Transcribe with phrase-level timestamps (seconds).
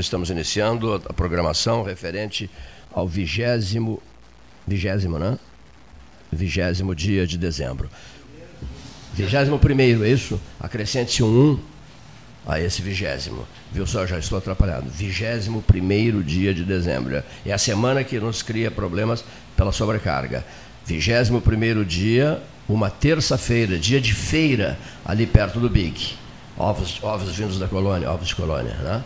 [0.00, 2.50] Estamos iniciando a programação referente
[2.92, 4.02] ao vigésimo,
[4.66, 5.38] vigésimo, né?
[6.30, 7.88] Vigésimo dia de dezembro.
[9.14, 10.40] Vigésimo primeiro, é isso?
[10.60, 11.58] Acrescente-se um 1
[12.46, 13.46] a esse vigésimo.
[13.72, 14.88] Viu só, já estou atrapalhado.
[14.88, 17.22] Vigésimo primeiro dia de dezembro.
[17.44, 19.24] É a semana que nos cria problemas
[19.56, 20.44] pela sobrecarga.
[20.84, 26.14] Vigésimo primeiro dia, uma terça-feira, dia de feira, ali perto do Big.
[26.56, 29.04] Ovos, ovos vindos da colônia, ovos de colônia, né?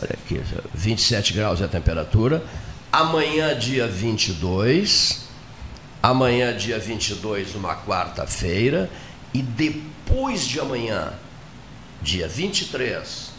[0.00, 0.40] Olha aqui,
[0.74, 2.44] 27 graus é a temperatura.
[2.92, 5.26] Amanhã, dia 22.
[6.00, 8.88] Amanhã, dia 22, uma quarta-feira.
[9.34, 11.12] E depois de amanhã,
[12.00, 13.30] dia 23,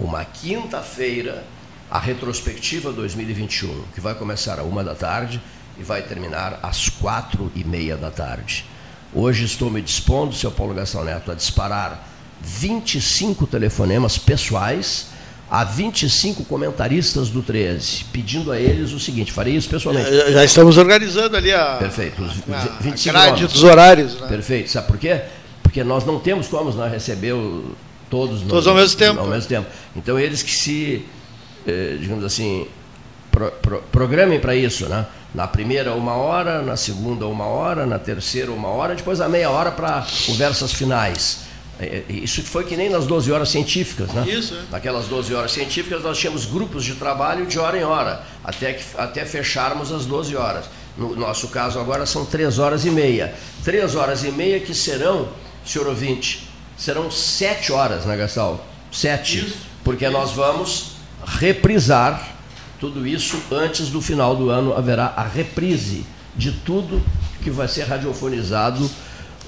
[0.00, 1.44] uma quinta-feira,
[1.90, 5.40] a retrospectiva 2021, que vai começar a uma da tarde
[5.78, 8.64] e vai terminar às quatro e meia da tarde.
[9.12, 12.08] Hoje estou me dispondo, seu Paulo Gastão Neto, a disparar
[12.40, 15.14] 25 telefonemas pessoais
[15.50, 20.10] a 25 comentaristas do 13, pedindo a eles o seguinte, farei isso pessoalmente.
[20.14, 23.52] Já, já estamos organizando ali a, Perfeito, os a, 25 a grade nomes.
[23.52, 24.20] dos horários.
[24.20, 24.26] Né?
[24.28, 25.20] Perfeito, sabe por quê?
[25.62, 27.76] Porque nós não temos como nós receber o-
[28.10, 29.20] todos, Todos ao mesmo tempo.
[29.20, 29.66] Ao mesmo tempo.
[29.94, 31.04] Então eles que se,
[31.66, 32.66] eh, digamos assim,
[33.30, 35.06] pro- pro- programem para isso, né?
[35.34, 39.50] Na primeira uma hora, na segunda uma hora, na terceira uma hora, depois a meia
[39.50, 41.45] hora para conversas finais.
[41.78, 44.26] Eh, eh, Isso foi que nem nas 12 horas científicas, né?
[44.28, 44.62] Isso, é.
[44.70, 48.84] Naquelas 12 horas científicas, nós tínhamos grupos de trabalho de hora em hora, até, que,
[48.96, 50.66] até fecharmos as 12 horas.
[50.96, 53.34] No nosso caso, agora são 3 horas e meia.
[53.64, 55.28] 3 horas e meia que serão,
[55.64, 58.58] senhor ouvinte, serão 7 horas, né, Gastão?
[58.90, 59.54] 7.
[59.84, 60.92] Porque nós vamos
[61.24, 62.36] reprisar
[62.80, 64.74] tudo isso antes do final do ano.
[64.74, 67.02] Haverá a reprise de tudo
[67.42, 68.90] que vai ser radiofonizado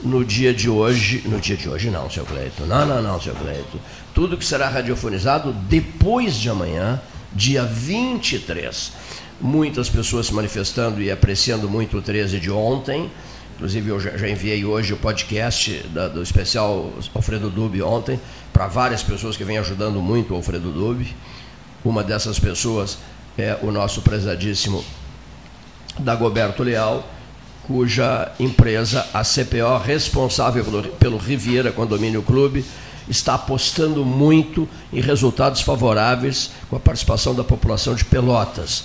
[0.02, 2.64] no dia de hoje, no dia de hoje não, seu Cleito.
[2.66, 3.80] Não, não, não, seu Cleito.
[4.14, 7.00] Tudo que será radiofonizado depois de amanhã,
[7.32, 8.92] dia 23.
[9.40, 13.10] Muitas pessoas se manifestando e apreciando muito o 13 de ontem.
[13.56, 18.20] Inclusive, eu já, enviei hoje o podcast da- do especial Alfredo Dube ontem
[18.52, 21.14] para várias pessoas que vêm ajudando muito o Alfredo Dube.
[21.84, 22.98] Uma dessas pessoas
[23.36, 24.84] é o nosso prezadíssimo
[25.98, 27.08] Dagoberto Leal,
[27.68, 32.64] cuja empresa, a CPO, responsável pelo, pelo Riviera Condomínio Clube,
[33.08, 38.84] está apostando muito em resultados favoráveis com a participação da população de Pelotas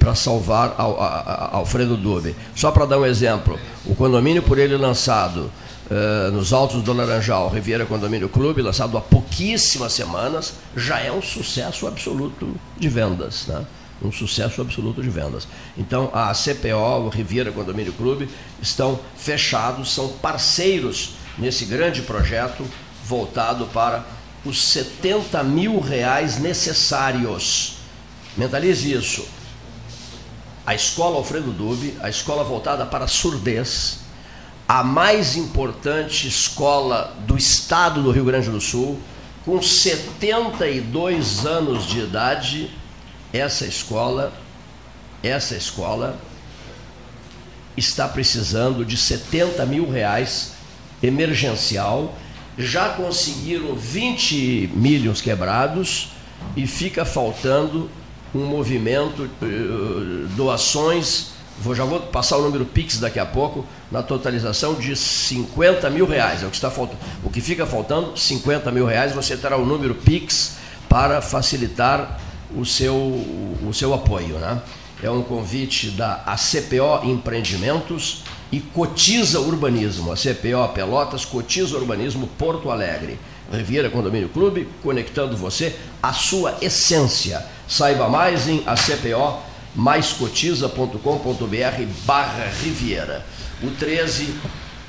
[0.00, 2.34] para salvar a- a- Alfredo Dube.
[2.56, 5.50] Só para dar um exemplo, o condomínio por ele lançado
[5.92, 11.20] eh, nos Altos do Laranjal, Riviera Condomínio Clube, lançado há pouquíssimas semanas, já é um
[11.22, 13.46] sucesso absoluto de vendas.
[13.48, 13.64] Né?
[14.02, 15.46] Um sucesso absoluto de vendas.
[15.76, 18.28] Então, a CPO, o Riviera Condomínio Clube,
[18.60, 22.64] estão fechados, são parceiros nesse grande projeto
[23.04, 24.04] voltado para
[24.44, 27.76] os 70 mil reais necessários.
[28.36, 29.26] Mentalize isso.
[30.66, 34.00] A escola Alfredo Dube, a escola voltada para a surdez,
[34.68, 39.00] a mais importante escola do estado do Rio Grande do Sul,
[39.44, 42.70] com 72 anos de idade,
[43.32, 44.32] essa escola,
[45.22, 46.16] essa escola
[47.76, 50.52] está precisando de 70 mil reais
[51.02, 52.16] emergencial.
[52.58, 56.10] Já conseguiram 20 milhões quebrados
[56.56, 57.90] e fica faltando
[58.34, 61.28] um movimento, eh, doações,
[61.60, 66.06] vou, já vou passar o número Pix daqui a pouco, na totalização de 50 mil
[66.06, 66.42] reais.
[66.42, 66.98] É o que está faltando.
[67.24, 70.56] O que fica faltando, 50 mil reais, você terá o número Pix
[70.88, 72.20] para facilitar
[72.56, 74.38] o seu, o seu apoio.
[74.38, 74.60] Né?
[75.02, 80.12] É um convite da ACPO Empreendimentos e Cotiza Urbanismo.
[80.12, 83.18] A CPO Pelotas Cotiza Urbanismo Porto Alegre.
[83.52, 87.44] Riviera Condomínio Clube, conectando você à sua essência.
[87.66, 89.40] Saiba mais em ACPO
[89.74, 93.26] maiscotiza.com.br barra Riviera.
[93.62, 94.34] O 13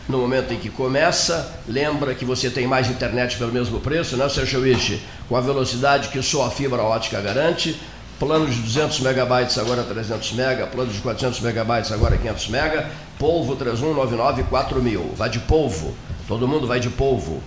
[0.10, 4.28] no momento em que começa, lembra que você tem mais internet pelo mesmo preço, né,
[4.30, 5.02] Sérgio Wish?
[5.30, 7.80] Com a velocidade que só a fibra ótica garante.
[8.20, 12.92] Plano de 200 megabytes agora 300 mega, plano de 400 megabytes agora 500 mega.
[13.18, 15.14] Polvo 3199 4000.
[15.16, 15.96] Vai de polvo.
[16.28, 17.42] Todo mundo vai de polvo.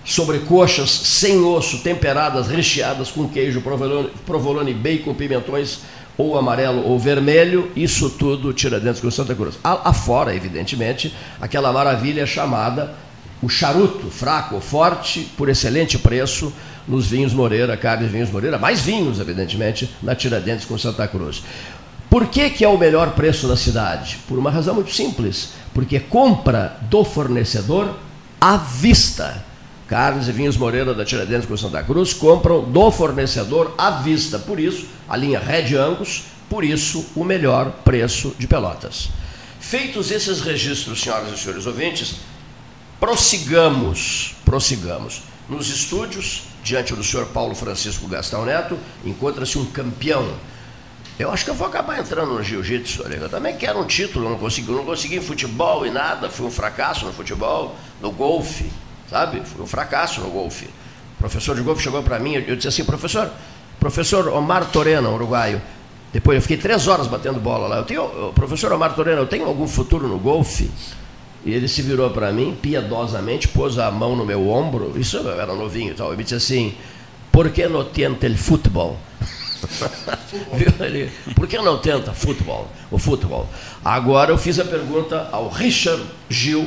[0.04, 5.80] sobrecoxas sem osso, temperadas, recheadas com queijo, provolone, provolone bacon, pimentões
[6.16, 9.58] ou amarelo ou vermelho, isso tudo Tiradentes com Santa Cruz.
[9.64, 12.94] Afora, evidentemente, aquela maravilha chamada
[13.42, 16.52] o charuto, fraco forte, por excelente preço,
[16.90, 21.42] nos vinhos Moreira, Carnes Vinhos Moreira, mais vinhos, evidentemente, na Tiradentes com Santa Cruz.
[22.10, 24.18] Por que, que é o melhor preço da cidade?
[24.26, 27.96] Por uma razão muito simples, porque compra do fornecedor
[28.40, 29.44] à vista.
[29.86, 34.38] Carnes e Vinhos Moreira da Tiradentes com Santa Cruz compram do fornecedor à vista.
[34.38, 39.08] Por isso, a linha Red Angus, por isso, o melhor preço de Pelotas.
[39.60, 42.16] Feitos esses registros, senhoras e senhores ouvintes,
[42.98, 45.22] prossigamos, prossigamos.
[45.48, 50.28] Nos estúdios, diante do senhor Paulo Francisco Gastão Neto, encontra-se um campeão.
[51.18, 54.38] Eu acho que eu vou acabar entrando no jiu-jitsu, eu também quero um título, não
[54.38, 58.70] consegui, não consegui em futebol e nada, fui um fracasso no futebol, no golfe,
[59.08, 59.42] sabe?
[59.44, 60.64] Fui um fracasso no golfe.
[60.64, 63.30] O professor de golfe chegou para mim, eu disse assim, professor,
[63.78, 65.60] professor Omar Torena, uruguaio,
[66.12, 67.76] depois eu fiquei três horas batendo bola lá.
[67.76, 70.70] Eu tenho, professor Omar Torena, eu tenho algum futuro no golfe?
[71.44, 75.40] E ele se virou para mim, piedosamente, pôs a mão no meu ombro, isso eu
[75.40, 76.74] era novinho e tal, e me disse assim,
[77.32, 78.98] por que não tenta o futebol?
[80.54, 81.10] Viu ele?
[81.34, 82.68] Por que não tenta futebol?
[82.90, 83.48] O futebol.
[83.84, 86.66] Agora eu fiz a pergunta ao Richard Gil,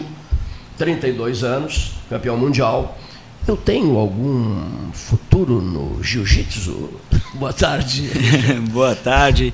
[0.77, 2.97] 32 anos, campeão mundial.
[3.47, 6.89] Eu tenho algum futuro no jiu-jitsu?
[7.35, 8.09] Boa tarde.
[8.71, 9.53] Boa tarde.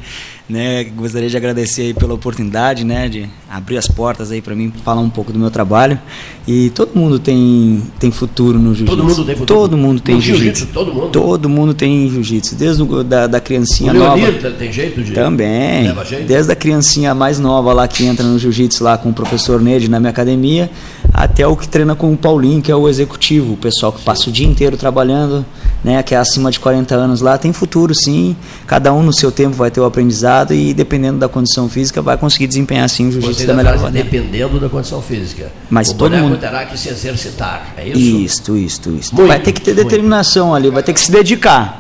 [0.50, 4.74] Né, gostaria de agradecer aí pela oportunidade, né, de abrir as portas aí para mim
[4.84, 6.00] falar um pouco do meu trabalho.
[6.48, 8.98] E todo mundo tem tem futuro no jiu-jitsu.
[8.98, 9.60] Todo mundo tem futuro.
[9.60, 10.66] Todo mundo tem jiu-jitsu.
[10.66, 11.10] Jiu todo mundo.
[11.10, 14.32] Todo mundo tem jiu-jitsu, desde o, da, da criancinha o nova.
[14.58, 15.94] tem jeito de Também.
[16.26, 19.88] Desde a criancinha mais nova lá que entra no jiu-jitsu lá com o professor Ned
[19.88, 20.72] na minha academia,
[21.14, 24.30] até o que treina com o Paulinho, que é o executivo, o pessoal que passa
[24.30, 25.46] o dia inteiro trabalhando,
[25.84, 28.36] né, que é acima de 40 anos lá, tem futuro sim.
[28.68, 32.18] Cada um no seu tempo vai ter o aprendizado e dependendo da condição física vai
[32.18, 34.10] conseguir desempenhar sim o jiu-jitsu da melhor maneira.
[34.10, 35.52] Dependendo da condição física.
[35.70, 38.00] Mas o todo mundo terá que se exercitar, é isso?
[38.00, 39.16] Isto, isto, isto.
[39.16, 40.58] Muito, vai ter que ter determinação muito.
[40.58, 41.79] ali, vai ter que se dedicar.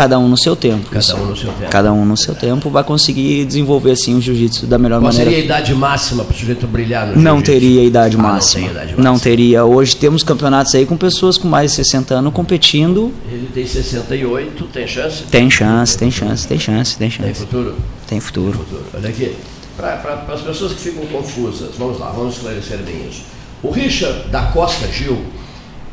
[0.00, 0.88] Cada um no seu tempo.
[0.88, 1.70] Cada um no seu tempo.
[1.70, 5.30] Cada um no seu tempo vai conseguir desenvolver assim o jiu-jitsu da melhor Qual maneira.
[5.30, 8.62] seria a idade máxima para o sujeito brilhar no Não teria idade ah, máxima.
[8.62, 9.04] Não, idade máxima.
[9.04, 9.62] não teria.
[9.66, 13.12] Hoje temos campeonatos aí com pessoas com mais de 60 anos competindo.
[13.30, 15.22] Ele tem 68, tem chance?
[15.24, 17.26] Tem chance, tem chance, tem chance, tem chance.
[17.26, 17.74] Tem futuro?
[18.06, 18.52] Tem futuro.
[18.52, 18.84] Tem futuro.
[18.94, 19.36] Olha aqui,
[19.76, 23.20] para as pessoas que ficam confusas, vamos lá, vamos esclarecer bem isso.
[23.62, 25.22] O Richard da Costa Gil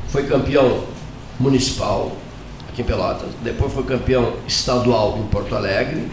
[0.08, 0.86] foi campeão
[1.38, 2.16] municipal,
[2.78, 3.30] aqui em Pelotas.
[3.44, 6.04] Depois foi campeão estadual em Porto Alegre.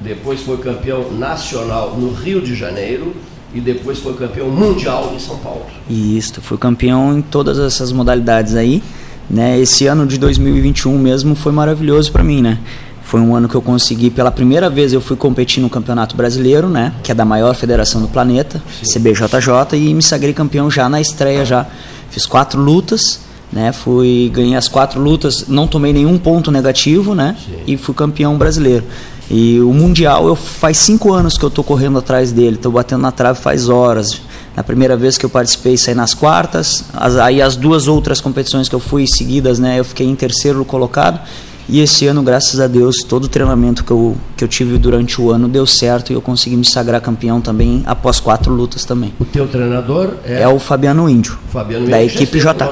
[0.00, 3.14] Depois foi campeão nacional no Rio de Janeiro.
[3.52, 5.64] E depois foi campeão mundial em São Paulo.
[5.88, 8.82] Isso, foi campeão em todas essas modalidades aí.
[9.30, 9.58] Né?
[9.60, 12.58] Esse ano de 2021 mesmo foi maravilhoso para mim, né?
[13.04, 16.68] Foi um ano que eu consegui, pela primeira vez eu fui competir no Campeonato Brasileiro,
[16.68, 16.92] né?
[17.02, 18.98] Que é da maior federação do planeta, Sim.
[18.98, 21.66] CBJJ, e me sagrei campeão já na estreia já.
[22.10, 23.20] Fiz quatro lutas,
[23.54, 23.72] né?
[23.72, 27.36] Fui ganhei as quatro lutas, não tomei nenhum ponto negativo, né?
[27.66, 28.84] E fui campeão brasileiro.
[29.30, 33.02] E o mundial, eu faz cinco anos que eu tô correndo atrás dele, tô batendo
[33.02, 34.20] na trave faz horas.
[34.56, 36.84] Na primeira vez que eu participei, saí nas quartas.
[36.92, 39.78] As, aí as duas outras competições que eu fui seguidas, né?
[39.78, 41.20] Eu fiquei em terceiro colocado.
[41.68, 45.20] E esse ano, graças a Deus, todo o treinamento que eu, que eu tive durante
[45.20, 49.14] o ano deu certo e eu consegui me sagrar campeão também após quatro lutas também.
[49.18, 50.42] O teu treinador é?
[50.42, 52.16] É o Fabiano Índio, Fabiano da Índio.
[52.16, 52.70] equipe J.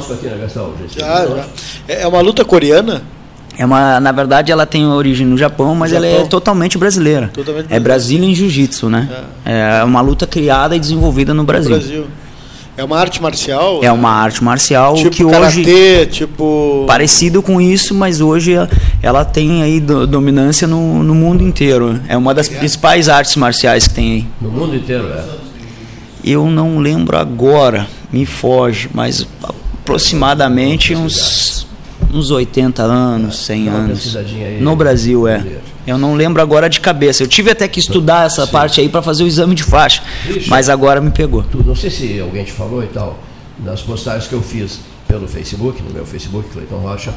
[0.97, 1.47] Já.
[1.89, 3.03] É uma luta coreana?
[3.57, 6.09] É uma, na verdade, ela tem origem no Japão, mas Japão.
[6.09, 7.31] ela é totalmente brasileira.
[7.33, 9.09] Totalmente é Brasília Jiu-Jitsu, né?
[9.45, 9.81] É.
[9.81, 9.85] é.
[9.85, 11.77] uma luta criada e desenvolvida no Brasil.
[11.77, 12.07] No Brasil.
[12.83, 13.79] É uma arte marcial?
[13.81, 18.55] É uma arte marcial tipo que karatê, hoje tipo parecido com isso, mas hoje
[19.01, 22.01] ela tem aí dominância no, no mundo inteiro.
[22.09, 24.27] É uma das principais artes marciais que tem aí.
[24.41, 25.25] No mundo inteiro, é.
[26.25, 29.25] Eu não lembro agora, me foge, mas
[29.81, 31.69] aproximadamente uns
[32.13, 34.17] uns 80 anos, 100 dá uma anos.
[34.61, 35.45] No Brasil, é.
[35.87, 37.23] Eu não lembro agora de cabeça.
[37.23, 40.03] Eu tive até que estudar essa parte aí para fazer o exame de faixa,
[40.47, 41.43] mas agora me pegou.
[41.43, 43.19] Tu- não sei se alguém te falou e tal,
[43.65, 47.13] nas postagens que eu fiz pelo Facebook, no meu Facebook, Cleiton Rocha,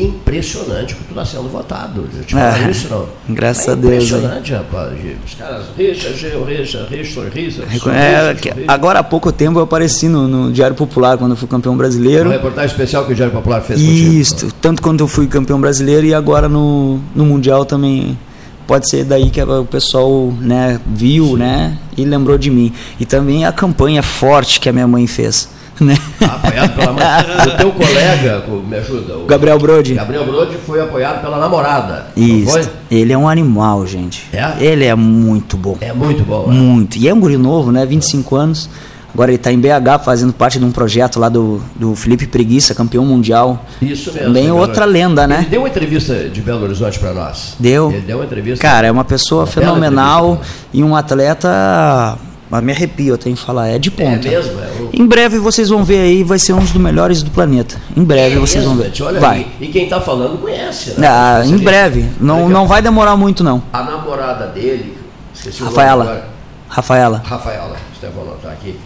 [0.00, 2.08] impressionante que tu está sendo votado.
[2.16, 3.06] Eu te É, isso, não?
[3.28, 4.92] graças é a Deus, Impressionante, rapaz.
[5.26, 7.62] Os caras, rixa, geu, rixa, rixa, rixa.
[7.90, 11.48] É, que- agora há pouco tempo eu apareci no, no Diário Popular quando eu fui
[11.48, 12.24] campeão brasileiro.
[12.28, 14.12] Uma reportagem especial que o Diário Popular fez contigo.
[14.12, 18.18] Isso, tanto quando eu fui campeão brasileiro e agora no, no Mundial também.
[18.66, 22.70] Pode ser daí que o pessoal né, viu né, e lembrou de mim.
[23.00, 25.48] E também a campanha forte que a minha mãe fez.
[25.84, 25.96] Né?
[26.20, 26.98] Apoiado pela.
[27.54, 29.94] O teu colega, me ajuda, o Gabriel Brode.
[29.94, 32.06] Gabriel Brode foi apoiado pela namorada.
[32.16, 32.68] Isso.
[32.90, 34.26] Ele é um animal, gente.
[34.32, 34.54] É?
[34.58, 35.76] Ele é muito bom.
[35.80, 36.48] É muito bom.
[36.48, 36.54] né?
[36.54, 36.98] Muito.
[36.98, 37.86] E é um guri novo, né?
[37.86, 38.68] 25 anos.
[39.12, 42.74] Agora ele está em BH fazendo parte de um projeto lá do, do Felipe Preguiça,
[42.74, 43.64] campeão mundial.
[43.80, 44.26] Isso mesmo.
[44.28, 45.38] Também né, outra lenda, né?
[45.40, 47.54] Ele deu uma entrevista de Belo Horizonte para nós.
[47.58, 47.90] Deu.
[47.90, 48.60] Ele deu uma entrevista.
[48.60, 52.18] Cara, é uma pessoa Uma fenomenal entrevista, e um atleta.
[52.50, 54.28] Ah, Me arrepio, eu tenho que falar, é de é ponta.
[54.28, 54.58] mesmo.
[54.60, 54.68] É.
[54.92, 57.76] Em breve vocês vão ver aí, vai ser um dos melhores do planeta.
[57.96, 58.88] Em breve É vocês mesmo, vão ver.
[58.88, 59.38] gente, Olha vai.
[59.38, 59.46] aí.
[59.60, 61.06] E quem tá falando conhece, né?
[61.08, 62.08] Ah, em breve.
[62.20, 63.62] Não, não vai demorar muito, não.
[63.72, 64.96] A namorada dele,
[65.34, 66.04] esqueci o nome Rafaela.
[66.04, 66.28] agora.
[66.68, 67.22] Rafaela.
[67.24, 67.76] Rafaela.
[67.94, 68.76] Estevão anotar aqui.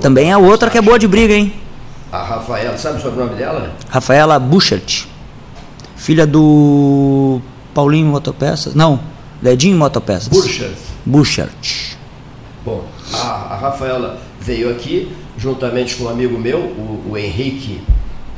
[0.00, 1.52] Também é outra que é boa de briga, hein?
[2.12, 3.72] A Rafaela, sabe o sobrenome dela?
[3.90, 5.04] Rafaela Buchert.
[5.96, 7.40] Filha do
[7.74, 8.74] Paulinho Motopeças.
[8.74, 9.00] Não,
[9.42, 10.28] Ledinho Motopeças.
[10.28, 10.74] Burchard.
[11.04, 11.97] Buchert.
[12.64, 12.84] Bom,
[13.14, 17.80] a, a Rafaela veio aqui juntamente com um amigo meu, o, o Henrique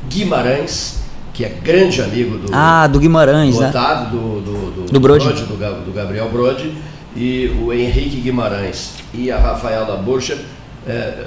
[0.09, 0.99] Guimarães,
[1.33, 3.69] que é grande amigo do, Ah, do Guimarães, do né?
[3.69, 5.25] Otávio, do, do, do, Do Brode.
[5.45, 6.73] do, Ga- do Gabriel Brode,
[7.15, 10.37] e o Henrique Guimarães e a Rafaela Burcher
[10.87, 11.25] eh,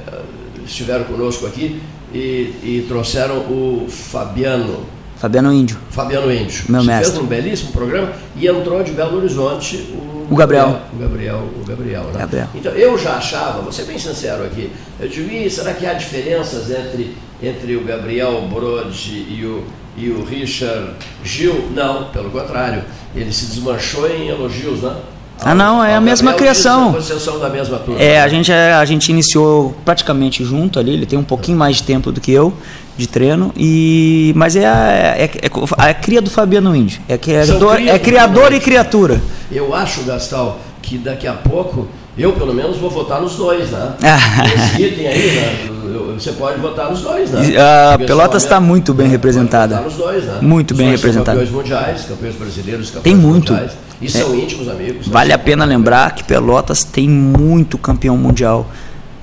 [0.64, 1.82] estiveram conosco aqui
[2.12, 2.18] e,
[2.62, 4.80] e trouxeram o Fabiano,
[5.24, 5.78] Fabiano Índio.
[5.88, 6.64] Fabiano Índio.
[6.68, 7.12] Meu mestre.
[7.12, 10.80] Fez um belíssimo programa e entrou de Belo Horizonte o, O Gabriel.
[10.92, 12.18] O Gabriel, o Gabriel, né?
[12.18, 12.48] Gabriel.
[12.54, 15.94] Então eu já achava, vou ser bem sincero aqui, eu digo, "Ih, será que há
[15.94, 19.64] diferenças entre, entre o Gabriel Brode e o,
[19.96, 20.90] e o Richard
[21.24, 21.70] Gil?
[21.74, 22.84] Não, pelo contrário.
[23.16, 24.94] Ele se desmanchou em elogios, né?
[25.40, 26.88] Ah, não, é a mesma Gabriel criação.
[26.88, 28.00] a Vocês são da mesma turma.
[28.00, 31.76] É, a gente, é- a gente iniciou praticamente junto ali, ele tem um pouquinho mais
[31.76, 32.52] de tempo do que eu
[32.96, 34.88] de treino, e mas é a,
[35.18, 37.00] é, é a cria do Fabiano Índio.
[37.08, 39.20] É, criador, cria é do criador e criatura.
[39.50, 43.94] Eu acho, Gastal, que daqui a pouco, eu pelo menos vou votar nos dois, né?
[44.02, 44.44] Ah.
[44.46, 45.68] Esse item aí, né?
[45.98, 47.40] Você pode votar nos dois, né?
[47.58, 49.76] A Porque Pelotas está muito bem Pode representada.
[49.76, 50.38] votar nos dois, né?
[50.40, 51.38] Muito Os bem representada.
[51.38, 53.52] Campeões mundiais, campeões brasileiros, campeões Tem muito.
[53.52, 53.72] mundiais.
[54.00, 55.06] E são íntimos amigos.
[55.06, 55.12] né?
[55.12, 58.68] Vale a pena lembrar que Pelotas tem muito campeão mundial.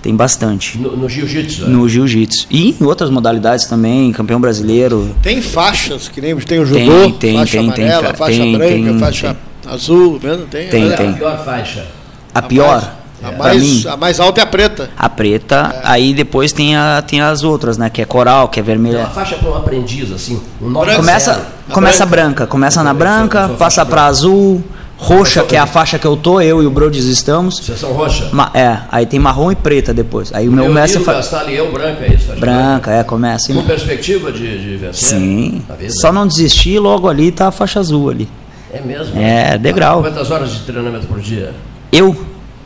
[0.01, 0.79] Tem bastante.
[0.79, 1.61] No, no jiu-jitsu.
[1.63, 1.67] né?
[1.69, 2.47] No jiu-jitsu.
[2.49, 5.15] E em outras modalidades também, campeão brasileiro.
[5.21, 8.37] Tem faixas, que nem tem o Tem, judô, tem, faixa tem, tem, amarela, fa- faixa
[8.41, 9.37] tem, branca, tem, faixa
[9.67, 10.69] azul, mesmo tem.
[10.69, 10.93] Tem, né?
[10.93, 11.09] É tem.
[11.09, 11.85] a pior faixa?
[12.33, 14.89] A pior, A pra mais, mim, a mais alta é a preta.
[14.97, 15.79] a preta.
[15.83, 17.89] Aí depois tem, a, tem as outras, né?
[17.89, 18.99] Que é coral, que é É vermelha.
[18.99, 20.41] uma faixa para um aprendiz, assim.
[20.61, 20.95] Um Branca.
[20.95, 21.45] Começa, zero.
[21.69, 22.25] A começa branca.
[22.25, 22.47] branca.
[22.47, 24.01] começa na branca, sou passa branca.
[24.03, 24.63] azul,
[24.97, 25.73] roxa, que é a branca.
[25.73, 27.57] faixa que eu tô, eu e o Brodes estamos.
[27.57, 28.29] Sessão roxa.
[28.31, 30.33] Ma- é, aí tem marrom e preta depois.
[30.33, 32.25] Aí o meu Meu mestre e eu, branca, é isso?
[32.25, 33.53] faixa Branca, é, começa.
[33.53, 35.63] Com perspectiva de, de vencer sim.
[35.89, 38.27] Só não desistir, logo ali tá a faixa azul ali.
[38.73, 39.19] É mesmo?
[39.21, 40.01] É, degrau.
[40.01, 41.53] Quantas horas de treinamento por dia?
[41.91, 42.15] Eu,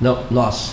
[0.01, 0.71] Não, nós.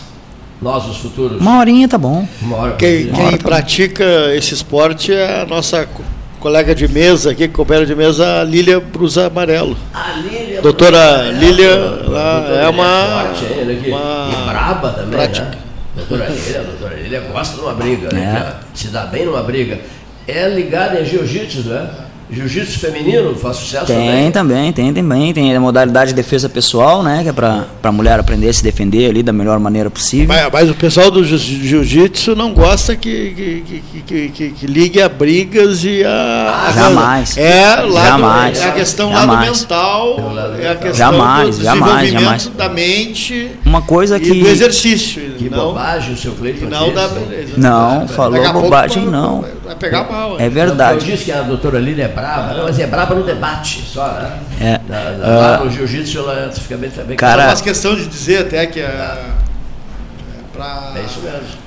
[0.61, 1.41] Nós, os futuros.
[1.41, 2.27] uma horinha tá bom.
[2.41, 3.49] Uma hora Quem, quem hora tá bom.
[3.49, 6.05] pratica esse esporte é a nossa co-
[6.39, 9.77] colega de mesa aqui, companheira de mesa, a Lília Brusa Amarelo.
[9.93, 10.63] A Lília.
[10.63, 12.19] Doutora é, Lília, Lília
[12.63, 13.91] é uma- forte, aqui.
[13.91, 15.47] uma E braba também, prática.
[15.47, 15.59] né?
[15.97, 18.23] Doutora Lília, doutora Lília gosta de uma briga, né?
[18.23, 18.39] É.
[18.39, 19.81] Já Se dá bem numa briga.
[20.29, 21.91] É ligada em jiu-jitsu, né?
[22.33, 24.31] Jiu-jitsu feminino faz sucesso Tem também.
[24.33, 25.33] também, tem também.
[25.35, 27.23] Tem a modalidade de defesa pessoal, né?
[27.23, 30.29] Que é pra, pra mulher aprender a se defender ali da melhor maneira possível.
[30.29, 33.31] Mas, mas o pessoal do jiu- jiu-jitsu não gosta que,
[33.67, 36.69] que, que, que, que- que ligue a brigas e a.
[36.69, 37.37] Ah, jamais.
[37.37, 38.61] É, lado, Jamais.
[38.61, 39.29] é a questão Jamais.
[39.29, 40.17] lado mental,
[40.61, 42.47] É a questão Jamais, do jamais, desenvolvimento jamais.
[42.57, 44.41] da mente Uma coisa e que.
[44.43, 45.23] do exercício.
[45.33, 47.15] Que não, bobagem o seu Cleiton e não da disse.
[47.21, 47.53] beleza.
[47.57, 49.45] Não, falou bobagem, não.
[49.65, 50.39] Vai pegar mal.
[50.41, 51.05] É Eu verdade.
[51.05, 54.39] disse que a doutora Lília é braba, não, mas é braba no debate só, né?
[54.61, 54.81] É.
[54.89, 57.17] Na- na- lá no jiu-jitsu ela fica bem também.
[57.17, 59.25] Cara- Ela faz questão de dizer até que é,
[60.53, 61.63] para É isso mesmo.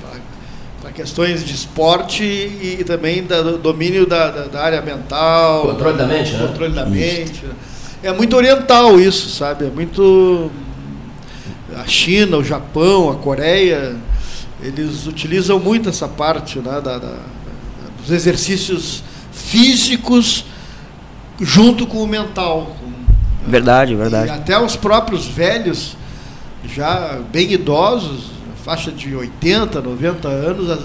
[0.80, 5.98] para questões de esporte e, também da, do domínio da, da- da área mental, Controle
[5.98, 6.46] da mente, né?
[6.46, 7.44] controle da mente.
[8.02, 9.66] É muito oriental isso, sabe?
[9.66, 10.50] É muito
[11.76, 13.96] a China, o Japão, a Coreia,
[14.62, 17.16] eles utilizam muito essa parte né, da- da- da-
[18.00, 19.02] dos exercícios
[19.36, 20.44] físicos
[21.40, 22.76] junto com o mental.
[23.46, 24.28] Verdade, verdade.
[24.28, 25.96] E até os próprios velhos,
[26.64, 28.30] já bem idosos,
[28.64, 30.80] faixa de 80, 90 anos,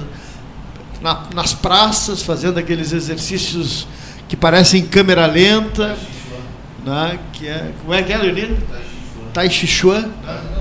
[1.01, 3.87] na, nas praças, fazendo aqueles exercícios
[4.27, 5.97] que parecem câmera lenta,
[6.85, 7.19] né?
[7.33, 8.57] que é, como é que é, Leonino?
[9.33, 10.01] Tai Chi Chuan.
[10.01, 10.60] Né?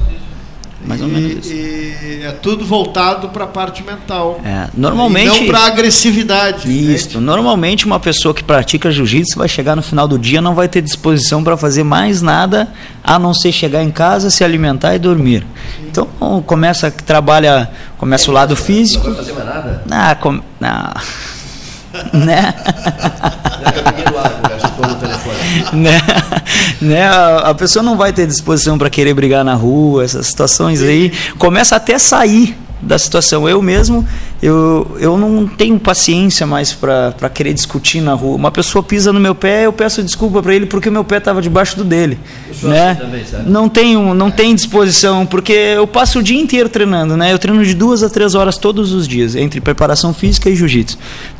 [0.85, 1.53] Mais ou menos isso.
[1.53, 4.41] E é tudo voltado para a parte mental.
[4.45, 5.37] É, normalmente.
[5.37, 6.69] E não para agressividade.
[6.69, 7.21] Isso.
[7.21, 7.27] Né?
[7.27, 10.81] Normalmente, uma pessoa que pratica jiu-jitsu vai chegar no final do dia não vai ter
[10.81, 12.73] disposição para fazer mais nada
[13.05, 15.41] a não ser chegar em casa, se alimentar e dormir.
[15.77, 15.87] Sim.
[15.91, 16.09] Então,
[16.47, 19.07] começa trabalha, começa é, o lado físico.
[19.07, 19.85] Não vai fazer mais nada?
[19.91, 21.01] Ah, com, ah.
[22.13, 22.55] né?
[25.73, 26.01] né?
[26.81, 27.09] né?
[27.09, 31.13] A pessoa não vai ter disposição para querer brigar na rua, essas situações aí.
[31.39, 33.49] Começa até a sair da situação.
[33.49, 34.07] Eu mesmo,
[34.43, 38.37] eu, eu não tenho paciência mais para querer discutir na rua.
[38.37, 41.19] Uma pessoa pisa no meu pé, eu peço desculpa para ele porque o meu pé
[41.19, 42.19] estava debaixo do dele.
[42.63, 42.91] Né?
[42.91, 47.33] Assim também, não tenho, não tenho disposição, porque eu passo o dia inteiro treinando, né?
[47.33, 50.99] Eu treino de duas a três horas todos os dias, entre preparação física e jiu-jitsu,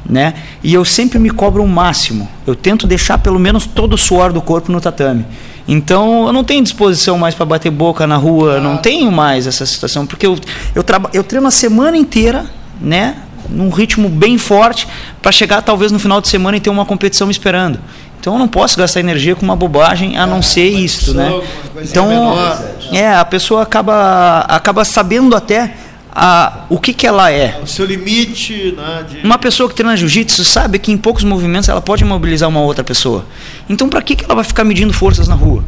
[0.09, 0.35] né?
[0.63, 2.29] E eu sempre me cobro o máximo.
[2.47, 5.25] Eu tento deixar pelo menos todo o suor do corpo no tatame.
[5.71, 8.61] Então eu não tenho disposição mais para bater boca na rua, ah.
[8.61, 10.37] não tenho mais essa situação, porque eu,
[10.75, 12.45] eu, eu treino a semana inteira,
[12.81, 13.19] né?
[13.49, 14.89] Num ritmo bem forte,
[15.23, 17.79] para chegar talvez no final de semana e ter uma competição me esperando.
[18.19, 21.41] Então eu não posso gastar energia com uma bobagem a não é, ser isso, né?
[21.83, 22.35] Então
[22.93, 25.73] é, a pessoa acaba, acaba sabendo até
[26.13, 27.61] a, o que, que ela é.
[27.63, 28.75] O seu limite.
[28.77, 29.19] Né, de...
[29.19, 32.83] Uma pessoa que treina jiu-jitsu sabe que em poucos movimentos ela pode mobilizar uma outra
[32.83, 33.25] pessoa.
[33.69, 35.65] Então, para que, que ela vai ficar medindo forças na rua?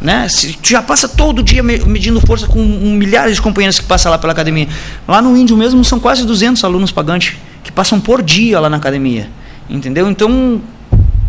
[0.00, 0.28] Né?
[0.28, 4.18] Se tu já passa todo dia medindo força com milhares de companheiros que passam lá
[4.18, 4.68] pela academia.
[5.08, 8.76] Lá no Índio mesmo são quase 200 alunos pagantes que passam por dia lá na
[8.76, 9.28] academia.
[9.68, 10.08] Entendeu?
[10.08, 10.60] Então,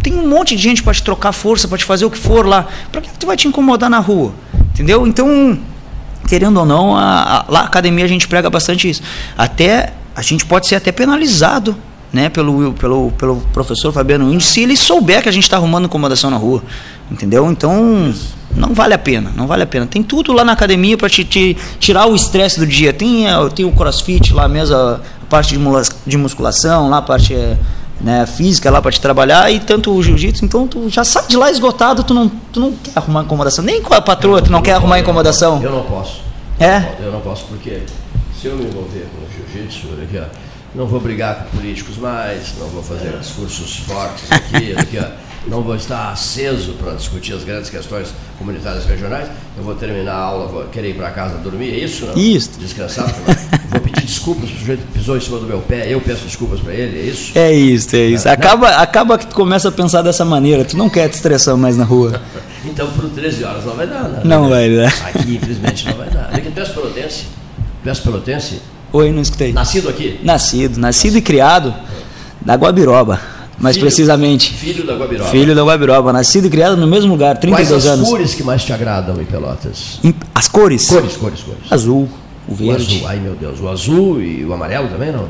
[0.04, 2.46] tem um monte de gente para te trocar força, para te fazer o que for
[2.46, 2.68] lá.
[2.92, 4.34] Para que tu vai te incomodar na rua?
[4.74, 5.08] Entendeu?
[5.08, 5.58] Então,
[6.28, 9.02] querendo ou não, a, a, lá na academia a gente prega bastante isso.
[9.38, 11.76] Até a gente pode ser até penalizado
[12.12, 15.86] né, pelo, pelo, pelo professor Fabiano Índio se ele souber que a gente está arrumando
[15.86, 16.62] incomodação na rua.
[17.10, 17.50] Entendeu?
[17.50, 18.14] Então,
[18.56, 19.86] não vale a pena, não vale a pena.
[19.86, 22.92] Tem tudo lá na academia para te, te, tirar o estresse do dia.
[22.92, 25.58] Tem, tem o crossfit lá mesmo, a parte
[26.06, 27.58] de musculação, lá a parte é,
[28.00, 31.36] né, física lá para te trabalhar e tanto o jiu-jitsu, então tu já sai de
[31.36, 33.64] lá esgotado, tu não, tu não quer arrumar incomodação.
[33.64, 35.62] Nem com a patroa, tu não, quer arrumar incomodação.
[35.62, 36.22] Eu não posso.
[36.60, 36.96] É?
[37.00, 37.82] Eu não posso, porque
[38.40, 39.88] se eu me envolver com o jiu-jitsu,
[40.76, 44.98] não vou brigar com políticos mais, não vou fazer discursos fortes aqui, aqui
[45.48, 49.28] não vou estar aceso para discutir as grandes questões comunitárias regionais.
[49.58, 52.06] Eu vou terminar a aula, vou querer ir para casa dormir, é isso?
[52.06, 52.18] Não?
[52.18, 52.52] Isso.
[52.60, 53.08] Descansar.
[53.70, 56.26] vou pedir desculpas para o sujeito que pisou em cima do meu pé, eu peço
[56.26, 57.32] desculpas para ele, é isso?
[57.38, 58.30] É isso, é isso.
[58.30, 61.78] Acaba, acaba que tu começa a pensar dessa maneira, tu não quer te estressar mais
[61.78, 62.22] na rua.
[62.66, 64.22] então, por 13 horas não vai dar, né?
[64.24, 64.94] Não vai dar.
[65.08, 66.30] Aqui, infelizmente, não vai dar.
[66.34, 67.26] Aqui, tu és pelotense?
[67.84, 68.62] Tu és pelotense?
[68.92, 69.54] Oi, não escutei.
[69.54, 70.20] Nascido aqui?
[70.24, 71.74] Nascido, nascido e criado
[72.46, 74.54] na Guabiroba mais filho, precisamente.
[74.54, 75.30] Filho da Guabiroba.
[75.30, 78.06] Filho da Guabiroba, nascido e criado no mesmo lugar, 32 Quais anos.
[78.06, 80.00] as cores que mais te agradam em Pelotas?
[80.34, 80.88] As cores?
[80.88, 81.72] Cores, cores, cores.
[81.72, 82.08] Azul,
[82.48, 82.96] o verde.
[82.96, 85.28] O azul, ai meu Deus, o azul e o amarelo também não?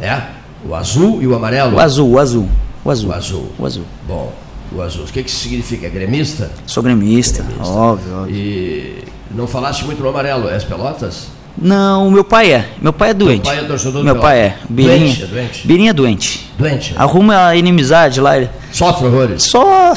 [0.00, 0.22] É?
[0.68, 1.76] O azul e o amarelo?
[1.76, 2.48] O azul, o azul.
[2.84, 3.10] O azul.
[3.10, 3.48] O azul.
[3.58, 3.84] O azul.
[4.06, 4.32] Bom,
[4.72, 5.04] o azul.
[5.04, 5.86] O que, que isso significa?
[5.86, 6.50] É gremista?
[6.66, 7.72] Sou gremista, gremista.
[7.72, 8.34] Óbvio, óbvio.
[8.34, 11.28] E não falaste muito no amarelo, és Pelotas?
[11.56, 12.68] Não, meu pai é.
[12.80, 13.44] Meu pai é doente.
[13.44, 14.56] Meu pai é torcedor Meu pai é.
[14.68, 15.66] Birinha, doente, é doente.
[15.66, 16.50] Birinha é doente.
[16.58, 16.94] Doente.
[16.96, 18.32] Arruma a inimizade lá.
[18.72, 19.42] Sofre horrores.
[19.44, 19.94] Só.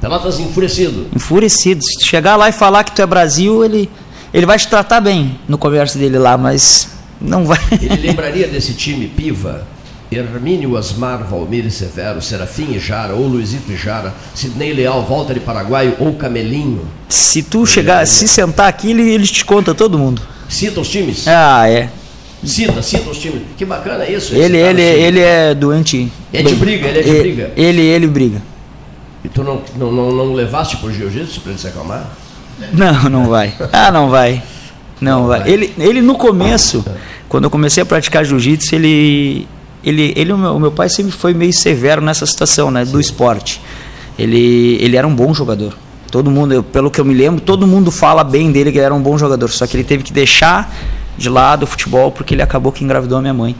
[0.00, 1.08] Pelotas enfurecido.
[1.14, 1.82] Enfurecido.
[1.82, 3.90] Se chegar lá e falar que tu é Brasil, ele,
[4.32, 7.58] ele vai te tratar bem no comércio dele lá, mas não vai.
[7.80, 9.66] Ele lembraria desse time Piva
[10.10, 15.40] Hermínio Asmar, Valmir Severo, Serafim e Jara, ou Luizito e Jara, Sidney Leal, Walter de
[15.40, 16.86] Paraguaio ou Camelinho.
[17.08, 20.22] Se tu chegar, se sentar aqui, ele, ele te conta todo mundo.
[20.48, 21.26] Cita os times?
[21.26, 21.88] Ah, é.
[22.44, 23.42] Cita, cita os times.
[23.56, 24.34] Que bacana isso.
[24.34, 26.10] Ele, ele, ele é doente.
[26.32, 27.52] É de briga, ele é de ele, briga.
[27.56, 28.42] Ele, ele briga.
[29.24, 32.08] E tu não, não, não, não levaste pro jiu-jitsu para ele se acalmar?
[32.72, 33.54] Não, não vai.
[33.72, 34.42] Ah, não vai.
[35.00, 35.40] Não, não vai.
[35.40, 35.50] vai.
[35.50, 36.84] Ele, ele no começo,
[37.28, 39.48] quando eu comecei a praticar jiu-jitsu, ele,
[39.82, 43.00] ele, ele o, meu, o meu pai sempre foi meio severo nessa situação, né, do
[43.00, 43.60] esporte.
[44.18, 45.76] Ele, ele era um bom jogador.
[46.16, 48.86] Todo mundo, eu, pelo que eu me lembro, todo mundo fala bem dele que ele
[48.86, 49.50] era um bom jogador.
[49.50, 50.74] Só que ele teve que deixar
[51.14, 53.54] de lado o futebol porque ele acabou que engravidou a minha mãe.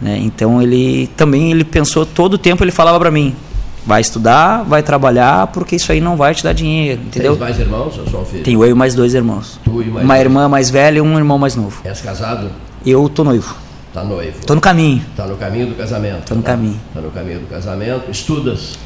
[0.00, 0.16] Né?
[0.22, 3.36] Então ele também ele pensou todo o tempo ele falava para mim,
[3.84, 7.32] vai estudar, vai trabalhar porque isso aí não vai te dar dinheiro, entendeu?
[7.32, 8.42] Tem mais irmãos ou só um filho?
[8.42, 9.60] Tenho eu e mais dois irmãos.
[9.62, 11.82] Tu e mais Uma irmã mais velha e um irmão mais novo.
[11.84, 12.48] És casado?
[12.86, 13.54] Eu tô noivo.
[13.92, 14.46] Tá noivo.
[14.46, 15.04] Tô no caminho.
[15.14, 16.24] Tá no caminho do casamento.
[16.24, 16.52] Tô no tá?
[16.52, 16.80] caminho.
[16.94, 18.10] Tá no caminho do casamento.
[18.10, 18.78] Estudas?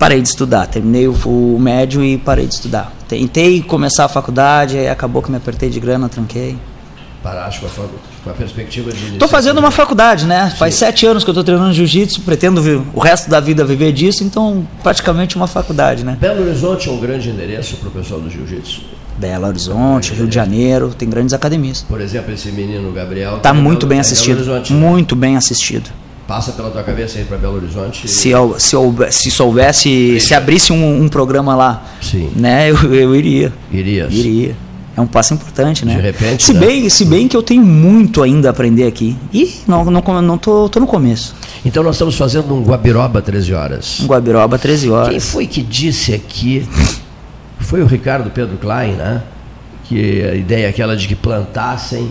[0.00, 2.90] Parei de estudar, terminei o, o médio e parei de estudar.
[3.06, 6.56] Tentei começar a faculdade, aí acabou que me apertei de grana, tranquei.
[7.22, 7.86] Paraste com a,
[8.24, 9.12] com a perspectiva de.
[9.12, 10.54] Estou fazendo uma faculdade, né?
[10.56, 10.86] Faz Sim.
[10.86, 14.24] sete anos que eu estou treinando jiu-jitsu, pretendo ver, o resto da vida viver disso,
[14.24, 16.16] então praticamente uma faculdade, né?
[16.18, 18.80] Belo Horizonte é um grande endereço para o pessoal do jiu-jitsu.
[19.18, 21.84] Belo Horizonte, Rio de Janeiro, tem grandes academias.
[21.86, 23.36] Por exemplo, esse menino Gabriel.
[23.36, 24.42] Está muito bem assistido.
[24.70, 25.90] Muito bem assistido.
[26.30, 28.06] Passa pela tua cabeça ir para Belo Horizonte?
[28.06, 28.76] Se, se,
[29.10, 32.30] se soubesse, se abrisse um, um, programa lá, Sim.
[32.36, 33.52] né, eu, eu iria.
[33.68, 34.06] Iria.
[34.08, 34.56] Iria.
[34.96, 35.96] É um passo importante, né?
[35.96, 36.44] De repente.
[36.44, 36.60] Se né?
[36.60, 39.16] bem, se bem que eu tenho muito ainda a aprender aqui.
[39.34, 41.34] E não, não, não tô, tô no começo.
[41.64, 43.98] Então nós estamos fazendo um Guabiroba 13 horas.
[43.98, 45.08] Um Guabiroba 13 horas.
[45.08, 46.64] Quem foi que disse aqui?
[47.58, 49.24] Foi o Ricardo Pedro Klein, né?
[49.82, 52.08] Que a ideia é aquela de que plantassem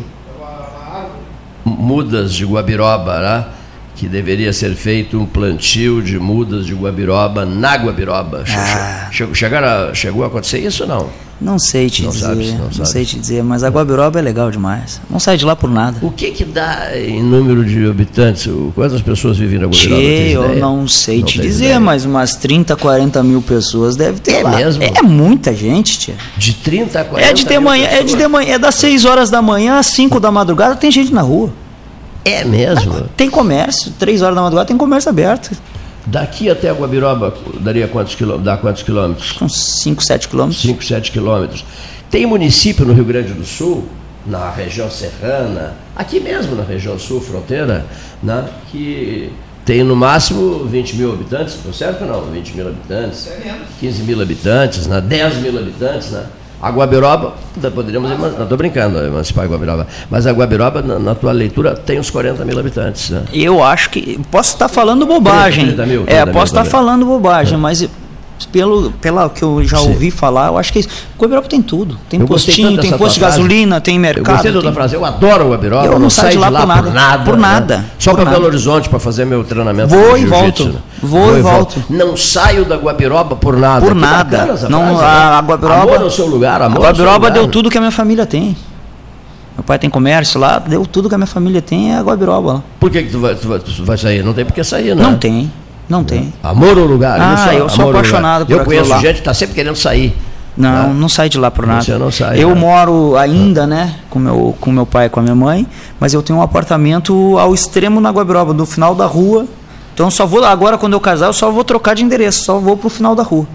[1.63, 3.58] mudas de Guabiroba, né?
[3.99, 8.45] Que deveria ser feito um plantio de mudas de guabiroba na guabiroba.
[8.47, 9.09] Ah.
[9.12, 11.09] Chegou, chegaram a, chegou a acontecer isso ou não?
[11.41, 14.21] Não sei te não dizer, sabes, não, não sei te dizer, mas a guabiroba é
[14.21, 15.01] legal demais.
[15.09, 15.97] Não sai de lá por nada.
[16.01, 18.49] O que que dá em número de habitantes?
[18.73, 20.01] Quantas pessoas vivem na guabiroba?
[20.01, 21.79] Tchê, eu não sei não te dizer, ideia.
[21.81, 24.55] mas umas 30, 40 mil pessoas deve ter é lá.
[24.55, 24.81] Mesmo?
[24.81, 26.15] É muita gente, tia.
[26.38, 29.03] De 30 a 40 é de de manhã, É de de manhã, é das 6
[29.03, 31.51] horas da manhã às 5 da madrugada, tem gente na rua.
[32.25, 33.10] É mesmo?
[33.15, 35.51] Tem comércio, três horas da madrugada tem comércio aberto.
[36.05, 38.45] Daqui até a Guabiroba daria quantos quilômetros?
[38.45, 39.41] Dá quantos quilômetros?
[39.41, 40.62] Uns 5, 7 quilômetros.
[40.62, 41.65] 5, 7 quilômetros.
[42.10, 43.88] Tem município no Rio Grande do Sul,
[44.25, 47.86] na região serrana, aqui mesmo na região sul, fronteira,
[48.21, 49.32] né, que
[49.65, 52.21] tem no máximo 20 mil habitantes, estou certo ou não?
[52.32, 53.29] 20 mil habitantes,
[53.79, 56.25] 15 mil habitantes, né, 10 mil habitantes, né?
[56.61, 57.33] A Guabiroba,
[57.73, 61.99] poderíamos, não estou brincando, emancipar a Guabiroba, mas a Guabiroba, na, na, tua leitura, tem
[61.99, 63.09] uns 40 mil habitantes.
[63.09, 63.23] Né?
[63.31, 67.05] Eu acho que, posso estar falando bobagem, 30, 30 mil, 30 é, posso estar falando
[67.05, 67.57] bobagem, é.
[67.57, 67.87] mas
[68.47, 69.89] pelo, pela que eu já Sim.
[69.89, 70.89] ouvi falar, eu acho que é isso.
[71.17, 71.97] Guabiroba tem tudo.
[72.10, 74.28] Tem eu postinho, tem posto de gasolina, tem mercado.
[74.28, 74.73] Eu gostei da tem...
[74.73, 76.84] frase, eu adoro o Guabiroba, eu não, não saio de lá, lá por nada.
[76.84, 77.23] Por nada.
[77.23, 77.78] Por nada.
[77.78, 77.86] Né?
[77.99, 79.89] Só para Belo Horizonte para fazer meu treinamento.
[79.89, 80.65] Vou e volto.
[80.65, 80.80] Né?
[81.02, 81.80] Vou, Vou, e volto.
[81.80, 81.93] volto.
[81.93, 83.86] Não saio da Guabiroba por nada.
[83.86, 84.45] Por que nada.
[84.69, 87.78] Não, frase, a, a Guabiroba, amor no seu lugar, amor A Guabiroba deu tudo que
[87.78, 88.56] a minha família tem.
[89.56, 92.63] Meu pai tem comércio lá, deu tudo que a minha família tem, é a Guabiroba.
[92.80, 94.23] Por que, que tu, vai, tu, vai, tu vai sair?
[94.23, 95.04] Não tem por que sair, né?
[95.04, 95.52] Não tem.
[95.89, 96.32] Não tem.
[96.43, 97.19] Amor ou lugar?
[97.19, 98.99] Ah, eu sou apaixonado por Eu conheço lá.
[98.99, 100.15] gente que está sempre querendo sair.
[100.56, 100.88] Não, tá?
[100.93, 101.82] não sai de lá por nada.
[101.82, 102.38] Você não sai.
[102.41, 102.56] Eu né?
[102.56, 105.65] moro ainda, né, com meu, com meu pai e com a minha mãe,
[105.99, 109.45] mas eu tenho um apartamento ao extremo na Guabiroba, no final da rua.
[109.93, 112.78] Então só vou agora quando eu casar, eu só vou trocar de endereço, só vou
[112.78, 113.47] pro final da rua.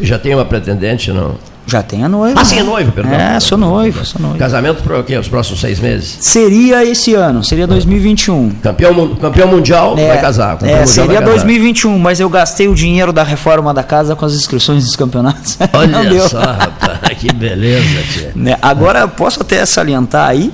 [0.00, 1.34] Já tem uma pretendente, não?
[1.70, 2.40] Já tem a noiva.
[2.40, 3.14] Ah, sim, é noivo, perdão.
[3.14, 4.36] É, sou noivo, sou noivo.
[4.36, 5.16] Casamento para o quê?
[5.16, 6.18] Os próximos seis meses?
[6.20, 8.50] Seria esse ano, seria 2021.
[8.60, 10.58] Campeão, campeão mundial é, vai casar.
[10.64, 14.82] É, seria 2021, mas eu gastei o dinheiro da reforma da casa com as inscrições
[14.82, 15.58] dos campeonatos.
[15.72, 18.32] Olha só, rapaz, que beleza, tia.
[18.40, 18.56] Né?
[18.60, 20.52] Agora, posso até salientar aí,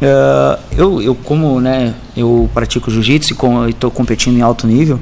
[0.00, 3.34] uh, eu, eu como né, eu pratico jiu-jitsu
[3.66, 5.00] e estou competindo em alto nível,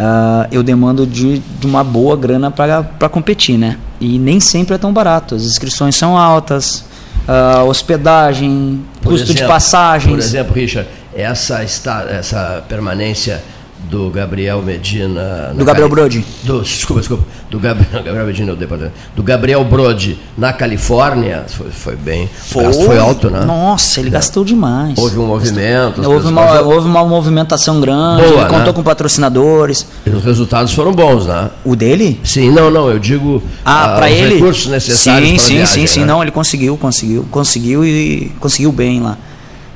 [0.00, 3.76] uh, eu demando de, de uma boa grana para competir, né?
[4.00, 5.34] E nem sempre é tão barato.
[5.34, 6.84] As inscrições são altas,
[7.28, 10.10] uh, hospedagem, por custo exemplo, de passagens.
[10.10, 13.42] Por exemplo, Richard, essa, está, essa permanência
[13.88, 15.52] do Gabriel Medina.
[15.54, 16.00] Do Gabriel Cali...
[16.00, 16.26] Brode.
[16.42, 17.24] Do, desculpa, desculpa.
[17.50, 18.96] Do Gabriel, Gabriel Medina, o departamento.
[19.16, 21.44] Do Gabriel Brode na Califórnia.
[21.48, 22.28] Foi, foi bem.
[22.32, 23.44] Foi, foi alto, né?
[23.44, 24.12] Nossa, ele é.
[24.12, 24.96] gastou demais.
[24.98, 26.02] Houve um movimento.
[26.08, 28.22] Houve uma, houve uma movimentação grande.
[28.22, 28.72] Boa, contou né?
[28.72, 29.86] com patrocinadores.
[30.06, 31.50] E os resultados foram bons, né?
[31.64, 32.20] O dele?
[32.22, 32.90] Sim, não, não.
[32.90, 33.42] Eu digo.
[33.64, 34.34] Ah, para ele?
[34.34, 35.28] recursos necessários.
[35.30, 36.00] Sim, sim, viagem, sim, sim.
[36.00, 36.06] Né?
[36.06, 37.26] Não, ele conseguiu, conseguiu.
[37.30, 39.16] Conseguiu e conseguiu bem lá.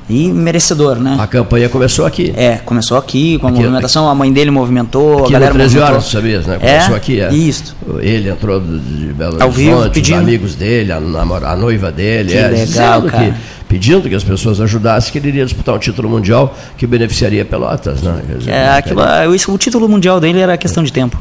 [0.07, 1.17] E merecedor, né?
[1.19, 2.31] A campanha começou aqui.
[2.37, 5.59] É, começou aqui, com a aqui, movimentação, a mãe dele movimentou, aqui a galera no
[5.59, 5.95] 13 movimentou.
[5.95, 6.59] horas, sabias, né?
[6.59, 7.33] Começou é, aqui, é.
[7.33, 7.75] Isso.
[7.99, 12.29] Ele entrou de Belo Ao Horizonte, vivo, os amigos dele, a, a noiva dele.
[12.29, 13.31] Que é, legal, cara.
[13.31, 13.33] Que,
[13.67, 18.03] pedindo que as pessoas ajudassem, que ele iria disputar um título mundial que beneficiaria Pelotas,
[18.03, 18.21] né?
[18.37, 19.01] Dizer, é, aquilo,
[19.47, 21.19] o título mundial dele era questão de tempo.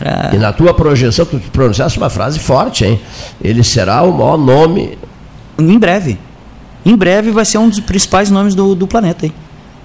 [0.00, 0.30] Era...
[0.32, 3.00] E na tua projeção, tu pronunciaste uma frase forte, hein?
[3.42, 4.96] Ele será o maior nome.
[5.58, 6.18] Em breve.
[6.84, 9.26] Em breve vai ser um dos principais nomes do, do planeta.
[9.26, 9.32] Hein?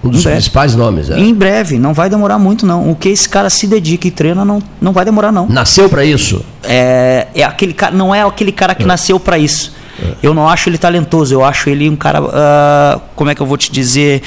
[0.04, 1.20] Um dos principais nomes, é.
[1.20, 2.92] Em breve, não vai demorar muito não.
[2.92, 5.48] O que esse cara se dedica e treina não, não vai demorar não.
[5.48, 6.46] Nasceu para isso?
[6.64, 8.86] É, é aquele cara, não é aquele cara que é.
[8.86, 9.74] nasceu para isso.
[10.00, 10.14] É.
[10.22, 13.48] Eu não acho ele talentoso, eu acho ele um cara, uh, como é que eu
[13.48, 14.22] vou te dizer,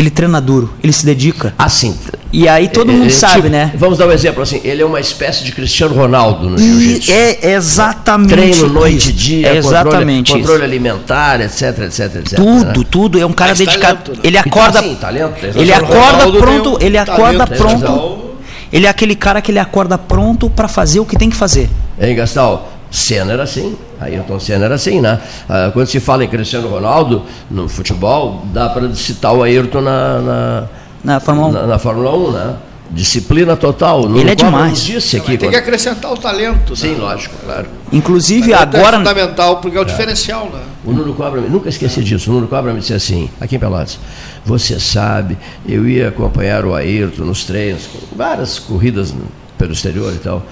[0.00, 1.54] ele treina duro, ele se dedica.
[1.58, 1.96] Assim.
[2.32, 3.72] E aí todo mundo é, sabe, tipo, né?
[3.76, 7.12] Vamos dar um exemplo assim, ele é uma espécie de Cristiano Ronaldo no jiu-jitsu.
[7.12, 8.32] É exatamente.
[8.32, 12.36] Treino noite e dia, é exatamente controle, controle, alimentar, etc, etc, etc.
[12.36, 12.86] Tudo, né?
[12.90, 13.98] tudo, é um cara Mas dedicado.
[13.98, 14.28] Talento, né?
[14.28, 18.24] Ele acorda, então, assim, talento, ele acorda pronto, ele acorda talento, pronto.
[18.72, 21.70] Ele é aquele cara que ele acorda pronto para fazer o que tem que fazer.
[22.00, 22.73] Hein, Gastal?
[22.94, 25.20] Senna era assim, Ayrton Senna era assim, né?
[25.48, 30.18] Ah, quando se fala em Cristiano Ronaldo no futebol, dá para citar o Ayrton na,
[30.20, 30.64] na,
[31.02, 31.52] na Fórmula 1.
[31.52, 32.56] Na, na Fórmula 1, né?
[32.92, 34.04] Disciplina total.
[34.16, 34.84] Ele é demais.
[34.84, 35.50] Disse aqui, tem quando...
[35.50, 36.70] que acrescentar o talento.
[36.70, 36.76] Né?
[36.76, 37.00] Sim, né?
[37.00, 37.66] lógico, claro.
[37.92, 38.96] Inclusive agora.
[38.96, 40.60] É fundamental porque é o diferencial, né?
[40.84, 42.30] O Nuno Cobra, nunca esqueci disso.
[42.30, 43.98] O Nuno Cobra me disse assim, aqui em Pelotas,
[44.44, 49.12] você sabe, eu ia acompanhar o Ayrton nos treinos, várias corridas
[49.58, 50.44] pelo exterior e tal.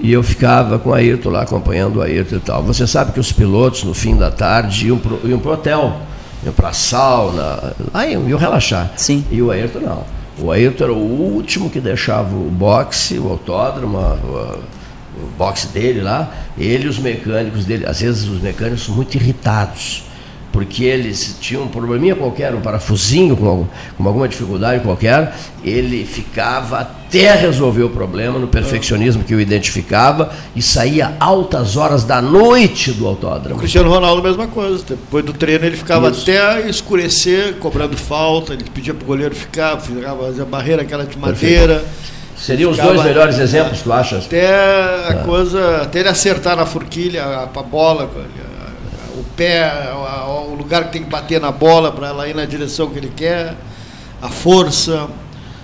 [0.00, 2.62] E eu ficava com o Ayrton lá, acompanhando o Ayrton e tal.
[2.62, 5.96] Você sabe que os pilotos, no fim da tarde, iam para o hotel,
[6.44, 8.92] iam para a sauna, aí iam relaxar.
[8.96, 9.24] Sim.
[9.30, 10.04] E o Ayrton não.
[10.40, 14.58] O Ayrton era o último que deixava o boxe, o autódromo, o,
[15.20, 17.84] o boxe dele lá, ele e os mecânicos dele.
[17.84, 20.04] Às vezes os mecânicos são muito irritados
[20.52, 26.90] porque eles tinham um probleminha qualquer, um parafusinho com, com alguma dificuldade qualquer, ele ficava
[27.08, 32.92] até resolver o problema no perfeccionismo que o identificava e saía altas horas da noite
[32.92, 33.56] do autódromo.
[33.56, 34.84] O Cristiano Ronaldo, mesma coisa.
[34.86, 36.22] Depois do treino, ele ficava Isso.
[36.22, 41.18] até escurecer, cobrando falta, ele pedia para o goleiro ficar, ficava a barreira aquela de
[41.18, 41.76] madeira.
[41.76, 42.18] Perfeito.
[42.36, 44.26] Seriam os dois melhores exemplos, tu achas?
[44.26, 45.14] Até a ah.
[45.24, 48.08] coisa, até ele acertar na forquilha, a, a bola,
[49.16, 49.72] o pé,
[50.28, 53.10] o lugar que tem que bater na bola para ela ir na direção que ele
[53.16, 53.54] quer,
[54.20, 55.08] a força.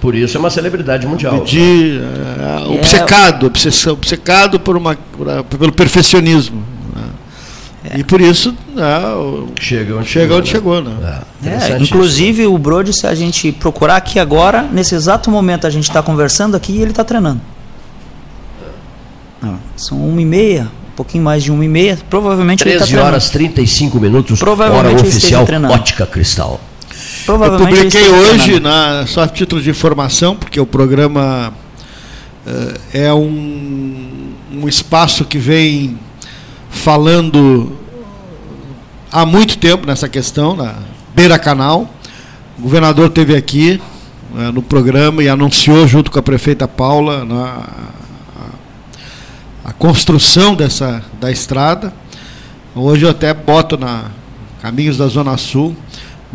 [0.05, 1.35] Por isso é uma celebridade mundial.
[1.35, 3.51] É, é, obcecado,
[3.91, 6.63] obcecado por uma, por, pelo perfeccionismo.
[6.95, 7.03] Né?
[7.95, 7.99] É.
[8.01, 8.85] E por isso né,
[9.59, 10.37] chega onde chega chegou.
[10.37, 11.23] Onde chegou né?
[11.43, 15.71] É, é inclusive o Brody, se a gente procurar aqui agora, nesse exato momento a
[15.71, 17.41] gente está conversando aqui e ele está treinando.
[19.75, 23.07] São uma e meia, um pouquinho mais de uma e meia, provavelmente 13 ele está
[23.07, 26.61] horas 35 minutos, provavelmente hora oficial Ótica Cristal.
[27.27, 31.55] Eu publiquei hoje, na, só a título de informação, porque o programa
[32.47, 35.99] uh, é um, um espaço que vem
[36.69, 37.79] falando
[39.11, 40.75] há muito tempo nessa questão, na
[41.15, 41.89] beira canal.
[42.59, 43.81] O governador teve aqui
[44.35, 47.63] uh, no programa e anunciou junto com a prefeita Paula na,
[49.65, 51.91] a construção dessa da estrada.
[52.75, 54.11] Hoje eu até boto na
[54.61, 55.75] Caminhos da Zona Sul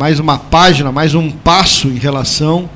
[0.00, 2.70] mais uma página, mais um passo em relação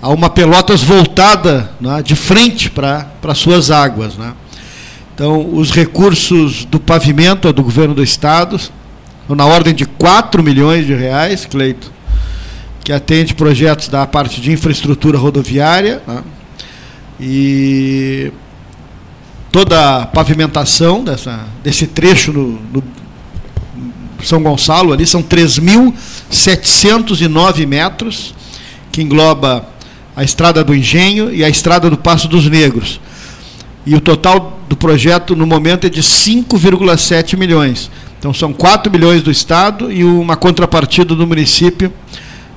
[0.00, 4.16] a uma Pelotas voltada né, de frente para suas águas.
[4.16, 4.32] Né.
[5.12, 8.56] Então, os recursos do pavimento do governo do Estado,
[9.28, 11.90] na ordem de 4 milhões de reais, Cleito,
[12.84, 16.00] que atende projetos da parte de infraestrutura rodoviária.
[16.06, 16.22] Né,
[17.18, 18.32] e
[19.50, 22.84] toda a pavimentação dessa, desse trecho no, no
[24.22, 25.20] São Gonçalo ali são
[26.30, 28.34] 3.709 metros,
[28.92, 29.68] que engloba
[30.14, 33.00] a estrada do Engenho e a estrada do Passo dos Negros.
[33.84, 37.90] E o total do projeto no momento é de 5,7 milhões.
[38.18, 41.92] Então são 4 milhões do Estado e uma contrapartida do município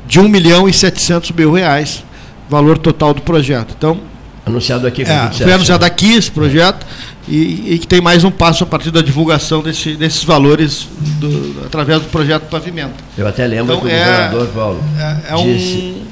[0.05, 2.03] de 1 milhão e 700 mil reais,
[2.49, 3.73] valor total do projeto.
[3.77, 3.99] Então,
[4.45, 5.03] Anunciado aqui.
[5.03, 6.85] É, foi anunciado aqui esse projeto
[7.27, 10.87] e, e, que tem mais um passo a partir da divulgação desse, desses valores
[11.19, 13.03] do, através do projeto Pavimento.
[13.17, 15.77] Eu até lembro então, que o é, governador, Paulo, é, é disse...
[15.77, 16.03] Um,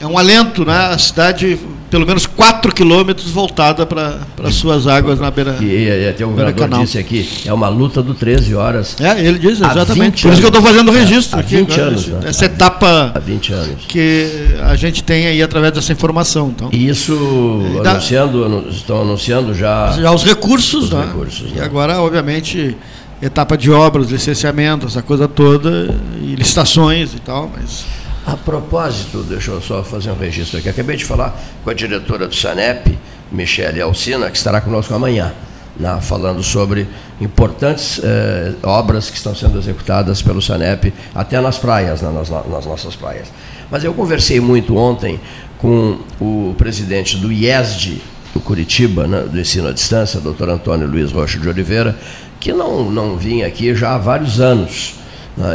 [0.00, 0.86] é um alento, né?
[0.86, 1.58] A cidade
[1.90, 5.56] pelo menos 4 quilômetros voltada para as suas águas na beira.
[5.60, 8.96] E, e até o governador disse aqui, é uma luta do 13 horas.
[9.00, 10.22] É, ele diz, exatamente.
[10.22, 11.56] Por isso que eu estou fazendo o registro há, aqui.
[11.56, 11.82] 20 né?
[11.82, 12.06] anos.
[12.06, 12.20] Né?
[12.24, 13.84] Essa etapa há 20 anos.
[13.88, 16.48] que a gente tem aí através dessa informação.
[16.48, 16.68] Então.
[16.72, 19.90] E isso da, anunciando, estão anunciando já.
[19.92, 21.06] Já os recursos, os né?
[21.06, 21.56] recursos né?
[21.56, 22.76] E agora, obviamente,
[23.20, 27.84] etapa de obras, licenciamento, essa coisa toda, e licitações e tal, mas.
[28.26, 30.68] A propósito, deixa eu só fazer um registro aqui.
[30.68, 32.98] Acabei de falar com a diretora do SANEP,
[33.32, 35.32] Michele Alcina, que estará conosco amanhã,
[35.78, 36.86] né, falando sobre
[37.20, 42.66] importantes eh, obras que estão sendo executadas pelo SANEP, até nas praias, né, nas, nas,
[42.66, 43.28] nossas praias.
[43.70, 45.18] Mas eu conversei muito ontem
[45.58, 48.02] com o presidente do IESD,
[48.34, 51.96] do Curitiba, né, do ensino à distância, doutor Antônio Luiz Rocha de Oliveira,
[52.38, 54.99] que não, não vinha aqui já há vários anos?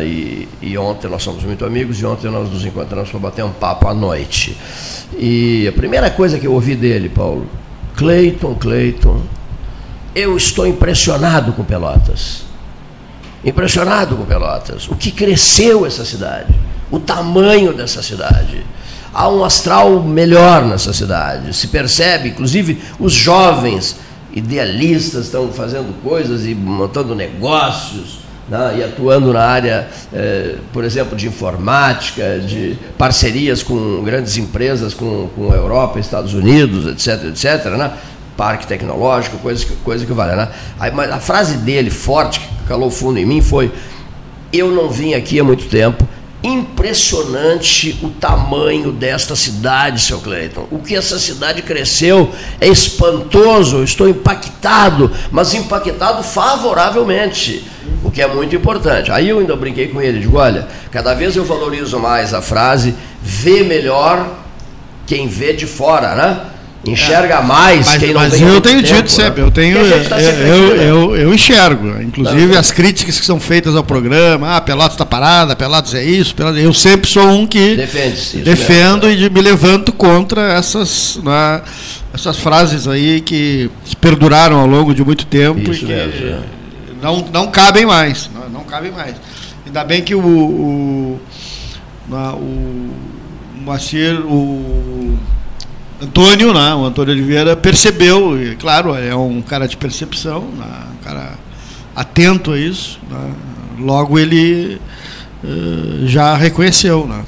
[0.02, 3.52] E, e, ontem nós somos muito amigos e ontem nós nos encontramos para bater um
[3.52, 4.58] papo à noite.
[5.18, 7.48] E a primeira coisa que eu ouvi dele, Paulo,
[7.96, 9.22] Cleiton, Cleiton,
[10.16, 12.44] eu estou impressionado com Pelotas.
[13.44, 14.88] Impressionado com Pelotas.
[14.88, 16.54] O que cresceu essa cidade,
[16.90, 18.66] o tamanho dessa cidade.
[19.14, 21.56] Há um astral melhor nessa cidade.
[21.56, 23.98] Se percebe, inclusive, os jovens
[24.34, 31.18] idealistas estão fazendo coisas e montando negócios né, e atuando na área, eh, por exemplo,
[31.18, 37.72] de informática, de parcerias com grandes empresas, com, com a Europa, Estados Unidos, etc, etc,
[37.72, 37.92] né?
[38.38, 40.36] parque tecnológico, coisa coisa que vale.
[40.36, 40.50] Né?
[40.80, 43.72] Aí, mas a frase dele, forte, que calou fundo em mim, foi:
[44.52, 46.08] Eu não vim aqui há muito tempo.
[46.46, 50.68] Impressionante o tamanho desta cidade, seu Cleiton.
[50.70, 52.32] O que essa cidade cresceu
[52.62, 53.84] é espantoso.
[53.84, 57.66] Estou impactado, mas impactado favoravelmente,
[58.04, 59.12] o que é muito importante.
[59.12, 62.94] Aí eu ainda brinquei com ele, digo: olha, cada vez eu valorizo mais a frase:
[63.24, 64.30] vê melhor
[65.08, 66.42] quem vê de fora, né?
[66.92, 69.10] Enxerga mais mas, quem não mas tem eu tenho tempo, dito né?
[69.26, 70.90] sempre, eu tenho E tá eu, eu, né?
[70.90, 75.56] eu, eu enxergo, inclusive as críticas que são feitas ao programa, ah, Pelotas está parada,
[75.56, 79.24] Pelotas é isso, Pelotas, eu sempre sou um que Defende-se, isso defendo mesmo.
[79.26, 81.62] e de- me levanto contra essas né,
[82.14, 83.70] essas frases aí que
[84.00, 86.40] perduraram ao longo de muito tempo Isso e que mesmo, é.
[87.02, 89.16] não, não cabem mais, não, não cabem mais.
[89.66, 91.20] Ainda bem que o, o,
[92.08, 92.90] na- o
[93.64, 95.18] Moacir, o
[96.02, 100.66] Antônio, né, o Antônio Oliveira, percebeu, e claro, é um cara de percepção, né,
[101.00, 101.34] um cara
[101.96, 103.32] atento a isso, né,
[103.80, 104.80] logo ele
[105.44, 107.08] eh, já reconheceu.
[107.08, 107.24] Né,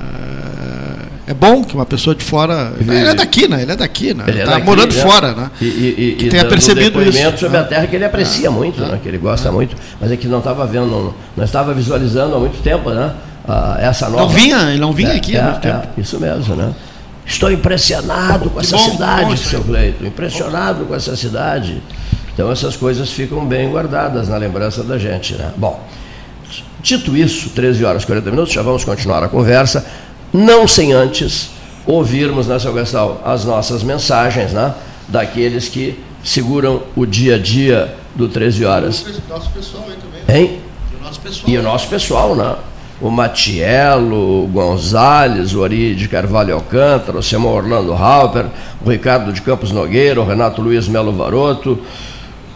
[0.00, 2.72] eh, é bom que uma pessoa de fora.
[2.80, 3.60] Ele é daqui, né?
[3.60, 4.24] Ele é daqui, né?
[4.26, 5.02] Ele é tá daqui, morando né?
[5.02, 5.50] fora, né?
[5.60, 7.64] E, e, e, Que tenha percebido isso, sobre né?
[7.64, 8.98] a terra que ele aprecia muito, né?
[9.02, 12.38] que ele gosta muito, mas é que não estava vendo, não, não estava visualizando há
[12.38, 13.12] muito tempo, né?
[13.46, 14.22] Ah, essa nova.
[14.22, 15.88] Não vinha, ele não vinha É, aqui é, há muito tempo.
[15.96, 16.72] é, isso mesmo, né?
[17.28, 19.64] Estou impressionado com essa bom, cidade, bom aí.
[19.64, 21.82] Cleito, impressionado com essa cidade.
[22.32, 25.52] Então essas coisas ficam bem guardadas na lembrança da gente, né?
[25.54, 25.78] Bom,
[26.80, 29.84] dito isso, 13 horas e 40 minutos, já vamos continuar a conversa,
[30.32, 31.50] não sem antes
[31.86, 34.74] ouvirmos, né, seu Gastão, as nossas mensagens, né?
[35.06, 39.04] Daqueles que seguram o dia a dia do 13 horas.
[39.28, 40.42] Nosso pessoal aí também.
[40.42, 40.60] Hein?
[40.98, 41.50] O nosso pessoal.
[41.50, 42.56] E o nosso pessoal, né?
[43.00, 48.46] O Matiello, o Gonzalez, o Ari de Carvalho Alcântara, o Simão Orlando Halper,
[48.84, 51.78] o Ricardo de Campos Nogueira, o Renato Luiz Melo Varoto,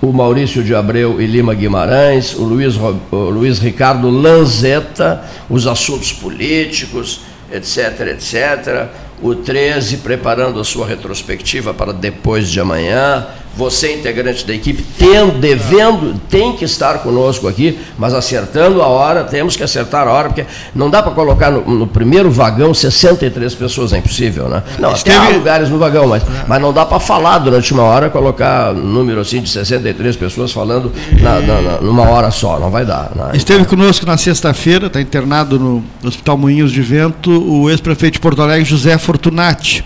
[0.00, 6.12] o Maurício de Abreu e Lima Guimarães, o Luiz, o Luiz Ricardo Lanzetta, os assuntos
[6.12, 7.20] políticos,
[7.52, 8.88] etc, etc.
[9.22, 13.28] O 13 preparando a sua retrospectiva para depois de amanhã.
[13.56, 19.24] Você, integrante da equipe, tendo, devendo, tem que estar conosco aqui, mas acertando a hora,
[19.24, 23.54] temos que acertar a hora, porque não dá para colocar no, no primeiro vagão 63
[23.54, 24.62] pessoas, é impossível, né?
[24.78, 27.82] Não, até Esteve- há lugares no vagão, mas, mas não dá para falar durante uma
[27.82, 30.90] hora, colocar um número assim de 63 pessoas falando
[31.20, 33.10] na, na- na- numa hora só, não vai dar.
[33.14, 33.32] né?
[33.34, 38.40] Esteve conosco na sexta-feira, está internado no Hospital Moinhos de Vento, o ex-prefeito de Porto
[38.40, 39.84] Alegre, José Fortunati.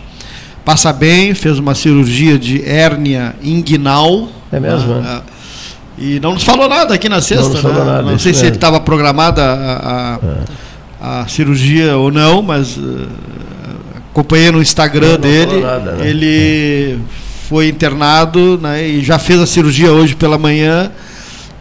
[0.66, 4.28] Passa bem, fez uma cirurgia de hérnia inguinal.
[4.52, 5.00] É mesmo, né?
[5.00, 5.20] né?
[5.32, 5.36] É.
[6.02, 7.84] E não nos falou nada aqui na sexta, nos falou né?
[7.92, 8.46] nada, Não sei se mesmo.
[8.48, 10.18] ele estava programada a,
[11.00, 13.06] a- a cirurgia ou não, mas eh,
[14.10, 15.46] acompanhei no Instagram Não, não dele.
[15.46, 16.08] falou nada, né?
[16.08, 16.98] Ele
[17.48, 20.90] foi internado né, e já fez a cirurgia hoje pela manhã.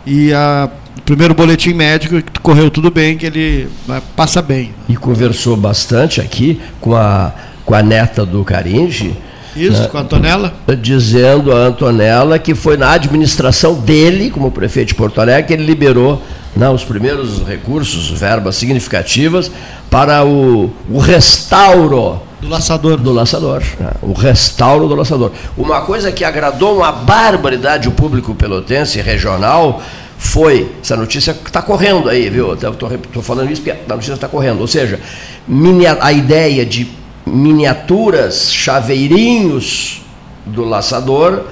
[0.06, 4.72] E a, o primeiro boletim médico que correu tudo bem, que ele né, passa bem.
[4.90, 7.32] E conversou bastante aqui com a,
[7.66, 9.16] com a neta do Caringe,
[9.56, 10.54] Isso, com a Antonella?
[10.82, 15.66] dizendo a Antonella que foi na administração dele, como prefeito de Porto Alegre, que ele
[15.66, 16.22] liberou
[16.56, 19.52] né, os primeiros recursos, verbas significativas,
[19.90, 22.98] para o, o restauro Do laçador.
[22.98, 25.32] do laçador, né, o restauro do laçador.
[25.58, 29.82] Uma coisa que agradou uma barbaridade o público pelotense regional
[30.18, 32.54] foi, essa notícia que está correndo aí, viu?
[32.54, 35.00] Estou falando isso porque a notícia está correndo, ou seja,
[35.48, 36.88] minia- a ideia de
[37.26, 40.02] miniaturas, chaveirinhos
[40.46, 41.46] do laçador,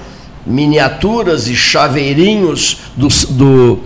[0.46, 3.80] miniaturas e chaveirinhos do, do,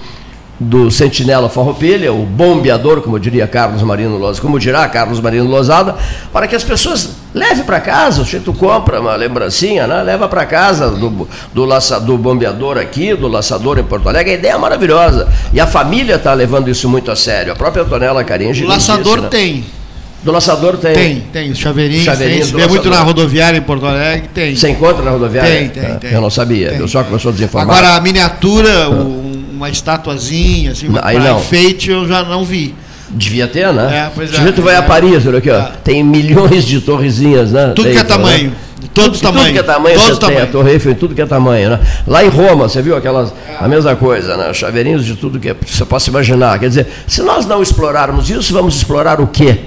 [0.60, 5.96] do Sentinela Farroupilha, o bombeador, como diria Carlos Marino Lozada, como dirá Carlos Marino Lozada,
[6.34, 10.02] para que as pessoas levem para casa, se tu compra uma lembrancinha, né?
[10.02, 14.36] leva para casa do, do, laça, do bombeador aqui, do laçador em Porto Alegre, a
[14.36, 15.28] ideia é maravilhosa.
[15.54, 17.54] E a família está levando isso muito a sério.
[17.54, 19.30] A própria Antonella Caringe O laçador disse, né?
[19.30, 19.78] tem.
[20.24, 20.94] Do laçador tem.
[20.94, 21.52] Tem, tem.
[21.52, 22.56] Os chaveirinhos, Chaveirinho tem.
[22.56, 24.56] Vê muito na rodoviária em Porto Alegre, tem.
[24.56, 25.52] Você encontra na rodoviária?
[25.52, 26.12] Tem, tem, Ah, tem.
[26.12, 26.80] Eu não sabia, Tem.
[26.80, 27.78] eu só começou a desinformar.
[27.78, 31.40] Agora, a miniatura, um- uma estatuazinha, assim, uma Aí não.
[31.40, 32.74] enfeite, eu já não vi.
[33.10, 34.06] Devia ter, né?
[34.08, 34.38] É, pois é.
[34.38, 34.82] A gente vai a É.
[34.82, 35.72] Paris, olha aqui, ó, É.
[35.84, 37.68] tem milhões de torrezinhas, né?
[37.74, 38.10] Tudo Tem, que é né?
[38.10, 38.54] tamanho.
[38.80, 39.54] De todos os Tudo tamanhos.
[39.54, 40.46] que é tamanho, Todos tem a.
[40.46, 41.80] Torre Eiffel tudo que é tamanho, né?
[42.06, 44.54] Lá em Roma, você viu aquelas, a mesma coisa, né?
[44.54, 46.60] Chaveirinhos de tudo que é- você possa imaginar.
[46.60, 49.58] Quer dizer, se nós não explorarmos isso, vamos explorar o quê?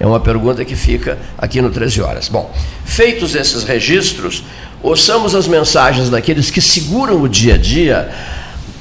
[0.00, 2.28] É uma pergunta que fica aqui no 13 Horas.
[2.28, 2.52] Bom,
[2.84, 4.44] feitos esses registros,
[4.82, 8.08] ouçamos as mensagens daqueles que seguram o dia a dia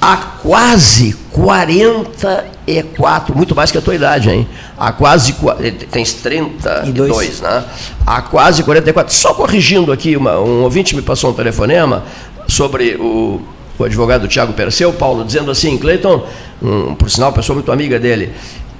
[0.01, 4.47] há quase 44, muito mais que a tua idade, hein?
[4.78, 7.63] Há quase, eh, tens 32, né?
[8.05, 9.13] Há quase 44.
[9.13, 12.03] Só corrigindo aqui, uma, um ouvinte me passou um telefonema
[12.47, 13.41] sobre o,
[13.78, 16.26] o advogado Tiago Perseu, Paulo, dizendo assim, Cleiton,
[16.61, 18.32] um, por sinal, pessoa muito amiga dele,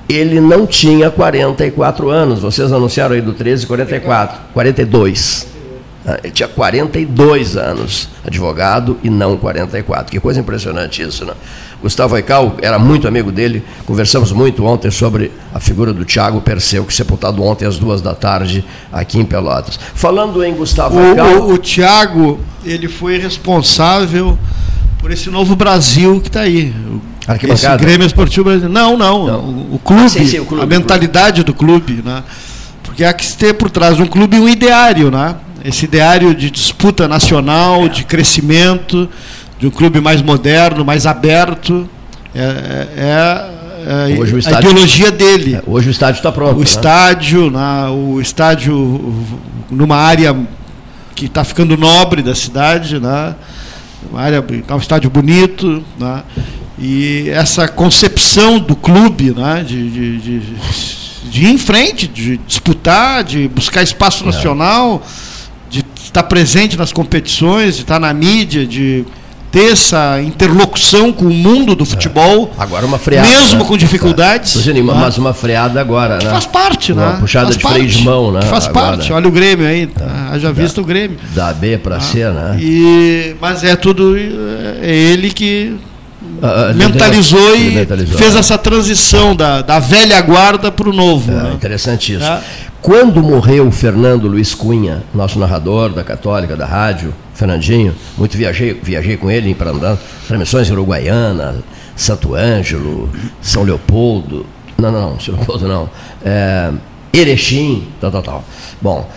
[0.08, 5.48] ele não tinha 44 anos, vocês anunciaram aí do 13, 44, 42.
[6.06, 10.10] Ah, ele tinha 42 anos, advogado, e não 44.
[10.10, 11.34] Que coisa impressionante isso, né?
[11.82, 16.86] Gustavo Aical era muito amigo dele, conversamos muito ontem sobre a figura do Tiago Perseu,
[16.86, 19.78] que sepultado ontem às duas da tarde aqui em Pelotas.
[19.94, 21.42] Falando em Gustavo o, Aical...
[21.42, 24.40] O, o Tiago, ele foi responsável
[25.00, 26.74] por esse novo Brasil que está aí.
[27.50, 28.74] Esse Grêmio Esportivo Brasileiro.
[28.74, 29.40] Não, não, não.
[29.40, 32.24] O, o, clube, ah, sim, sim, o, clube, a mentalidade do clube, né?
[32.84, 35.36] Porque há que ter por trás um clube um ideário, né?
[35.64, 37.90] esse ideário de disputa nacional, é.
[37.90, 39.10] de crescimento,
[39.60, 41.90] de um clube mais moderno, mais aberto.
[42.34, 45.56] É, é, é hoje o estádio, a ideologia dele.
[45.56, 46.56] É, hoje o estádio está pronto.
[46.56, 46.64] O né?
[46.64, 49.26] estádio, na, o estádio
[49.70, 50.36] numa área
[51.16, 53.36] que está ficando nobre da cidade, né?
[54.10, 56.24] uma área, tá um estádio bonito, né?
[56.80, 59.64] E essa concepção do clube né?
[59.66, 60.40] de, de, de,
[61.30, 64.28] de ir em frente, de disputar, de buscar espaço é.
[64.28, 65.04] nacional
[66.08, 69.06] estar presente nas competições, de estar na mídia, de
[69.52, 72.52] ter essa interlocução com o mundo do futebol.
[72.58, 72.64] É.
[72.64, 73.28] Agora uma freada.
[73.28, 73.66] Mesmo né?
[73.66, 74.68] com dificuldades.
[74.68, 74.74] É.
[74.74, 74.82] Né?
[74.82, 76.30] Mas uma freada agora, né?
[76.30, 77.18] faz parte, uma né?
[77.20, 78.42] puxada faz de freio de mão, né?
[78.42, 78.98] faz agora.
[78.98, 79.14] parte.
[79.14, 80.30] Olha o Grêmio aí, tá?
[80.32, 81.18] haja visto o Grêmio.
[81.34, 82.02] Da B para ah.
[82.02, 82.58] C, né?
[82.60, 84.16] E, mas é tudo.
[84.18, 85.76] É ele que
[86.38, 88.40] Uh, mentalizou e mentalizou, fez é.
[88.40, 91.32] essa transição da, da velha guarda para o novo.
[91.32, 91.52] É, né?
[91.54, 92.24] Interessante isso.
[92.24, 92.42] É.
[92.82, 98.74] Quando morreu o Fernando Luiz Cunha, nosso narrador da Católica, da rádio, Fernandinho, muito viajei,
[98.82, 101.58] viajei com ele para andar, transmissões Uruguaiana,
[101.96, 103.10] Santo Ângelo,
[103.42, 104.46] São Leopoldo,
[104.78, 105.90] não, não, não, São Leopoldo não,
[106.24, 106.72] é,
[107.14, 108.44] Erechim, tal, tal, tal.
[108.82, 109.10] Bom,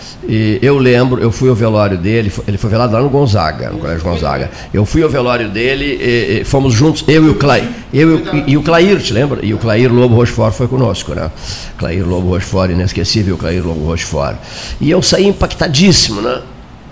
[0.63, 4.03] eu lembro, eu fui ao velório dele, ele foi velado lá no Gonzaga, no Colégio
[4.03, 4.51] Gonzaga.
[4.73, 8.53] Eu fui ao velório dele, e, e, fomos juntos, eu e o Clair, eu e,
[8.53, 9.45] e, o Clair, te lembra?
[9.45, 11.31] E o Clair Lobo Rochefort foi conosco, né?
[11.77, 14.37] Clair Lobo Rochefort, inesquecível Clair Lobo Rochefort.
[14.81, 16.41] E eu saí impactadíssimo, né?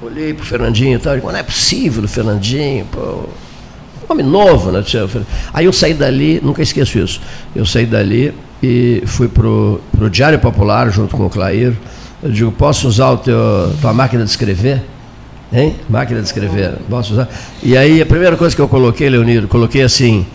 [0.02, 3.24] Olhei pro Fernandinho e tal, e, não é possível o Fernandinho, pô,
[4.08, 4.82] homem novo, né?
[5.54, 7.20] Aí eu saí dali, nunca esqueço isso,
[7.54, 11.74] eu saí dali e fui pro, pro Diário Popular junto com o Clair,
[12.22, 13.36] eu digo, posso usar o teu,
[13.80, 14.82] tua máquina de escrever?
[15.52, 15.76] Hein?
[15.88, 17.28] Máquina de escrever, posso usar?
[17.62, 20.26] E aí a primeira coisa que eu coloquei, Leonido, coloquei assim,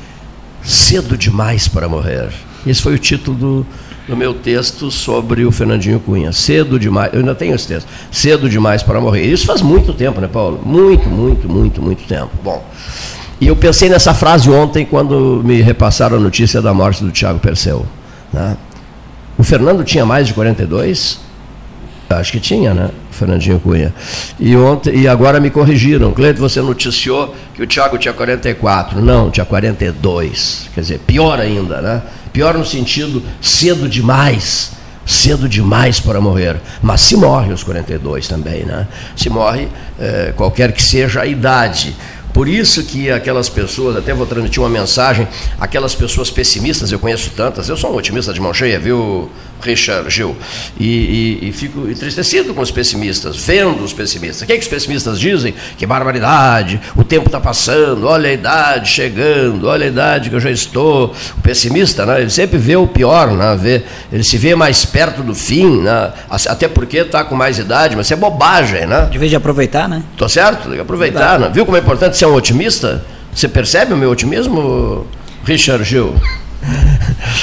[0.63, 2.29] cedo demais para morrer.
[2.65, 3.65] Esse foi o título do,
[4.07, 6.31] do meu texto sobre o Fernandinho Cunha.
[6.31, 7.87] Cedo demais, eu ainda tenho esse texto.
[8.09, 9.25] Cedo demais para morrer.
[9.25, 10.61] Isso faz muito tempo, né, Paulo?
[10.65, 12.31] Muito, muito, muito, muito tempo.
[12.41, 12.65] Bom,
[13.41, 17.39] e eu pensei nessa frase ontem quando me repassaram a notícia da morte do Tiago
[17.39, 17.85] Perseu.
[18.33, 18.57] Né?
[19.37, 21.19] O Fernando tinha mais de 42?
[22.09, 22.89] Acho que tinha, né?
[23.11, 23.93] Fernandinho Cunha.
[24.39, 26.11] E, ontem, e agora me corrigiram.
[26.11, 29.01] Cleito, você noticiou que o Thiago tinha 44.
[29.01, 30.69] Não, tinha 42.
[30.73, 32.01] Quer dizer, pior ainda, né?
[32.31, 34.71] Pior no sentido cedo demais.
[35.05, 36.57] Cedo demais para morrer.
[36.81, 38.87] Mas se morre aos 42 também, né?
[39.15, 39.67] Se morre,
[39.99, 41.95] é, qualquer que seja a idade.
[42.33, 45.27] Por isso que aquelas pessoas, até vou transmitir uma mensagem,
[45.59, 49.29] aquelas pessoas pessimistas, eu conheço tantas, eu sou um otimista de mão cheia, viu,
[49.61, 50.35] Richard Gil?
[50.79, 54.41] E, e, e fico entristecido com os pessimistas, vendo os pessimistas.
[54.41, 55.53] O que, é que os pessimistas dizem?
[55.77, 60.39] Que barbaridade, o tempo está passando, olha a idade chegando, olha a idade que eu
[60.39, 61.13] já estou.
[61.37, 65.23] O pessimista, né, ele sempre vê o pior, né, vê, ele se vê mais perto
[65.23, 68.85] do fim, né, até porque está com mais idade, mas isso é bobagem.
[68.85, 69.07] Né?
[69.11, 70.03] De vez de aproveitar, né?
[70.17, 70.63] Tô certo?
[70.63, 71.39] Tem que aproveitar.
[71.39, 71.51] Né?
[71.53, 73.03] Viu como é importante ser um otimista?
[73.33, 75.05] Você percebe o meu otimismo,
[75.43, 76.15] Richard Gil?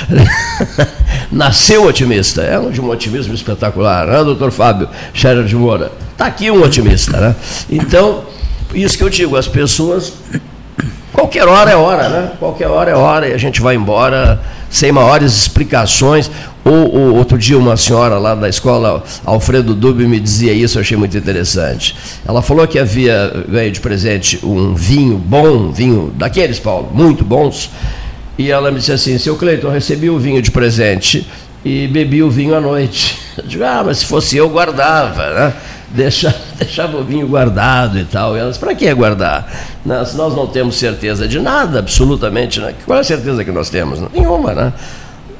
[1.31, 5.93] Nasceu otimista, é um de um otimismo espetacular, né, doutor Fábio Scherer de Moura?
[6.13, 7.37] Está aqui um otimista, né?
[7.69, 8.25] Então,
[8.75, 10.15] isso que eu digo, as pessoas,
[11.13, 12.33] qualquer hora é hora, né?
[12.39, 16.31] Qualquer hora é hora e a gente vai embora sem maiores explicações.
[16.65, 20.83] Ou, ou, outro dia uma senhora lá da escola, Alfredo Dubi, me dizia isso, eu
[20.83, 21.97] achei muito interessante.
[22.27, 27.71] Ela falou que havia ganho de presente um vinho bom, vinho daqueles, Paulo, muito bons,
[28.41, 31.27] e ela me disse assim: Seu Cleiton, eu recebi o vinho de presente
[31.65, 33.19] e bebi o vinho à noite.
[33.37, 35.55] Eu digo: Ah, mas se fosse eu, guardava, né?
[35.91, 38.37] Deixa, deixava o vinho guardado e tal.
[38.37, 39.51] E ela disse: Para que guardar?
[39.85, 42.61] Nós, nós não temos certeza de nada, absolutamente.
[42.61, 42.75] Né?
[42.85, 44.01] Qual é a certeza que nós temos?
[44.13, 44.73] Nenhuma, né?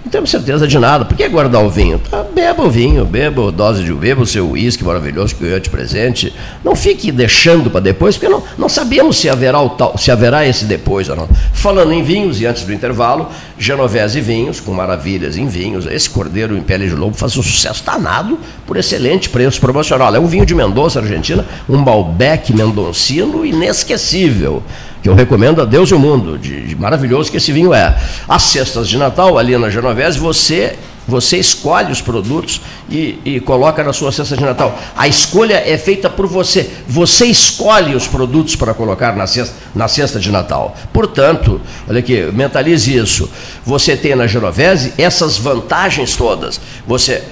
[0.03, 1.05] Não temos certeza de nada.
[1.05, 1.99] Por que guardar o vinho?
[1.99, 5.61] Tá, beba o vinho, beba dose de beba o seu uísque maravilhoso que eu ia
[5.61, 6.35] te presente.
[6.65, 10.47] Não fique deixando para depois, porque não, não sabemos se haverá, o tal, se haverá
[10.47, 11.29] esse depois ou não.
[11.53, 13.29] Falando em vinhos, e antes do intervalo,
[13.59, 15.85] Genovese Vinhos, com maravilhas em vinhos.
[15.85, 20.15] Esse Cordeiro em Pele de Lobo faz um sucesso danado por excelente preço promocional.
[20.15, 24.63] É um vinho de Mendoza, Argentina, um Malbec mendoncino inesquecível
[25.03, 27.97] que eu recomendo a Deus e o mundo, de, de, maravilhoso que esse vinho é.
[28.29, 30.79] As cestas de Natal, ali na Genovese, você
[31.11, 34.79] você escolhe os produtos e, e, coloca na sua cesta de Natal.
[34.97, 36.71] A escolha é feita por você.
[36.87, 40.77] Você escolhe os produtos para colocar na cesta, na cesta de Natal.
[40.93, 43.29] Portanto, olha aqui, mentalize isso.
[43.65, 46.61] Você tem na Genovese essas vantagens todas.
[46.87, 47.25] Você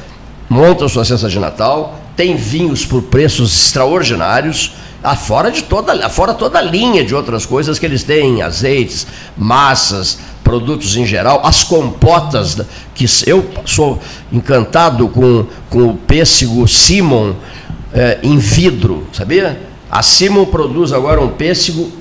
[0.49, 6.35] monta a sua cesta de Natal, tem vinhos por preços extraordinários Afora de toda, afora
[6.35, 11.63] toda a linha de outras coisas que eles têm, azeites, massas, produtos em geral, as
[11.63, 12.57] compotas,
[12.95, 14.01] que eu sou
[14.33, 17.35] encantado com, com o pêssego Simon
[17.93, 19.61] é, em vidro, sabia?
[19.91, 21.93] A Simon produz agora um pêssego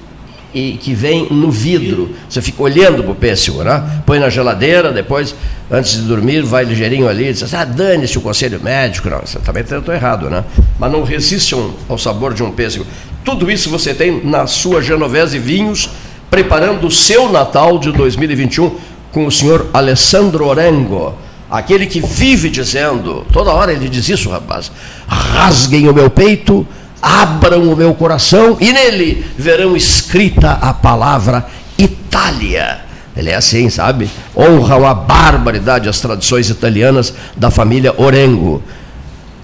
[0.54, 2.16] e que vem no vidro.
[2.30, 4.02] Você fica olhando para o pêssego, né?
[4.06, 5.36] Põe na geladeira, depois,
[5.70, 9.10] antes de dormir, vai ligeirinho ali e diz, ah, dane-se o conselho médico.
[9.10, 10.44] Não, você também tentou errado, né?
[10.80, 11.56] Mas não resiste
[11.88, 12.86] ao sabor de um pêssego.
[13.24, 15.90] Tudo isso você tem na sua Genovese Vinhos,
[16.30, 18.76] preparando o seu Natal de 2021
[19.12, 21.14] com o senhor Alessandro Orengo.
[21.50, 24.72] Aquele que vive dizendo, toda hora ele diz isso, rapaz,
[25.08, 26.68] rasguem o meu peito,
[27.02, 31.46] abram o meu coração e nele verão escrita a palavra
[31.78, 32.82] Itália.
[33.16, 34.10] Ele é assim, sabe?
[34.36, 38.62] Honram a barbaridade as tradições italianas da família Orengo.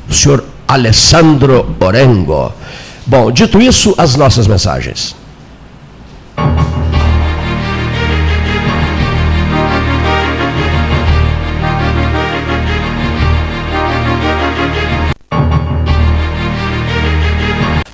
[0.07, 2.53] O senhor Alessandro Orengo.
[3.05, 5.15] Bom, dito isso, as nossas mensagens.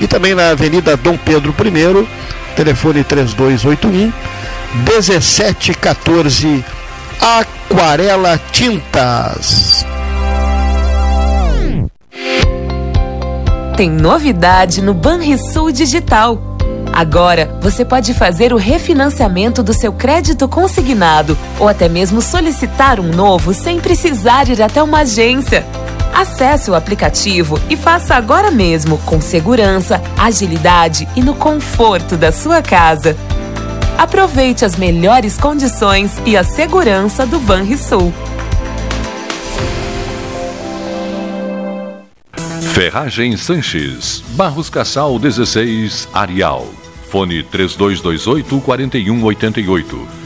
[0.00, 2.06] e também na Avenida Dom Pedro I,
[2.54, 4.12] telefone 3281
[4.84, 6.64] 1714
[7.20, 9.84] Aquarela Tintas.
[13.76, 16.56] Tem novidade no Banrisul Digital.
[16.92, 23.10] Agora você pode fazer o refinanciamento do seu crédito consignado ou até mesmo solicitar um
[23.10, 25.66] novo sem precisar ir até uma agência.
[26.16, 32.62] Acesse o aplicativo e faça agora mesmo, com segurança, agilidade e no conforto da sua
[32.62, 33.14] casa.
[33.98, 38.14] Aproveite as melhores condições e a segurança do Banrisul.
[42.72, 46.66] Ferragem Sanches, Barros Cassal 16, Arial.
[47.10, 50.25] Fone 3228 4188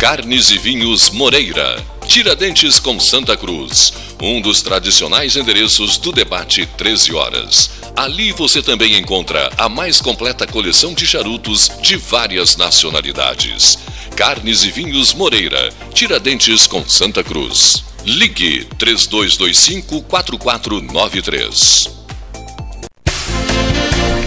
[0.00, 1.84] Carnes e Vinhos Moreira.
[2.06, 3.92] Tiradentes com Santa Cruz.
[4.22, 7.68] Um dos tradicionais endereços do debate 13 horas.
[7.96, 13.76] Ali você também encontra a mais completa coleção de charutos de várias nacionalidades.
[14.14, 15.68] Carnes e Vinhos Moreira.
[15.92, 17.82] Tiradentes com Santa Cruz.
[18.04, 21.90] Ligue 3225 4493.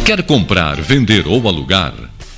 [0.05, 2.10] Quer comprar, vender ou alugar?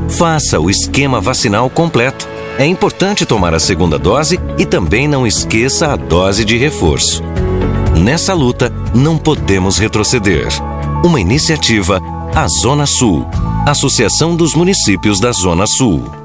[0.08, 5.92] Faça o esquema vacinal completo é importante tomar a segunda dose e também não esqueça
[5.92, 7.22] a dose de reforço.
[7.98, 10.48] Nessa luta, não podemos retroceder.
[11.04, 12.00] Uma iniciativa,
[12.34, 13.26] a Zona Sul,
[13.66, 16.25] Associação dos Municípios da Zona Sul.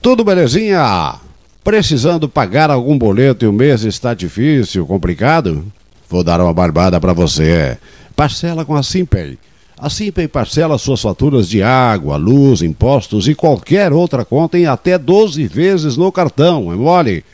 [0.00, 1.16] Tudo belezinha?
[1.64, 5.64] Precisando pagar algum boleto e o mês está difícil, complicado?
[6.08, 7.76] Vou dar uma barbada para você.
[8.14, 9.36] Parcela com a Simpay.
[9.76, 14.96] A Simpay parcela suas faturas de água, luz, impostos e qualquer outra conta em até
[14.96, 17.24] 12 vezes no cartão, é mole?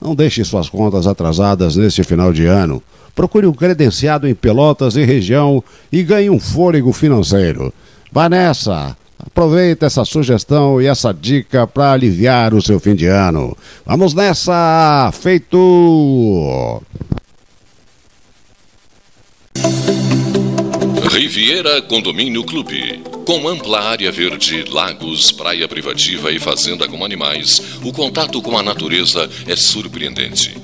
[0.00, 2.82] Não deixe suas contas atrasadas neste final de ano.
[3.14, 5.62] Procure um credenciado em Pelotas e região
[5.92, 7.72] e ganhe um fôlego financeiro.
[8.10, 8.96] Vá nessa!
[9.26, 13.56] Aproveita essa sugestão e essa dica para aliviar o seu fim de ano.
[13.84, 15.10] Vamos nessa!
[15.12, 16.82] Feito!
[21.10, 23.02] Riviera Condomínio Clube.
[23.24, 28.62] Com ampla área verde, lagos, praia privativa e fazenda com animais, o contato com a
[28.62, 30.63] natureza é surpreendente.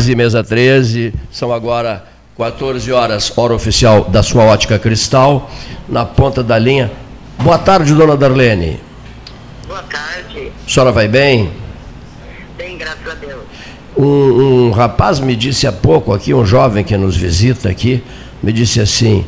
[0.00, 2.02] 13, mesa 13, são agora
[2.34, 5.50] 14 horas, hora oficial da sua ótica cristal,
[5.86, 6.90] na ponta da linha.
[7.38, 8.80] Boa tarde, dona Darlene.
[9.68, 10.50] Boa tarde.
[10.66, 11.50] A senhora vai bem?
[12.56, 13.42] Bem, graças a Deus.
[13.94, 18.02] Um, um rapaz me disse há pouco aqui, um jovem que nos visita aqui,
[18.42, 19.26] me disse assim: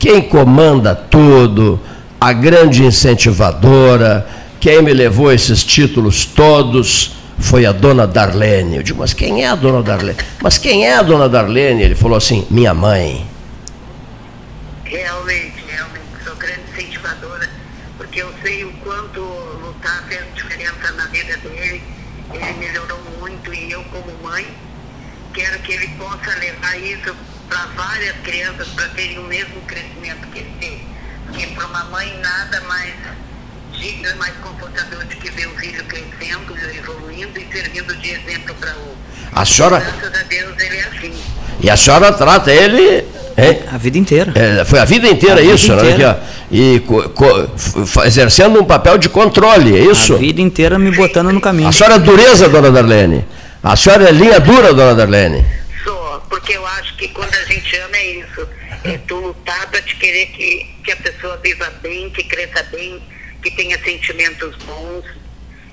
[0.00, 1.78] quem comanda tudo,
[2.20, 4.26] a grande incentivadora,
[4.58, 8.76] quem me levou esses títulos todos foi a dona Darlene.
[8.76, 10.18] Eu digo, mas quem é a dona Darlene?
[10.42, 11.82] Mas quem é a dona Darlene?
[11.82, 13.26] Ele falou assim: minha mãe.
[14.84, 17.48] Realmente, realmente, sou grande incentivadora,
[17.96, 21.82] porque eu sei o quanto lutar fez diferença na vida dele.
[22.32, 24.46] Ele melhorou muito e eu, como mãe,
[25.32, 27.14] quero que ele possa levar isso
[27.48, 30.86] para várias crianças para terem o mesmo crescimento que ele teve.
[31.26, 32.94] Porque para uma mãe nada mais
[33.78, 38.70] digno, mais confortador do que ver o filho crescendo, evoluindo e servindo de exemplo para
[38.70, 38.98] outro.
[39.32, 39.78] A senhora.
[39.80, 41.12] Graças a Deus ele é assim.
[41.60, 43.04] E a senhora trata ele.
[43.36, 43.62] hein?
[43.72, 44.32] A vida inteira.
[44.34, 45.82] É, foi a vida inteira A vida isso, né?
[45.82, 46.20] inteira.
[46.22, 46.38] Ó.
[46.50, 50.14] E co- co- f- exercendo um papel de controle, é isso?
[50.14, 51.68] A vida inteira me botando no caminho.
[51.68, 53.24] A senhora é dureza, dona Darlene.
[53.62, 55.44] A senhora é linha dura, dona Darlene.
[55.84, 58.48] Sou, porque eu acho que quando a gente ama é isso.
[58.84, 63.02] É tu lutar para te querer que, que a pessoa viva bem, que cresça bem,
[63.42, 65.04] que tenha sentimentos bons.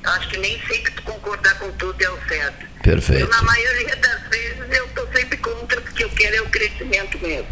[0.04, 2.66] Eu acho que nem sempre tu concordar com tudo é o certo.
[2.84, 3.24] Perfeito.
[3.24, 7.18] Eu, na maioria das vezes eu estou sempre contra, porque eu quero é o crescimento
[7.20, 7.48] mesmo.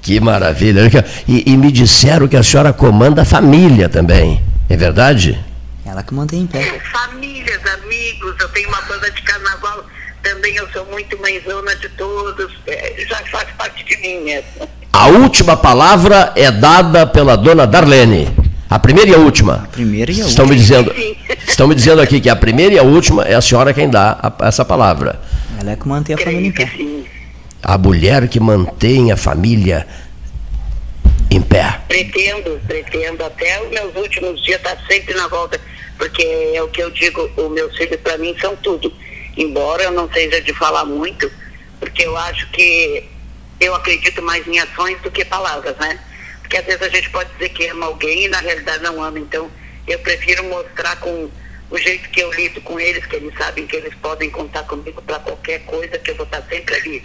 [0.00, 0.82] Que maravilha.
[1.26, 4.40] E, e me disseram que a senhora comanda a família também.
[4.68, 5.44] É verdade?
[5.84, 6.80] Ela que mantém em pé.
[6.92, 9.84] Famílias, amigos, eu tenho uma banda de carnaval,
[10.22, 14.68] também eu sou muito mãezona de todos, é, já faz parte de mim mesmo.
[14.92, 18.45] A última palavra é dada pela dona Darlene.
[18.68, 19.54] A primeira e a última.
[19.54, 20.48] A primeira e a estão última.
[20.48, 20.94] Me dizendo,
[21.46, 24.18] estão me dizendo aqui que a primeira e a última é a senhora quem dá
[24.20, 25.20] a- essa palavra.
[25.60, 26.70] Ela é que mantém a família em pé.
[27.62, 29.86] A mulher que mantém a família
[31.30, 31.80] em pé.
[31.88, 35.60] Pretendo, pretendo, até os meus últimos dias estar sempre na volta,
[35.98, 36.22] porque
[36.54, 38.92] é o que eu digo, os meus filhos para mim são tudo.
[39.36, 41.30] Embora eu não seja de falar muito,
[41.80, 43.04] porque eu acho que
[43.60, 45.98] eu acredito mais em ações do que palavras, né?
[46.46, 49.18] Porque às vezes a gente pode dizer que ama alguém e na realidade não ama.
[49.18, 49.50] Então
[49.86, 51.28] eu prefiro mostrar com
[51.68, 55.02] o jeito que eu lido com eles, que eles sabem que eles podem contar comigo
[55.02, 57.04] para qualquer coisa, que eu vou estar sempre ali.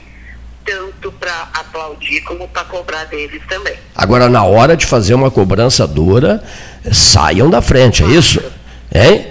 [0.63, 3.73] Tanto para aplaudir como para cobrar deles também.
[3.95, 6.43] Agora, na hora de fazer uma cobrança dura,
[6.91, 8.39] saiam da frente, é isso?
[8.93, 9.25] Hein?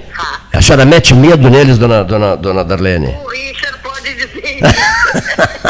[0.52, 3.16] A senhora mete medo neles, dona, dona, dona Darlene?
[3.24, 4.58] O Richard pode dizer
[5.64, 5.69] A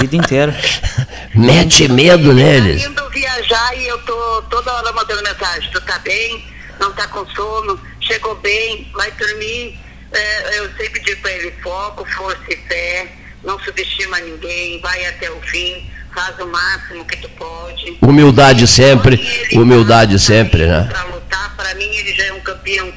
[0.00, 0.56] vida inteira.
[1.34, 2.84] Mete medo neles.
[2.84, 5.70] indo viajar e eu tô toda hora mandando mensagem.
[5.70, 6.44] Tu tá bem?
[6.78, 7.78] Não tá com sono?
[8.00, 8.90] Chegou bem?
[8.94, 9.78] Vai dormir?
[10.12, 13.12] É, eu sempre digo pra ele, foco, força e fé.
[13.44, 14.80] Não subestima ninguém.
[14.80, 15.88] Vai até o fim.
[16.12, 17.98] Faz o máximo que tu pode.
[18.02, 20.88] Humildade sempre, humildade sempre, né?
[20.90, 22.92] Pra lutar, pra mim ele já é um campeão.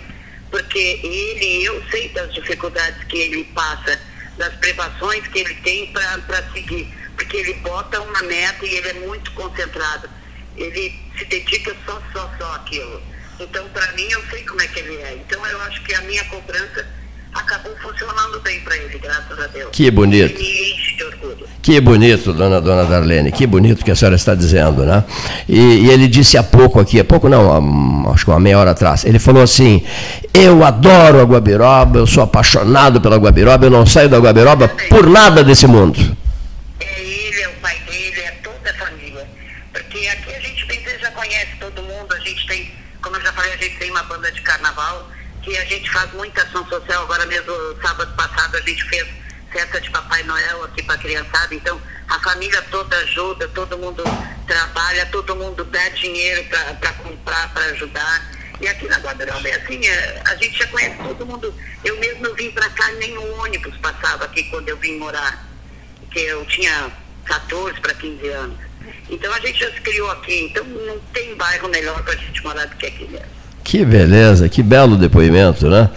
[0.50, 4.00] Porque ele, eu sei das dificuldades que ele passa
[4.38, 6.94] das privações que ele tem para seguir.
[7.16, 10.10] Porque ele bota uma meta e ele é muito concentrado.
[10.56, 13.02] Ele se dedica só, só, só aquilo.
[13.40, 15.14] Então, para mim, eu sei como é que ele é.
[15.16, 16.88] Então, eu acho que a minha cobrança
[17.34, 19.70] acabou funcionando bem para ele, graças a Deus.
[19.72, 20.42] Que bonito.
[21.64, 25.02] Que bonito, dona, dona Darlene, que bonito que a senhora está dizendo, né?
[25.48, 27.54] E, e ele disse há pouco aqui, há pouco não,
[28.10, 29.82] há, acho que uma meia hora atrás, ele falou assim,
[30.34, 35.08] eu adoro a Guabiroba, eu sou apaixonado pela Guabiroba, eu não saio da Guabiroba por
[35.08, 35.98] nada desse mundo.
[36.82, 38.03] É ele, é o pai dele,
[45.44, 49.06] que a gente faz muita ação social, agora mesmo sábado passado a gente fez
[49.52, 54.04] festa de Papai Noel aqui para a criançada, então a família toda ajuda, todo mundo
[54.48, 56.44] trabalha, todo mundo dá dinheiro
[56.80, 58.32] para comprar, para ajudar.
[58.62, 61.54] E aqui na Guadarão é assim, é, a gente já conhece todo mundo.
[61.84, 65.46] Eu mesmo vim para cá, nem um ônibus passava aqui quando eu vim morar,
[66.00, 66.92] porque eu tinha
[67.26, 68.58] 14 para 15 anos.
[69.10, 72.44] Então a gente já se criou aqui, então não tem bairro melhor para a gente
[72.44, 73.43] morar do que aqui mesmo.
[73.64, 75.90] Que beleza, que belo depoimento, né?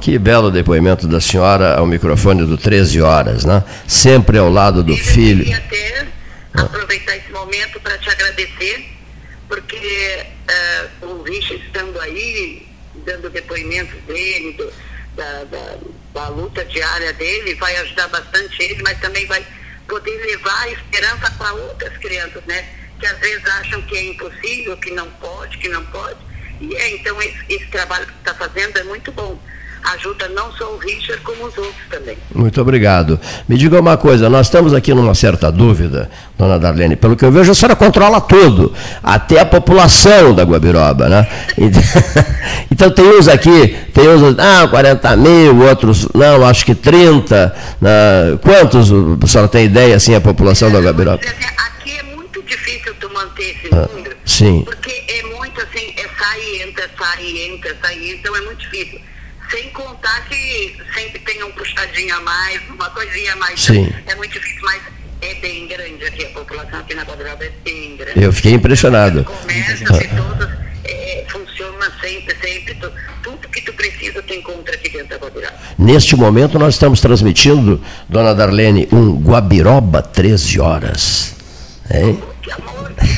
[0.00, 3.62] Que belo depoimento da senhora ao microfone do 13 horas, né?
[3.86, 5.42] Sempre ao lado do filho.
[5.42, 6.06] Eu queria até
[6.54, 8.86] aproveitar esse momento para te agradecer,
[9.48, 10.26] porque
[11.02, 12.66] uh, o Richard estando aí,
[13.06, 14.72] dando depoimentos dele, do,
[15.14, 15.76] da, da,
[16.12, 19.46] da luta diária dele, vai ajudar bastante ele, mas também vai
[19.86, 22.64] poder levar a esperança para outras crianças, né?
[22.98, 26.31] Que às vezes acham que é impossível, que não pode, que não pode
[26.62, 29.36] e é, então esse, esse trabalho que está fazendo é muito bom.
[29.94, 32.16] Ajuda não só o Richard, como os outros também.
[32.32, 33.18] Muito obrigado.
[33.48, 36.08] Me diga uma coisa, nós estamos aqui numa certa dúvida,
[36.38, 41.08] dona Darlene, pelo que eu vejo, a senhora controla tudo, até a população da Guabiroba,
[41.08, 41.28] né?
[42.70, 47.54] Então tem uns aqui, tem uns, ah, 40 mil, outros, não, acho que 30.
[47.80, 47.90] Né?
[48.40, 51.18] Quantos, a senhora tem ideia, assim, a população da Guabiroba?
[51.18, 54.62] Aqui é muito difícil tu manter esse ah, número, sim.
[54.64, 55.31] porque é é
[56.52, 59.00] sai, entra, sai, entra, sai, então é muito difícil.
[59.50, 63.60] Sem contar que sempre tem um puxadinho a mais, uma coisinha a mais.
[63.60, 63.92] Sim.
[64.06, 64.82] É muito difícil, mas
[65.20, 68.22] é bem grande aqui, a população aqui na Guadaraba é bem grande.
[68.22, 69.24] Eu fiquei impressionado.
[69.24, 70.50] Todas,
[70.84, 72.74] é, funciona sempre, sempre.
[72.74, 72.92] Tu,
[73.22, 75.58] tudo que tu precisa tu encontra aqui dentro da Guadaraba.
[75.78, 81.41] Neste momento nós estamos transmitindo, dona Darlene, um Guabiroba 13 horas.
[81.92, 82.18] Hein?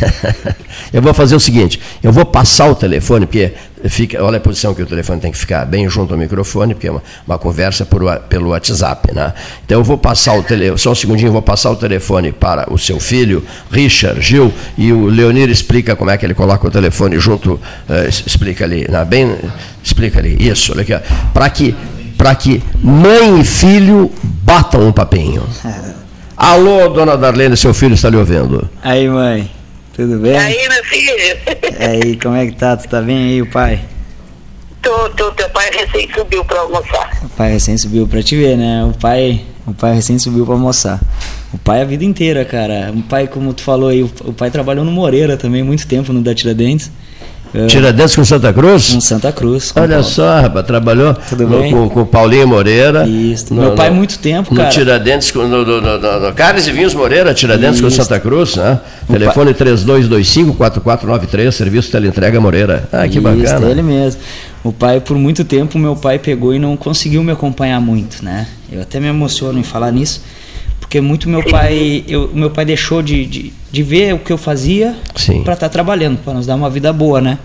[0.92, 3.52] eu vou fazer o seguinte, eu vou passar o telefone, porque
[3.88, 6.88] fica, olha a posição que o telefone tem que ficar bem junto ao microfone, porque
[6.88, 9.32] é uma, uma conversa por, pelo WhatsApp, né?
[9.64, 12.72] Então eu vou passar o telefone, só um segundinho, eu vou passar o telefone para
[12.72, 16.70] o seu filho, Richard, Gil, e o Leonir explica como é que ele coloca o
[16.70, 19.04] telefone junto, uh, explica ali, né?
[19.04, 19.36] bem,
[19.82, 20.94] explica ali, isso, olha aqui,
[21.32, 21.74] para que,
[22.40, 24.10] que mãe e filho
[24.42, 25.42] batam um papinho.
[26.36, 28.68] Alô, dona Darlene, seu filho está lhe ouvindo.
[28.82, 29.48] Aí, mãe,
[29.94, 30.32] tudo bem?
[30.32, 31.14] E aí, meu filho?
[31.78, 32.76] E aí, como é que tá?
[32.76, 33.80] Tu tá bem aí, o pai?
[34.82, 37.18] Tô, tô, teu pai recém subiu para almoçar.
[37.22, 38.84] O pai recém subiu para te ver, né?
[38.84, 41.00] O pai, o pai recém subiu para almoçar.
[41.52, 42.92] O pai a vida inteira, cara.
[42.92, 46.20] O pai, como tu falou aí, o pai trabalhou no Moreira também, muito tempo no
[46.20, 46.90] da Tiradentes.
[47.54, 47.66] É.
[47.66, 48.92] Tiradentes com Santa Cruz?
[48.92, 49.70] Com Santa Cruz.
[49.70, 50.04] Com Olha Paulo.
[50.04, 53.06] só, rapaz, trabalhou no, com, o Paulinho Moreira.
[53.06, 54.70] Isso, no, meu pai no, muito tempo, no cara.
[54.70, 57.84] Tiradentes, com, no, no, no, no Carlos e Vinhos Moreira, Tiradentes Isso.
[57.84, 58.80] com Santa Cruz, né?
[59.08, 59.68] O Telefone pai...
[59.68, 62.88] 3225-4493, serviço teleentrega Moreira.
[62.92, 63.70] Ah, que Isso, bacana.
[63.70, 64.20] ele mesmo.
[64.64, 68.48] O pai, por muito tempo, meu pai pegou e não conseguiu me acompanhar muito, né?
[68.72, 70.20] Eu até me emociono em falar nisso
[70.94, 74.38] porque muito meu pai eu, meu pai deixou de, de, de ver o que eu
[74.38, 74.94] fazia
[75.42, 77.40] para estar tá trabalhando para nos dar uma vida boa né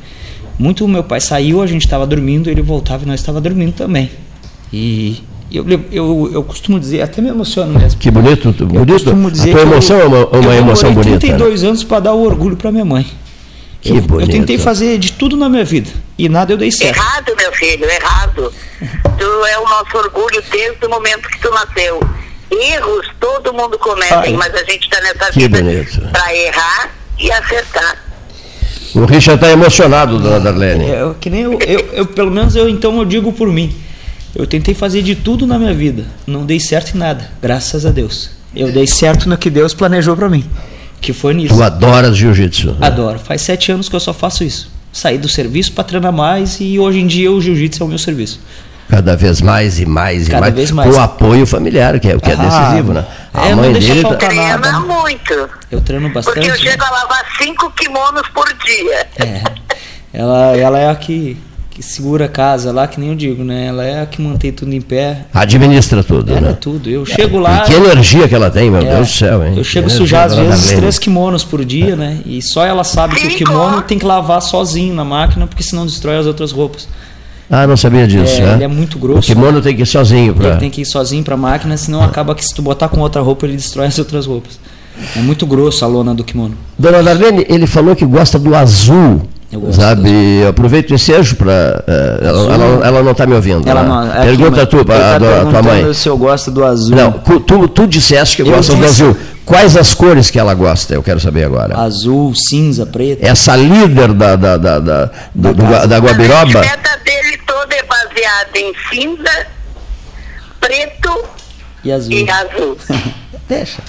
[0.60, 4.12] muito meu pai saiu a gente estava dormindo ele voltava e nós estava dormindo também
[4.72, 8.00] e eu, eu, eu costumo dizer, até me emociono mesmo.
[8.00, 8.76] Que bonito, bonito.
[8.76, 11.16] Eu costumo dizer a tua emoção eu, é uma, uma eu emoção bonita.
[11.16, 11.70] Eu 32 né?
[11.70, 13.04] anos para dar o orgulho para minha mãe.
[13.82, 14.30] Que eu, bonito.
[14.30, 15.90] eu tentei fazer de tudo na minha vida
[16.20, 16.96] e nada eu dei certo.
[16.96, 18.54] Errado, meu filho, errado.
[19.18, 22.00] tu é o nosso orgulho desde o momento que tu nasceu.
[22.52, 25.60] Erros todo mundo comete, mas a gente está nessa vida
[26.12, 27.98] para errar e acertar.
[28.96, 30.86] O Richard está emocionado, dona Darlene.
[30.86, 33.74] É, que nem eu, eu, eu, pelo menos eu então eu digo por mim.
[34.36, 37.92] Eu tentei fazer de tudo na minha vida, não dei certo em nada, graças a
[37.92, 38.32] Deus.
[38.56, 40.44] Eu dei certo no que Deus planejou para mim,
[41.00, 41.56] que foi nisso.
[41.56, 42.78] Tu adoras jiu-jitsu?
[42.82, 43.20] Adoro.
[43.20, 44.72] Faz sete anos que eu só faço isso.
[44.92, 48.00] Saí do serviço para treinar mais e hoje em dia o jiu-jitsu é o meu
[48.00, 48.40] serviço.
[48.90, 50.54] Cada vez mais e mais e Cada mais.
[50.56, 50.96] Vez mais.
[50.96, 53.06] O apoio familiar, que é o que é ah, decisivo, né?
[53.32, 54.02] A é, mãe não dele.
[54.02, 54.16] Tá...
[54.16, 55.50] Treina muito.
[55.70, 56.34] Eu treino bastante.
[56.34, 59.08] Porque eu chego a lavar cinco kimonos por dia.
[59.20, 59.44] É.
[60.12, 61.38] Ela, ela é a que,
[61.70, 63.68] que segura a casa lá, que nem eu digo, né?
[63.68, 65.28] Ela é a que mantém tudo em pé.
[65.32, 66.50] Administra tudo, Ela né?
[66.50, 66.90] é tudo.
[66.90, 67.60] Eu chego lá.
[67.60, 69.54] E que energia que ela tem, meu É, Deus do céu, hein?
[69.56, 72.22] Eu chego sujar às vezes dona três kimonos por dia, né?
[72.26, 75.86] E só ela sabe que o kimono tem que lavar sozinho na máquina, porque senão
[75.86, 76.88] destrói as outras roupas.
[77.50, 78.54] Ah, não sabia disso, É, né?
[78.56, 79.20] ele é muito grosso.
[79.32, 80.50] O kimono tem que ir sozinho pra...
[80.50, 83.22] Ele tem que ir sozinho pra máquina, senão acaba que se tu botar com outra
[83.22, 84.60] roupa, ele destrói as outras roupas.
[85.16, 86.56] É muito grosso a lona do kimono.
[86.78, 89.22] Dona Darlene, ele falou que gosta do azul.
[89.52, 90.12] Eu gosto Sabe,
[90.44, 91.84] eu aproveito esse ensejo para.
[92.22, 93.68] ela, ela, ela não está me ouvindo.
[93.68, 93.88] Ela né?
[93.90, 95.92] não, é Pergunta aqui, tu para tá a tua mãe.
[95.94, 96.96] se eu gosto do azul.
[96.96, 99.02] Não, tu, tu disseste que Eu gosta do disse.
[99.02, 99.18] azul.
[99.46, 100.94] Quais as cores que ela gosta?
[100.94, 101.76] Eu quero saber agora.
[101.80, 103.24] Azul, cinza, preto.
[103.26, 106.60] Essa líder da, da, da, da, do- do da Guabiroba.
[106.60, 107.29] A dieta dele
[107.90, 109.48] toda é baseada em cinza,
[110.60, 111.24] preto
[111.84, 112.12] E azul.
[112.14, 112.78] e azul.
[113.48, 113.82] Deixa.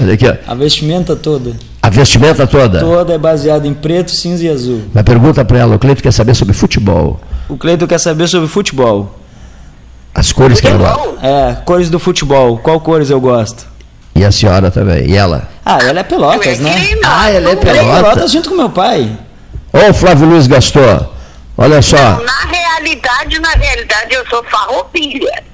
[0.00, 0.34] Olha aqui, ó.
[0.46, 1.56] A vestimenta toda.
[1.82, 2.78] A vestimenta toda.
[2.80, 4.82] Toda é baseada em preto, cinza e azul.
[4.92, 7.18] Mas pergunta para ela, o cliente quer saber sobre futebol.
[7.48, 9.18] O Cleiton quer saber sobre futebol.
[10.14, 11.26] As cores que ela gosta.
[11.26, 12.58] É, cores do futebol.
[12.58, 13.66] Qual cores eu gosto?
[14.14, 15.08] E a senhora também.
[15.08, 15.48] E ela?
[15.64, 16.74] Ah, ela é Pelotas, né?
[17.04, 18.28] Ah, ela é Pelotas pelota.
[18.28, 19.16] junto com meu pai.
[19.72, 21.14] Ô, Flávio Luiz Gastou.
[21.60, 21.96] Olha só.
[22.22, 25.44] Na realidade, na realidade, eu sou farroupilha.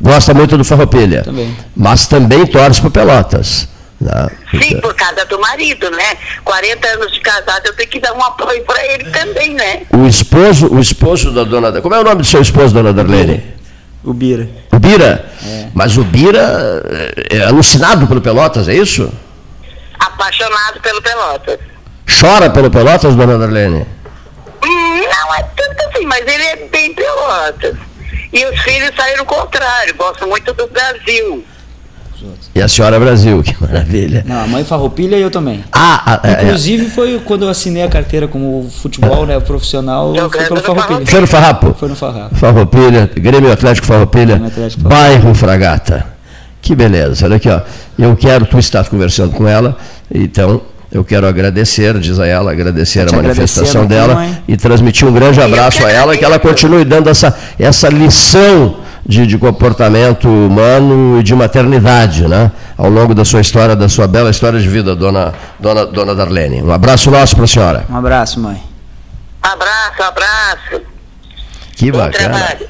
[0.00, 1.22] Gosta muito do Farroupilha.
[1.22, 1.56] Também.
[1.74, 3.68] Mas também torce para Pelotas.
[4.00, 4.28] né?
[4.50, 6.16] Sim, por causa do marido, né?
[6.44, 9.82] 40 anos de casado, eu tenho que dar um apoio para ele também, né?
[9.92, 11.80] O esposo, o esposo da dona.
[11.80, 13.54] Como é o nome do seu esposo, dona Darlene?
[14.02, 14.48] O Bira.
[14.72, 15.24] O Bira?
[15.72, 16.82] Mas o Bira
[17.30, 19.08] é alucinado pelo Pelotas, é isso?
[20.00, 21.58] Apaixonado pelo Pelotas.
[22.08, 23.86] Chora pelo Pelotas, dona Darlene?
[24.62, 27.76] Não é tanto assim, mas ele é bem Pelotas.
[28.32, 31.44] E os filhos saíram o contrário, gostam muito do Brasil.
[32.54, 34.24] E a senhora Brasil, que maravilha.
[34.26, 35.62] Não, a mãe farroupilha e eu também.
[35.72, 40.44] Ah, ah, é, Inclusive foi quando eu assinei a carteira como futebol, né, profissional, foi
[40.44, 41.06] pelo farroupilha.
[41.06, 41.74] Foi no Farrapo?
[41.78, 42.34] Foi no Farrapo.
[42.36, 46.06] Farroupilha, Grêmio Atlético Farroupilha, Grêmio Atlético bairro Fragata.
[46.62, 47.60] Que beleza, olha aqui, ó.
[47.98, 49.76] Eu quero, tu estás conversando com ela,
[50.12, 54.42] então eu quero agradecer, diz a ela, agradecer Tô a manifestação dela mãe.
[54.46, 58.76] e transmitir um grande abraço a ela e que ela continue dando essa, essa lição
[59.04, 62.50] de, de comportamento humano e de maternidade, né?
[62.76, 66.62] Ao longo da sua história, da sua bela história de vida, dona, dona, dona Darlene.
[66.62, 67.84] Um abraço nosso para a senhora.
[67.88, 68.60] Um abraço, mãe.
[69.42, 70.82] Abraço, abraço.
[71.76, 72.38] Que Bom bacana.
[72.38, 72.66] trabalho.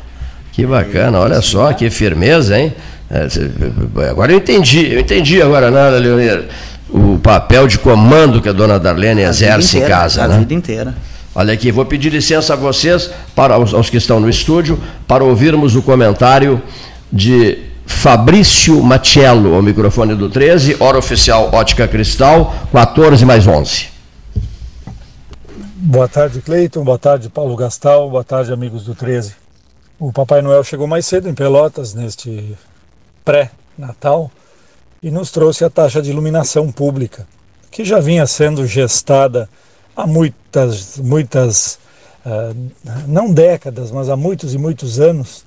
[0.53, 2.75] Que bacana, olha só, que firmeza, hein?
[3.11, 3.29] É,
[4.11, 6.45] Agora eu entendi, eu entendi agora, né, Leonir?
[6.89, 10.39] O papel de comando que a dona Darlene exerce em inteira, casa, a né?
[10.39, 10.95] vida inteira.
[11.35, 15.23] Olha aqui, vou pedir licença a vocês, para os, aos que estão no estúdio, para
[15.23, 16.63] ouvirmos o comentário
[17.13, 23.89] de Fabrício Matiello, ao microfone do 13, hora oficial Ótica Cristal, 14 mais 11.
[25.77, 26.83] Boa tarde, Cleiton.
[26.83, 28.11] Boa tarde, Paulo Gastal.
[28.11, 29.35] Boa tarde, amigos do 13.
[29.99, 32.57] O Papai Noel chegou mais cedo em Pelotas, neste
[33.25, 34.31] pré-natal,
[35.03, 37.27] e nos trouxe a taxa de iluminação pública,
[37.71, 39.49] que já vinha sendo gestada
[39.97, 41.79] há muitas, muitas,
[42.25, 42.53] ah,
[43.07, 45.45] não décadas, mas há muitos e muitos anos,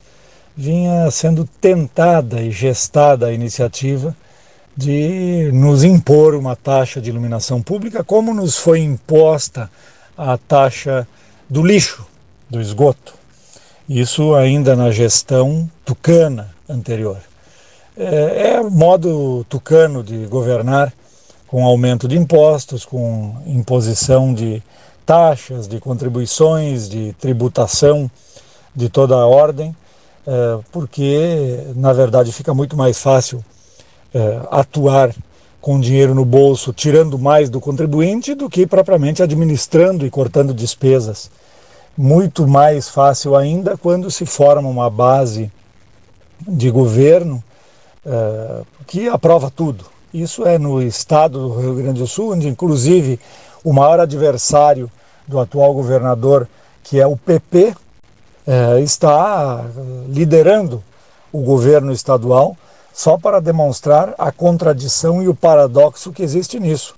[0.56, 4.16] vinha sendo tentada e gestada a iniciativa
[4.76, 9.70] de nos impor uma taxa de iluminação pública, como nos foi imposta
[10.18, 11.08] a taxa
[11.50, 12.06] do lixo,
[12.50, 13.14] do esgoto.
[13.88, 17.29] Isso ainda na gestão tucana anterior.
[18.02, 20.94] É, é modo tucano de governar,
[21.46, 24.64] com aumento de impostos, com imposição de
[25.06, 28.10] taxas, de contribuições, de tributação
[28.74, 29.76] de toda a ordem,
[30.26, 33.44] é, porque na verdade fica muito mais fácil
[34.14, 35.14] é, atuar
[35.60, 41.30] com dinheiro no bolso, tirando mais do contribuinte, do que propriamente administrando e cortando despesas.
[41.98, 45.52] Muito mais fácil ainda quando se forma uma base
[46.48, 47.44] de governo
[48.06, 49.86] eh, que aprova tudo.
[50.14, 53.20] Isso é no estado do Rio Grande do Sul, onde inclusive
[53.64, 54.90] o maior adversário
[55.28, 56.48] do atual governador,
[56.84, 57.76] que é o PP,
[58.48, 59.64] eh, está
[60.08, 60.84] liderando
[61.32, 62.58] o governo estadual
[62.94, 66.96] só para demonstrar a contradição e o paradoxo que existe nisso.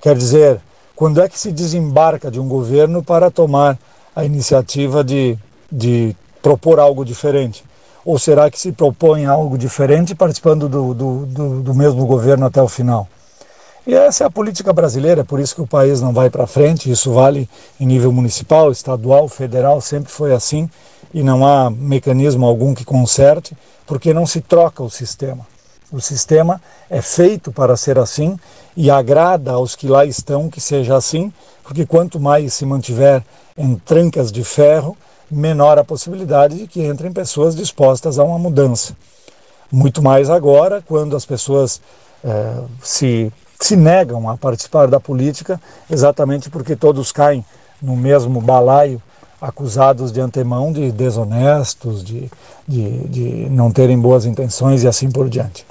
[0.00, 0.60] Quer dizer,
[0.96, 3.78] quando é que se desembarca de um governo para tomar
[4.14, 5.38] a iniciativa de,
[5.70, 7.64] de propor algo diferente?
[8.10, 12.60] Ou será que se propõe algo diferente participando do, do, do, do mesmo governo até
[12.60, 13.06] o final?
[13.86, 16.44] E essa é a política brasileira, é por isso que o país não vai para
[16.44, 16.90] frente.
[16.90, 17.48] Isso vale
[17.78, 20.68] em nível municipal, estadual, federal, sempre foi assim
[21.14, 23.56] e não há mecanismo algum que conserte,
[23.86, 25.46] porque não se troca o sistema.
[25.92, 28.36] O sistema é feito para ser assim
[28.76, 31.32] e agrada aos que lá estão que seja assim,
[31.62, 33.22] porque quanto mais se mantiver
[33.56, 34.96] em trancas de ferro,
[35.30, 38.96] menor a possibilidade de que entrem pessoas dispostas a uma mudança.
[39.70, 41.80] Muito mais agora, quando as pessoas
[42.24, 47.44] eh, se, se negam a participar da política, exatamente porque todos caem
[47.80, 49.00] no mesmo balaio,
[49.40, 52.30] acusados de antemão de desonestos, de,
[52.68, 55.64] de, de não terem boas intenções e assim por diante.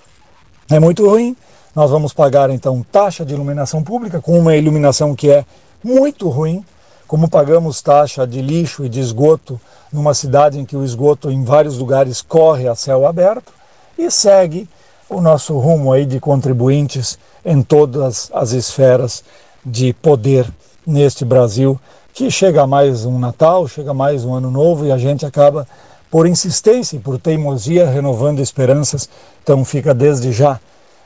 [0.71, 1.35] É muito ruim.
[1.75, 5.45] Nós vamos pagar então taxa de iluminação pública com uma iluminação que é
[5.83, 6.65] muito ruim,
[7.09, 9.59] como pagamos taxa de lixo e de esgoto
[9.91, 13.51] numa cidade em que o esgoto em vários lugares corre a céu aberto
[13.97, 14.69] e segue
[15.09, 19.23] o nosso rumo aí de contribuintes em todas as esferas
[19.65, 20.47] de poder
[20.85, 21.79] neste Brasil,
[22.13, 25.67] que chega mais um Natal, chega mais um Ano Novo e a gente acaba
[26.11, 29.09] por insistência e por teimosia renovando esperanças.
[29.41, 30.59] Então fica desde já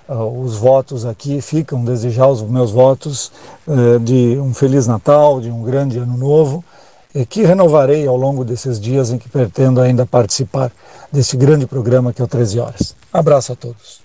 [0.07, 3.31] os votos aqui, ficam desde já os meus votos
[3.67, 6.63] uh, de um Feliz Natal, de um grande Ano Novo,
[7.15, 10.71] e que renovarei ao longo desses dias em que pretendo ainda participar
[11.11, 12.95] desse grande programa que é o 13 Horas.
[13.13, 14.02] Abraço a todos.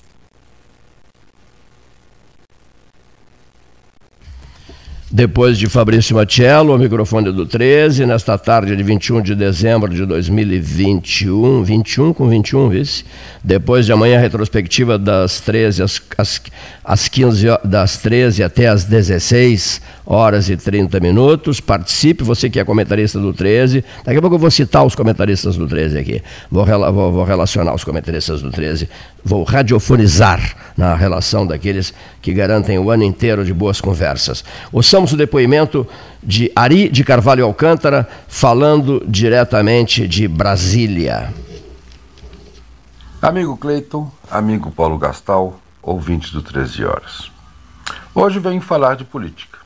[5.11, 10.05] Depois de Fabrício Machello, o microfone do 13, nesta tarde de 21 de dezembro de
[10.05, 13.07] 2021, 21 com 21, vice.
[13.43, 16.43] Depois de amanhã, retrospectiva das 13 às, às,
[16.85, 19.81] às 15 das 13 até às 16
[20.11, 21.61] horas e 30 minutos.
[21.61, 23.85] Participe, você que é comentarista do 13.
[24.03, 26.23] Daqui a pouco eu vou citar os comentaristas do 13 aqui.
[26.51, 28.89] Vou, vou, vou relacionar os comentaristas do 13.
[29.23, 31.93] Vou radiofonizar na relação daqueles
[32.23, 34.43] que garantem o ano inteiro de boas conversas.
[34.73, 35.87] Ouçamos o depoimento
[36.23, 41.35] de Ari de Carvalho Alcântara, falando diretamente de Brasília.
[43.21, 47.31] Amigo Cleiton, amigo Paulo Gastal, ouvinte do 13 Horas.
[48.15, 49.58] Hoje venho falar de política.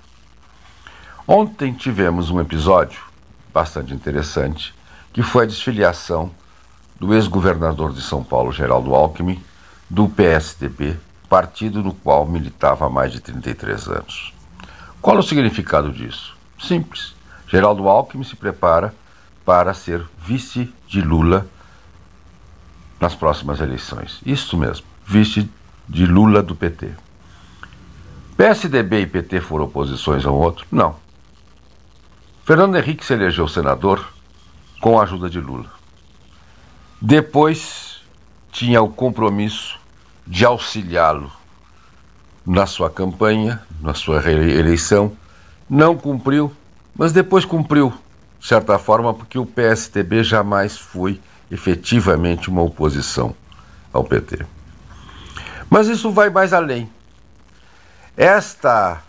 [1.27, 3.01] Ontem tivemos um episódio
[3.55, 4.75] bastante interessante,
[5.13, 6.33] que foi a desfiliação
[6.99, 9.41] do ex-governador de São Paulo, Geraldo Alckmin,
[9.89, 10.97] do PSDB,
[11.29, 14.35] partido no qual militava há mais de 33 anos.
[15.01, 16.37] Qual o significado disso?
[16.61, 17.15] Simples.
[17.47, 18.93] Geraldo Alckmin se prepara
[19.45, 21.47] para ser vice de Lula
[22.99, 24.21] nas próximas eleições.
[24.27, 25.49] Isso mesmo, vice
[25.89, 26.91] de Lula do PT.
[28.37, 30.67] PSDB e PT foram oposições ao outro?
[30.71, 30.97] Não.
[32.45, 34.05] Fernando Henrique se elegeu senador
[34.81, 35.71] com a ajuda de Lula.
[37.01, 38.03] Depois
[38.51, 39.79] tinha o compromisso
[40.27, 41.31] de auxiliá-lo
[42.45, 45.17] na sua campanha, na sua reeleição.
[45.71, 46.53] Não cumpriu,
[46.97, 47.93] mas depois cumpriu,
[48.41, 53.37] de certa forma, porque o PSDB jamais foi efetivamente uma oposição
[53.93, 54.45] ao PT.
[55.71, 56.91] Mas isso vai mais além.
[58.17, 59.01] Esta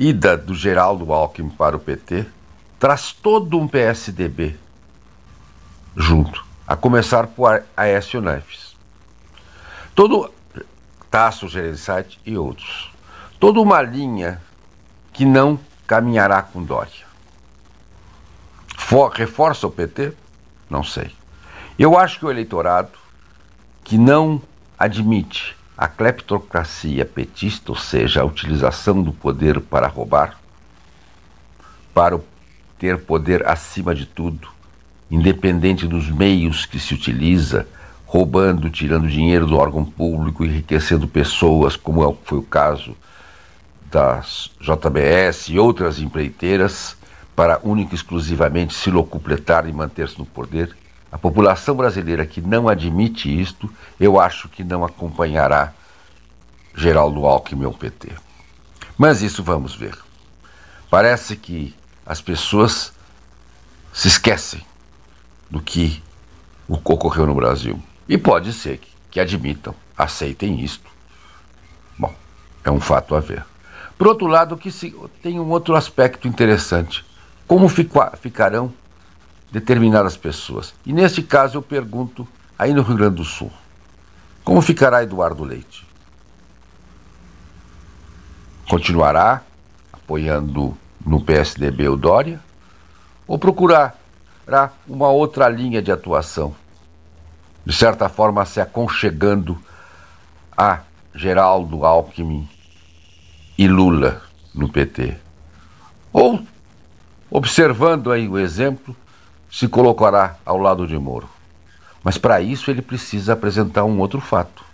[0.00, 2.24] ida do Geraldo Alckmin para o PT
[2.78, 4.56] traz todo um PSDB
[5.94, 8.74] junto, a começar por Aécio Neves.
[9.94, 10.32] Todo
[11.10, 12.90] Tasso Gereissati e outros.
[13.38, 14.40] Toda uma linha
[15.12, 17.04] que não caminhará com Dória.
[18.78, 20.14] For, reforça o PT?
[20.70, 21.14] Não sei.
[21.78, 22.92] Eu acho que o eleitorado
[23.84, 24.40] que não
[24.78, 30.38] admite a cleptocracia petista, ou seja, a utilização do poder para roubar,
[31.94, 32.20] para
[32.78, 34.46] ter poder acima de tudo,
[35.10, 37.66] independente dos meios que se utiliza,
[38.04, 42.94] roubando, tirando dinheiro do órgão público, enriquecendo pessoas, como é foi o caso
[43.90, 46.94] das JBS e outras empreiteiras,
[47.34, 50.76] para única e exclusivamente se locupletar e manter-se no poder,
[51.10, 55.72] a população brasileira que não admite isto, eu acho que não acompanhará
[56.74, 58.12] Geraldo Alckmin ou PT.
[58.96, 59.98] Mas isso vamos ver.
[60.88, 61.74] Parece que
[62.06, 62.92] as pessoas
[63.92, 64.64] se esquecem
[65.50, 66.02] do que
[66.68, 67.80] ocorreu no Brasil.
[68.08, 70.88] E pode ser que, que admitam, aceitem isto.
[71.98, 72.14] Bom,
[72.64, 73.44] é um fato a ver.
[73.98, 77.04] Por outro lado, que se, tem um outro aspecto interessante.
[77.46, 78.72] Como fica, ficarão
[79.50, 80.74] determinadas pessoas.
[80.86, 82.26] E neste caso eu pergunto,
[82.58, 83.50] aí no Rio Grande do Sul,
[84.44, 85.86] como ficará Eduardo Leite?
[88.68, 89.42] Continuará
[89.92, 92.40] apoiando no PSDB o Dória?
[93.26, 96.54] Ou procurará uma outra linha de atuação?
[97.64, 99.58] De certa forma, se aconchegando
[100.56, 100.80] a
[101.14, 102.48] Geraldo Alckmin
[103.58, 104.22] e Lula
[104.54, 105.16] no PT?
[106.12, 106.40] Ou,
[107.30, 108.96] observando aí o exemplo,
[109.50, 111.28] se colocará ao lado de Moro.
[112.02, 114.64] Mas para isso ele precisa apresentar um outro fato.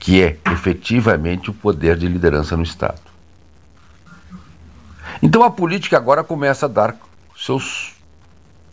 [0.00, 3.02] que é efetivamente o poder de liderança no Estado.
[5.22, 6.96] Então a política agora começa a dar
[7.36, 7.94] seus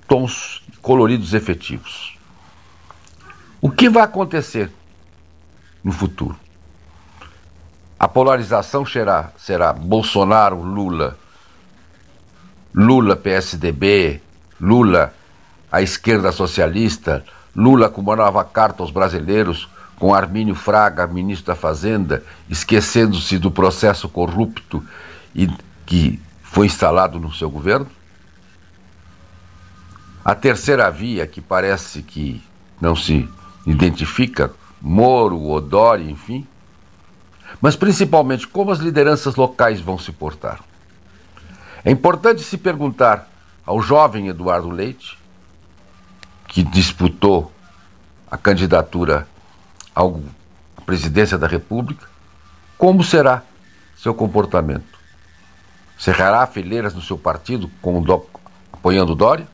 [0.07, 2.17] tons coloridos efetivos.
[3.59, 4.71] O que vai acontecer
[5.83, 6.39] no futuro?
[7.99, 11.17] A polarização será, será Bolsonaro, Lula,
[12.73, 14.21] Lula, PSDB,
[14.59, 15.13] Lula,
[15.71, 17.23] a esquerda socialista,
[17.55, 19.67] Lula com uma nova carta aos brasileiros,
[19.97, 24.84] com Armínio Fraga, ministro da Fazenda, esquecendo-se do processo corrupto
[25.34, 25.49] e
[25.85, 27.88] que foi instalado no seu governo?
[30.23, 32.43] A terceira via, que parece que
[32.79, 33.27] não se
[33.65, 36.45] identifica, Moro, Odori, enfim,
[37.59, 40.59] mas principalmente como as lideranças locais vão se portar.
[41.84, 43.27] É importante se perguntar
[43.68, 45.19] ao jovem Eduardo Leite,
[46.48, 47.52] que disputou
[48.31, 49.27] a candidatura
[49.94, 50.02] à
[50.85, 52.07] presidência da República,
[52.77, 53.44] como será
[53.98, 54.98] seu comportamento.
[55.99, 58.27] Cerrará fileiras no seu partido com o
[58.72, 59.48] apoiando Dória?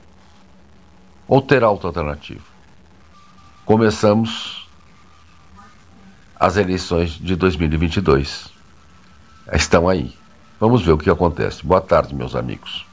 [1.26, 2.44] Ou terá outra alternativa?
[3.64, 4.68] Começamos
[6.38, 8.52] as eleições de 2022.
[9.52, 10.14] Estão aí.
[10.60, 11.66] Vamos ver o que acontece.
[11.66, 12.86] Boa tarde, meus amigos.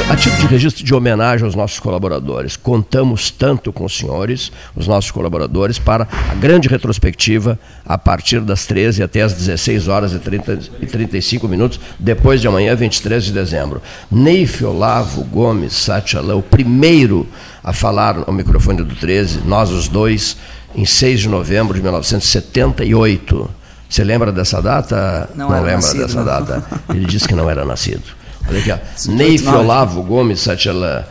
[0.00, 4.88] A título de registro de homenagem aos nossos colaboradores, contamos tanto com os senhores, os
[4.88, 7.56] nossos colaboradores, para a grande retrospectiva
[7.86, 12.48] a partir das 13 até as 16 horas e, 30, e 35 minutos, depois de
[12.48, 13.80] amanhã, 23 de dezembro.
[14.10, 17.26] Neif Olavo Gomes Sachalã, o primeiro
[17.62, 20.36] a falar ao microfone do 13, nós os dois,
[20.74, 23.50] em 6 de novembro de 1978.
[23.88, 25.30] Você lembra dessa data?
[25.36, 26.24] Não, não lembra nascido, dessa não.
[26.24, 26.64] data.
[26.88, 28.23] Ele disse que não era nascido.
[28.48, 28.78] Olha aqui, ó.
[29.08, 31.04] Neif Olavo Gomes Satchelan,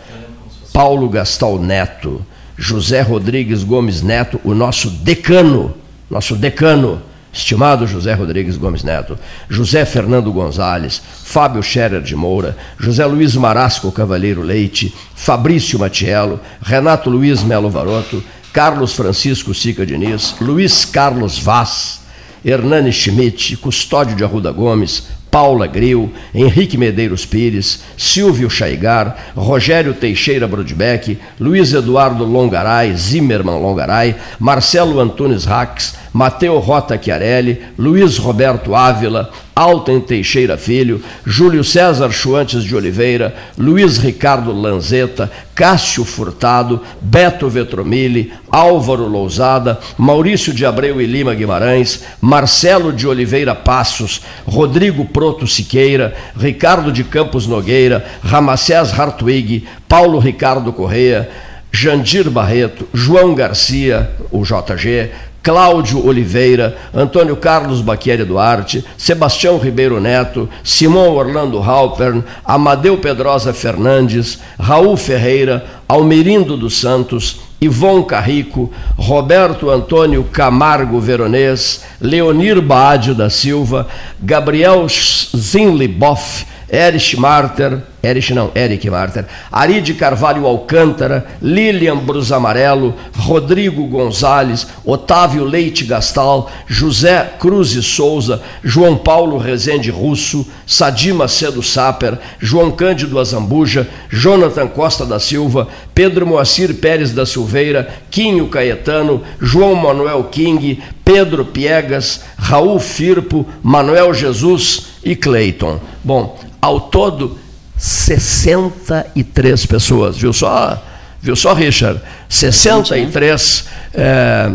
[0.72, 2.26] Paulo Gastal Neto,
[2.58, 5.74] José Rodrigues Gomes Neto, o nosso decano,
[6.10, 7.02] nosso decano,
[7.34, 9.18] estimado José Rodrigues Gomes Neto,
[9.50, 17.10] José Fernando Gonzalez, Fábio Scherer de Moura, José Luiz Marasco Cavalheiro Leite, Fabrício Matiello, Renato
[17.10, 18.24] Luiz Melo Varoto,
[18.54, 22.02] Carlos Francisco Sica Diniz, Luiz Carlos Vaz,
[22.46, 30.48] Hernani Schmidt, Custódio de Arruda Gomes, Paula Gril, Henrique Medeiros Pires, Silvio Chaigar, Rogério Teixeira
[30.48, 39.32] Brodbeck, Luiz Eduardo Longaray, Zimmermann Longaray, Marcelo Antunes Rax, Mateu Rota Chiarelli, Luiz Roberto Ávila,
[39.56, 48.32] Alten Teixeira Filho, Júlio César Chuantes de Oliveira, Luiz Ricardo Lanzetta, Cássio Furtado, Beto Vetromilli,
[48.52, 56.16] Álvaro Lousada, Maurício de Abreu e Lima Guimarães, Marcelo de Oliveira Passos, Rodrigo Proto Siqueira,
[56.36, 61.30] Ricardo de Campos Nogueira, Ramacés Hartwig, Paulo Ricardo Correia,
[61.72, 65.10] Jandir Barreto, João Garcia, o JG,
[65.44, 74.40] Cláudio Oliveira, Antônio Carlos Baquieri Duarte, Sebastião Ribeiro Neto, Simão Orlando Halpern, Amadeu Pedrosa Fernandes,
[74.58, 83.88] Raul Ferreira, Almirindo dos Santos, Ivon Carrico, Roberto Antônio Camargo Veronês, Leonir Baade da Silva,
[84.22, 93.86] Gabriel Zinliboff, Erich Marter, Erich não, Eric Marter, Aride Carvalho Alcântara, Lilian Brus Amarelo, Rodrigo
[93.86, 102.18] Gonzalez, Otávio Leite Gastal, José Cruz e Souza, João Paulo Rezende Russo, Sadi Macedo Saper,
[102.40, 109.76] João Cândido Azambuja, Jonathan Costa da Silva, Pedro Moacir Pérez da Silveira, Quinho Caetano, João
[109.76, 115.80] Manuel King, Pedro Piegas, Raul Firpo, Manuel Jesus e Cleiton.
[116.04, 117.38] Bom, ao todo,
[117.78, 120.82] 63 pessoas, viu só?
[121.22, 122.02] Viu só, Richard?
[122.30, 124.50] 63 é,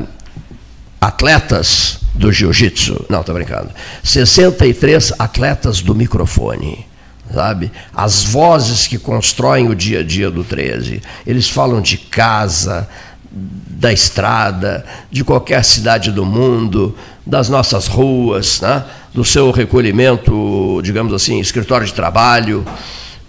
[0.99, 3.05] atletas do jiu-jitsu.
[3.11, 3.69] Não, tô brincando.
[4.03, 6.87] 63 atletas do microfone.
[7.31, 7.71] Sabe?
[7.95, 11.03] As vozes que constroem o dia a dia do 13.
[11.27, 12.89] Eles falam de casa,
[13.31, 18.83] da estrada, de qualquer cidade do mundo, das nossas ruas, né?
[19.13, 22.65] Do seu recolhimento, digamos assim, escritório de trabalho,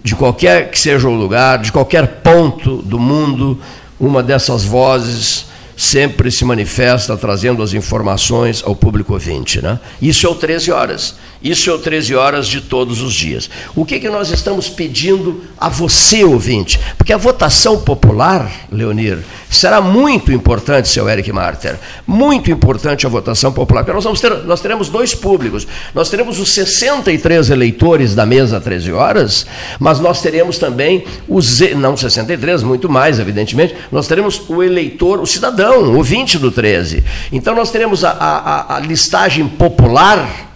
[0.02, 3.58] de qualquer que seja o lugar, de qualquer ponto do mundo,
[3.98, 5.49] uma dessas vozes
[5.80, 9.62] sempre se manifesta trazendo as informações ao público ouvinte.
[9.62, 9.80] Né?
[10.02, 11.14] Isso é o 13 horas.
[11.42, 13.48] Isso é o 13 horas de todos os dias.
[13.74, 16.78] O que, que nós estamos pedindo a você, ouvinte?
[16.98, 21.78] Porque a votação popular, Leonir, será muito importante, seu Eric Marter.
[22.06, 23.82] Muito importante a votação popular.
[23.82, 25.66] Porque nós, vamos ter, nós teremos dois públicos.
[25.94, 29.46] Nós teremos os 63 eleitores da mesa 13 horas,
[29.78, 31.60] mas nós teremos também os.
[31.74, 33.74] Não 63, muito mais, evidentemente.
[33.90, 37.04] Nós teremos o eleitor, o cidadão, o ouvinte do 13.
[37.32, 40.50] Então nós teremos a, a, a listagem popular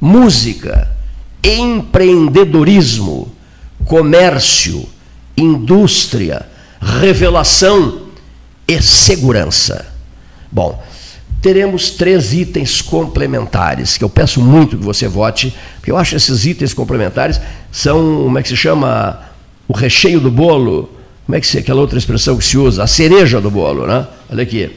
[0.01, 0.89] música,
[1.43, 3.33] empreendedorismo,
[3.85, 4.89] comércio,
[5.37, 6.47] indústria,
[6.81, 8.03] revelação
[8.67, 9.87] e segurança.
[10.51, 10.83] Bom,
[11.41, 16.17] teremos três itens complementares, que eu peço muito que você vote, porque eu acho que
[16.17, 17.41] esses itens complementares
[17.71, 19.21] são, como é que se chama,
[19.69, 20.91] o recheio do bolo,
[21.25, 24.07] como é que se aquela outra expressão que se usa, a cereja do bolo, né?
[24.29, 24.77] Olha aqui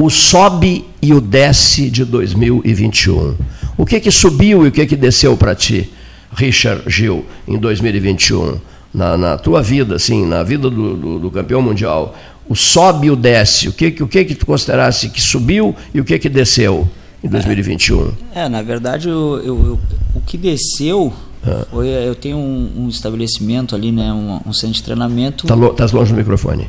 [0.00, 3.36] o sobe e o desce de 2021.
[3.76, 5.90] O que que subiu e o que que desceu para ti,
[6.34, 8.58] Richard Gil, em 2021?
[8.92, 12.16] Na, na, tua vida, assim, na vida do, do, do, campeão mundial,
[12.48, 16.00] o sobe e o desce, o que, o que que tu considerasse que subiu e
[16.00, 16.88] o que que desceu
[17.22, 18.12] em 2021?
[18.34, 19.80] É, é na verdade, eu, eu, eu,
[20.14, 21.12] o que desceu
[21.46, 21.64] ah.
[21.70, 25.44] foi, eu tenho um, um, estabelecimento ali, né, um, um centro de treinamento...
[25.44, 26.68] Estás lo, tá longe do microfone.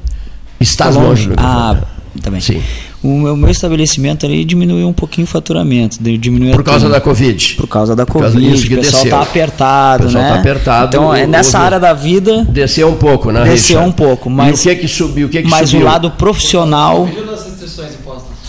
[0.60, 1.08] Estás tá longe.
[1.08, 1.82] longe do microfone.
[1.84, 2.42] Ah, também.
[2.42, 2.62] Sim.
[3.04, 5.98] O meu, meu, estabelecimento ali diminuiu um pouquinho o faturamento.
[6.02, 7.56] Diminuiu Por causa da Covid.
[7.56, 8.74] Por causa da Covid.
[8.74, 10.30] o pessoal está apertado, o pessoal né?
[10.34, 10.88] Tá apertado.
[10.88, 12.46] Então, o, nessa o, área da vida.
[12.50, 13.44] Desceu um pouco, né?
[13.44, 13.90] Desceu Richard?
[13.90, 14.30] um pouco.
[14.30, 15.28] Mas, e o que que subiu?
[15.28, 15.86] O que que mas subiu?
[15.86, 17.06] o lado profissional.
[17.06, 18.01] das restrições.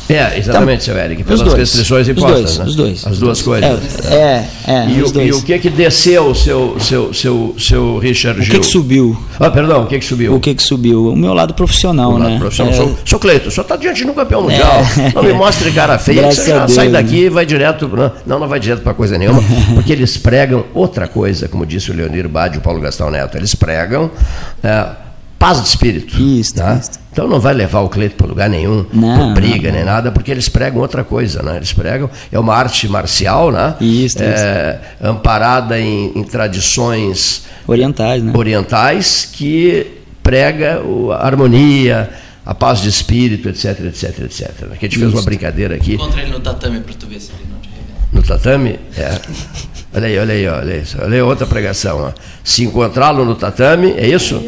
[0.09, 2.39] É, exatamente, então, seu Eric, pelas dois, restrições impostas.
[2.39, 2.65] Os dois, né?
[2.67, 3.07] os dois.
[3.07, 4.07] As duas coisas.
[4.07, 5.29] É, é, é e, o, dois.
[5.29, 8.55] e o que que desceu o seu, seu, seu, seu Richard O Gil?
[8.55, 9.19] que que subiu?
[9.39, 10.35] Ah, perdão, o que que subiu?
[10.35, 11.09] O que que subiu?
[11.09, 12.29] O meu lado profissional, o né?
[12.29, 12.73] Lado profissional.
[12.73, 12.77] É...
[12.77, 14.81] Sou, sou Cleito, só está diante de um campeão mundial.
[14.99, 15.13] É.
[15.15, 17.91] Não me mostre cara feia, que você já sai daqui e vai direto.
[18.27, 19.43] Não, não vai direto para coisa nenhuma,
[19.75, 23.37] porque eles pregam outra coisa, como disse o Leonir Bade e o Paulo Gastão Neto.
[23.37, 24.11] Eles pregam.
[24.63, 25.02] É,
[25.43, 26.23] paz de espírito.
[26.23, 26.81] Isso, tá?
[27.11, 30.13] Então não vai levar o Cleito para lugar nenhum, Não, por briga não, nem nada,
[30.13, 31.57] porque eles pregam outra coisa, né?
[31.57, 33.75] Eles pregam, é uma arte marcial, né?
[33.81, 38.33] Isso, é, amparada em, em tradições Orientais, né?
[38.35, 40.81] orientais que prega
[41.19, 42.09] a harmonia,
[42.47, 44.49] a paz de espírito, etc, etc, etc.
[44.73, 45.25] Aqui a gente fez uma Isso.
[45.25, 48.09] brincadeira aqui Encontra ele no tatame pra tu ver se ele não te revela.
[48.13, 48.79] no tatame.
[48.97, 49.21] É.
[49.95, 50.97] Olha aí, olha aí, olha isso.
[51.03, 52.01] Olha aí outra pregação.
[52.01, 52.13] Ó.
[52.43, 54.41] Se encontrá-lo no tatame, é isso?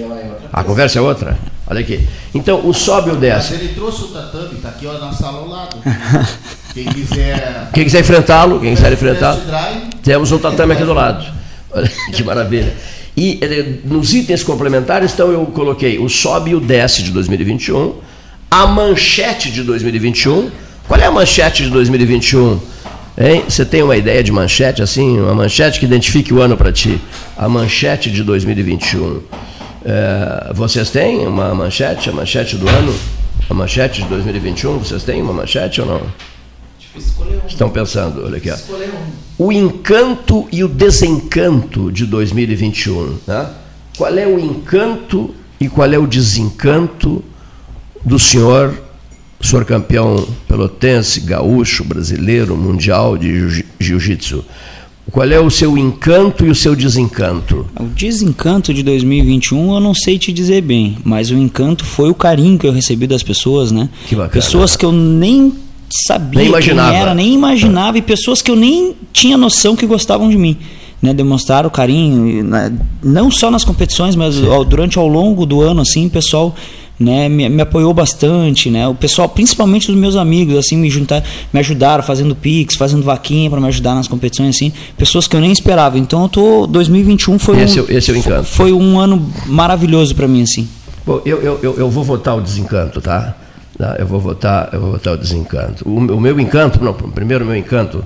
[0.55, 1.37] A conversa é outra?
[1.67, 2.07] Olha aqui.
[2.33, 3.55] Então, o sobe e o Mas desce.
[3.55, 5.79] ele trouxe o tatame, tá aqui ó, na sala ao lado.
[6.73, 7.71] Quem quiser.
[7.75, 9.41] Quem quiser enfrentá-lo, quem quiser enfrentá-lo,
[10.01, 11.27] temos um tatame aqui do lado.
[11.73, 12.73] Olha que maravilha.
[13.17, 17.95] E eh, nos itens complementares, então, eu coloquei o sobe e o desce de 2021,
[18.49, 20.51] a manchete de 2021.
[20.87, 22.61] Qual é a manchete de 2021?
[23.19, 23.43] Hein?
[23.49, 25.19] Você tem uma ideia de manchete, assim?
[25.19, 27.01] Uma manchete que identifique o ano para ti.
[27.37, 29.21] A manchete de 2021.
[29.85, 32.95] Eh, vocês têm uma manchete, a manchete do ano?
[33.51, 36.03] A manchete de 2021, vocês têm uma manchete ou não?
[37.47, 38.51] Estão pensando, olha aqui.
[38.51, 38.57] Ó.
[39.37, 43.19] O encanto e o desencanto de 2021.
[43.27, 43.47] Né?
[43.99, 47.23] Qual é o encanto e qual é o desencanto
[48.05, 48.75] do senhor,
[49.41, 54.45] senhor campeão pelotense, gaúcho, brasileiro, mundial de jiu- jiu-jitsu?
[55.11, 57.67] Qual é o seu encanto e o seu desencanto?
[57.79, 62.15] O desencanto de 2021 eu não sei te dizer bem, mas o encanto foi o
[62.15, 63.89] carinho que eu recebi das pessoas, né?
[64.09, 64.33] Que bacana.
[64.33, 65.53] Pessoas que eu nem
[66.07, 66.91] sabia Nem imaginava.
[66.93, 70.57] quem era, nem imaginava, e pessoas que eu nem tinha noção que gostavam de mim.
[71.03, 72.73] Né, demonstraram carinho, né,
[73.03, 76.55] não só nas competições, mas ao- durante ao longo do ano, assim, o pessoal
[76.99, 78.87] né, me, me apoiou bastante, né?
[78.87, 81.23] O pessoal, principalmente os meus amigos, assim, me juntar,
[81.53, 85.41] me ajudaram fazendo pix, fazendo vaquinha para me ajudar nas competições, assim, pessoas que eu
[85.41, 85.99] nem esperava.
[85.99, 88.45] Então, eu tô 2021 foi Esse é um o- esse é o encanto.
[88.45, 90.69] Foi um ano maravilhoso para mim, assim.
[91.07, 93.35] Bom, eu, eu, eu, eu vou votar o desencanto, tá?
[93.77, 95.87] Tá, Eu vou votar, eu vou votar o desencanto.
[95.89, 98.05] O, o meu encanto, não, primeiro o meu encanto,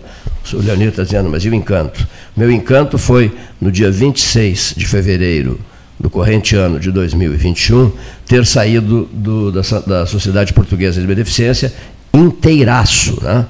[0.55, 2.09] o Leonir está dizendo, mas e o encanto?
[2.35, 5.61] Meu encanto foi no dia 26 de fevereiro
[6.01, 7.93] do corrente ano de 2021,
[8.29, 11.73] ter saído do, da, da Sociedade Portuguesa de Beneficência
[12.13, 13.47] inteiraço, né?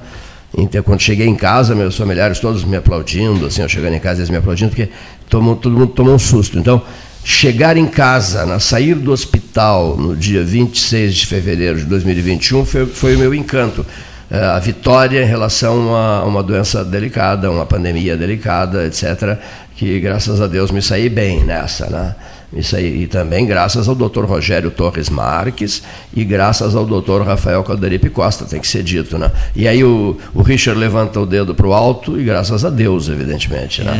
[0.57, 4.19] Então, quando cheguei em casa, meus familiares todos me aplaudindo, assim, eu chegando em casa
[4.19, 4.89] eles me aplaudindo, porque
[5.29, 6.57] tomou, todo mundo tomou um susto.
[6.57, 6.81] Então,
[7.23, 12.85] chegar em casa, na, sair do hospital no dia 26 de fevereiro de 2021 foi,
[12.87, 13.85] foi o meu encanto.
[14.31, 19.37] Eh, a vitória em relação a uma doença delicada, uma pandemia delicada, etc.,
[19.75, 22.15] que graças a Deus me saí bem nessa, né?
[22.51, 24.25] Isso aí, e também graças ao Dr.
[24.25, 25.83] Rogério Torres Marques
[26.15, 27.21] e graças ao Dr.
[27.23, 29.31] Rafael Calderipe Costa, tem que ser dito, né?
[29.55, 33.07] E aí o, o Richard levanta o dedo para o alto e graças a Deus,
[33.07, 33.93] evidentemente, né?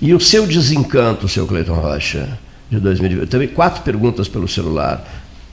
[0.00, 2.28] E o seu desencanto, seu Cleiton Rocha,
[2.70, 3.28] de 2020?
[3.28, 5.04] Também quatro perguntas pelo celular.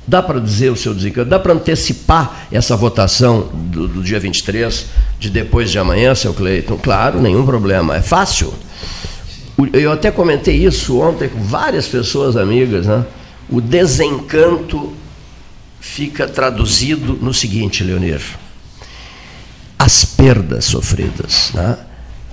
[0.08, 1.28] Dá para dizer o seu desencanto?
[1.28, 4.86] Dá para antecipar essa votação do, do dia 23,
[5.20, 6.78] de depois de amanhã, seu Cleiton?
[6.78, 7.96] Claro, nenhum problema.
[7.96, 8.54] É fácil.
[9.72, 13.06] Eu até comentei isso ontem com várias pessoas amigas, né?
[13.50, 14.94] O desencanto
[15.80, 18.22] fica traduzido no seguinte, Leonir.
[19.80, 21.78] As perdas sofridas, né?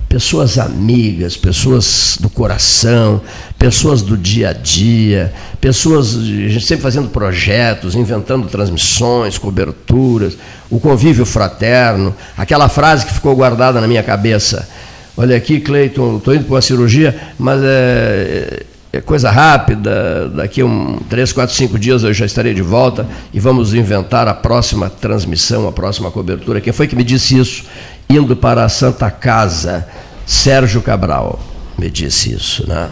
[0.09, 3.21] Pessoas amigas, pessoas do coração,
[3.57, 10.37] pessoas do dia a dia, pessoas a gente sempre fazendo projetos, inventando transmissões, coberturas,
[10.69, 14.67] o convívio fraterno, aquela frase que ficou guardada na minha cabeça.
[15.15, 20.97] Olha aqui, Cleiton, estou indo para uma cirurgia, mas é, é coisa rápida, daqui um,
[21.09, 25.67] três, quatro, cinco dias eu já estarei de volta e vamos inventar a próxima transmissão,
[25.67, 26.59] a próxima cobertura.
[26.59, 27.65] Quem foi que me disse isso?
[28.09, 29.87] Indo para a Santa Casa,
[30.25, 31.39] Sérgio Cabral
[31.77, 32.89] me disse isso, né?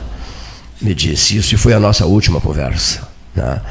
[0.81, 3.07] Me disse isso e foi a nossa última conversa.
[3.35, 3.61] Né?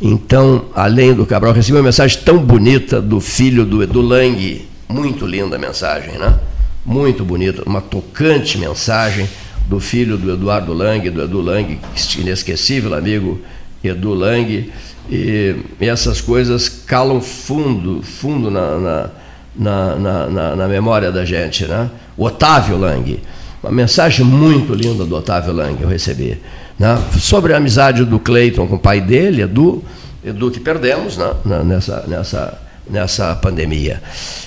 [0.00, 5.26] Então, além do Cabral, recebi uma mensagem tão bonita do filho do Edu Lang, muito
[5.26, 6.38] linda a mensagem, né?
[6.84, 9.28] Muito bonita, uma tocante mensagem
[9.68, 11.78] do filho do Eduardo Lang, do Edu Lang,
[12.18, 13.40] inesquecível amigo
[13.84, 14.72] Edu Lang,
[15.08, 19.10] e, essas coisas calam fundo, fundo na,
[19.56, 21.88] na, na, na, memória da gente, né?
[22.16, 23.20] Otávio Lang,
[23.62, 26.40] uma mensagem muito linda do Otávio Lang eu recebi,
[26.78, 27.00] né?
[27.18, 29.84] Sobre a amizade do Cleiton com o pai dele, Edu,
[30.24, 31.32] Edu que perdemos, né?
[31.64, 34.02] Nessa nessa nessa pandemia.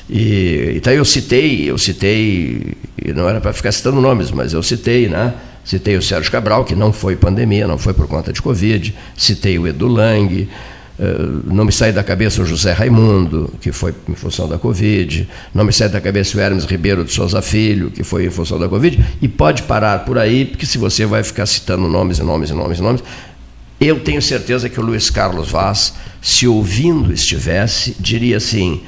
[0.10, 2.76] E então eu citei, eu citei,
[3.16, 5.34] não era para ficar citando nomes, mas eu citei, né?
[5.64, 9.58] Citei o Sérgio Cabral, que não foi pandemia, não foi por conta de Covid, citei
[9.58, 10.48] o Edu Lang,
[10.98, 15.28] eh, não me sai da cabeça o José Raimundo, que foi em função da Covid,
[15.54, 18.58] não me sai da cabeça o Hermes Ribeiro de Souza Filho, que foi em função
[18.58, 22.24] da Covid, e pode parar por aí, porque se você vai ficar citando nomes e
[22.24, 23.04] nomes e nomes e nomes,
[23.80, 28.82] Eu tenho certeza que o Luiz Carlos Vaz, se ouvindo estivesse, diria assim: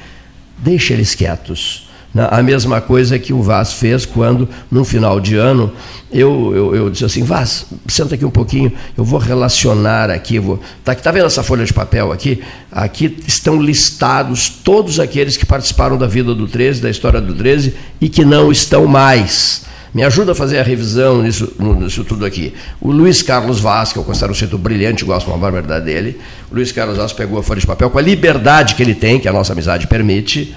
[0.58, 1.88] deixa eles quietos.
[2.14, 5.70] A mesma coisa que o Vaz fez quando, no final de ano,
[6.10, 10.58] eu, eu, eu disse assim, Vaz, senta aqui um pouquinho, eu vou relacionar aqui, vou.
[10.82, 12.42] Tá, tá vendo essa folha de papel aqui?
[12.72, 17.74] Aqui estão listados todos aqueles que participaram da vida do 13, da história do 13
[18.00, 19.67] e que não estão mais.
[19.94, 22.52] Me ajuda a fazer a revisão nisso, nisso tudo aqui.
[22.80, 26.20] O Luiz Carlos Vaz, que eu considero um sujeito brilhante, gosto uma barbaridade dele.
[26.50, 29.18] O Luiz Carlos Vaz pegou a folha de papel com a liberdade que ele tem,
[29.18, 30.54] que a nossa amizade permite.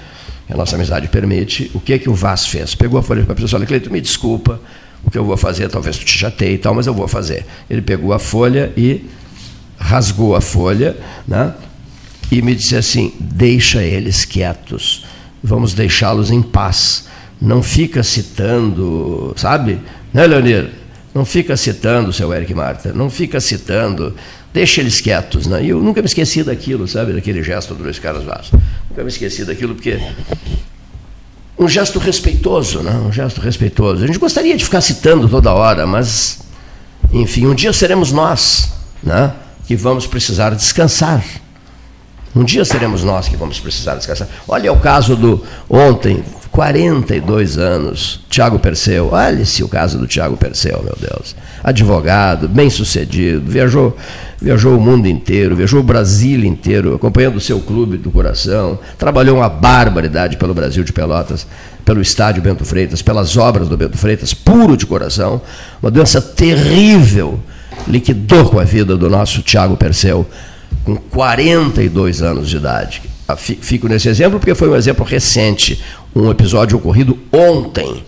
[0.50, 1.70] A nossa amizade permite.
[1.72, 2.74] O que é que o Vaz fez?
[2.74, 4.60] Pegou a folha de papel e disse: Olha, Cleiton, me desculpa,
[5.02, 7.46] o que eu vou fazer, talvez tu te chateie e tal, mas eu vou fazer.
[7.70, 9.06] Ele pegou a folha e
[9.78, 10.96] rasgou a folha,
[11.26, 11.54] né?
[12.30, 15.06] E me disse assim: Deixa eles quietos,
[15.42, 17.10] vamos deixá-los em paz
[17.42, 19.80] não fica citando, sabe?
[20.14, 20.70] Né, Leonir?
[21.12, 24.14] Não fica citando o seu Eric Marta, não fica citando,
[24.54, 25.46] deixa eles quietos.
[25.46, 25.64] Né?
[25.64, 27.12] E eu nunca me esqueci daquilo, sabe?
[27.12, 28.50] Daquele gesto do Luiz Carlos Vaz.
[28.88, 30.00] Nunca me esqueci daquilo, porque
[31.58, 32.92] um gesto respeitoso, né?
[32.92, 34.04] um gesto respeitoso.
[34.04, 36.38] A gente gostaria de ficar citando toda hora, mas,
[37.12, 39.34] enfim, um dia seremos nós né?
[39.66, 41.24] que vamos precisar descansar.
[42.34, 44.28] Um dia seremos nós que vamos precisar descansar.
[44.48, 49.08] Olha o caso do ontem, 42 anos, Tiago Perseu.
[49.10, 51.34] Olha-se o caso do Tiago Perseu, meu Deus.
[51.64, 53.96] Advogado, bem-sucedido, viajou,
[54.38, 59.38] viajou o mundo inteiro, viajou o Brasil inteiro, acompanhando o seu clube do coração, trabalhou
[59.38, 61.46] uma barbaridade pelo Brasil de Pelotas,
[61.86, 65.40] pelo estádio Bento Freitas, pelas obras do Bento Freitas, puro de coração,
[65.82, 67.40] uma doença terrível,
[67.88, 70.28] liquidou com a vida do nosso Tiago Perseu,
[70.84, 73.11] com 42 anos de idade.
[73.36, 75.82] Fico nesse exemplo porque foi um exemplo recente
[76.14, 78.04] um episódio ocorrido ontem.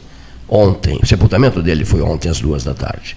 [0.48, 0.98] Ontem.
[1.02, 3.16] O sepultamento dele foi ontem, às duas da tarde.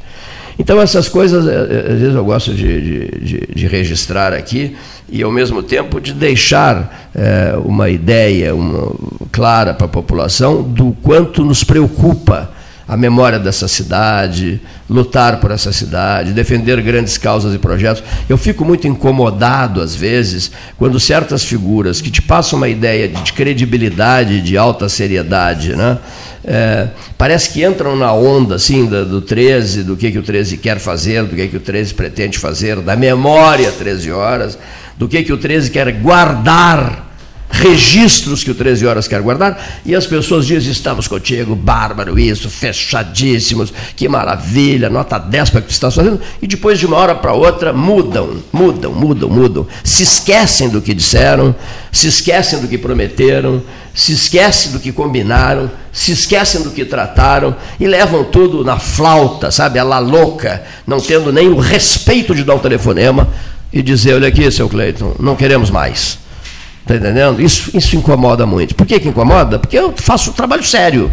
[0.60, 4.76] Então, essas coisas, eh, eh, às vezes eu gosto de, de, de registrar aqui
[5.08, 8.92] e, ao mesmo tempo, de deixar é, uma ideia uma,
[9.32, 12.50] clara para a população do quanto nos preocupa
[12.88, 18.02] a memória dessa cidade, lutar por essa cidade, defender grandes causas e projetos.
[18.30, 23.34] Eu fico muito incomodado, às vezes, quando certas figuras que te passam uma ideia de
[23.34, 25.98] credibilidade, de alta seriedade, né?
[26.50, 26.88] É,
[27.18, 30.80] parece que entram na onda assim, do, do 13, do que, que o 13 quer
[30.80, 34.58] fazer, do que, que o 13 pretende fazer, da memória 13 horas,
[34.98, 37.07] do que, que o 13 quer guardar
[37.50, 42.50] registros que o 13 Horas quer guardar, e as pessoas dizem: estamos contigo, bárbaro, isso,
[42.50, 46.98] fechadíssimos, que maravilha, nota 10 para o que tu estás fazendo, e depois de uma
[46.98, 51.56] hora para outra mudam, mudam, mudam, mudam, se esquecem do que disseram,
[51.92, 53.62] se esquecem do que prometeram,
[53.94, 59.50] se esquecem do que combinaram, se esquecem do que trataram e levam tudo na flauta,
[59.50, 63.28] sabe, ela louca, não tendo nem o respeito de dar o telefonema
[63.72, 66.27] e dizer: olha aqui, seu Cleiton, não queremos mais
[66.88, 67.42] Está entendendo?
[67.42, 68.74] Isso, isso incomoda muito.
[68.74, 69.60] Por que, que incomoda?
[69.60, 71.12] Porque eu faço um trabalho sério.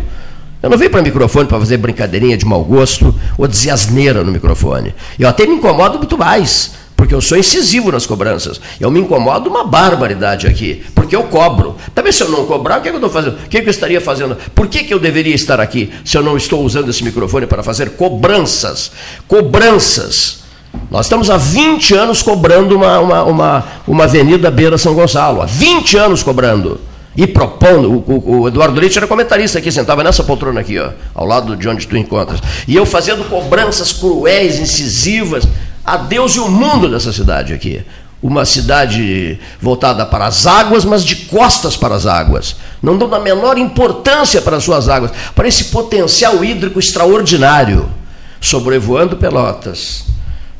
[0.62, 4.22] Eu não venho para o microfone para fazer brincadeirinha de mau gosto ou dizer asneira
[4.22, 4.94] no microfone.
[5.18, 8.60] Eu até me incomodo muito mais, porque eu sou incisivo nas cobranças.
[8.78, 11.74] Eu me incomodo uma barbaridade aqui, porque eu cobro.
[11.92, 13.34] Também se eu não cobrar, o que, é que eu estou fazendo?
[13.34, 14.36] O que, é que eu estaria fazendo?
[14.54, 17.64] Por que, que eu deveria estar aqui se eu não estou usando esse microfone para
[17.64, 18.92] fazer cobranças?
[19.26, 20.43] Cobranças
[20.90, 25.42] nós estamos há 20 anos cobrando uma, uma, uma, uma avenida beira São Gonçalo.
[25.42, 26.80] Há 20 anos cobrando.
[27.16, 27.90] E propondo.
[27.90, 31.56] O, o, o Eduardo Leite era comentarista aqui, sentava nessa poltrona aqui, ó, ao lado
[31.56, 32.40] de onde tu encontras.
[32.66, 35.46] E eu fazendo cobranças cruéis, incisivas,
[35.84, 37.82] a Deus e o mundo dessa cidade aqui.
[38.22, 42.56] Uma cidade voltada para as águas, mas de costas para as águas.
[42.82, 47.88] Não dando a menor importância para as suas águas, para esse potencial hídrico extraordinário.
[48.40, 50.13] Sobrevoando Pelotas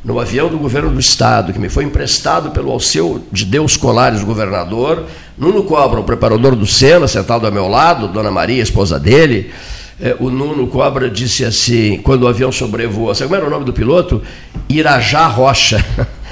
[0.05, 4.23] no avião do governo do estado, que me foi emprestado pelo Alceu de Deus Colares,
[4.23, 5.05] governador.
[5.35, 9.51] Nuno Cobra, o preparador do Sena, sentado ao meu lado, Dona Maria, esposa dele.
[9.99, 13.65] É, o Nuno Cobra disse assim, quando o avião sobrevoou, sabe como era o nome
[13.65, 14.21] do piloto?
[14.69, 15.83] Irajá Rocha.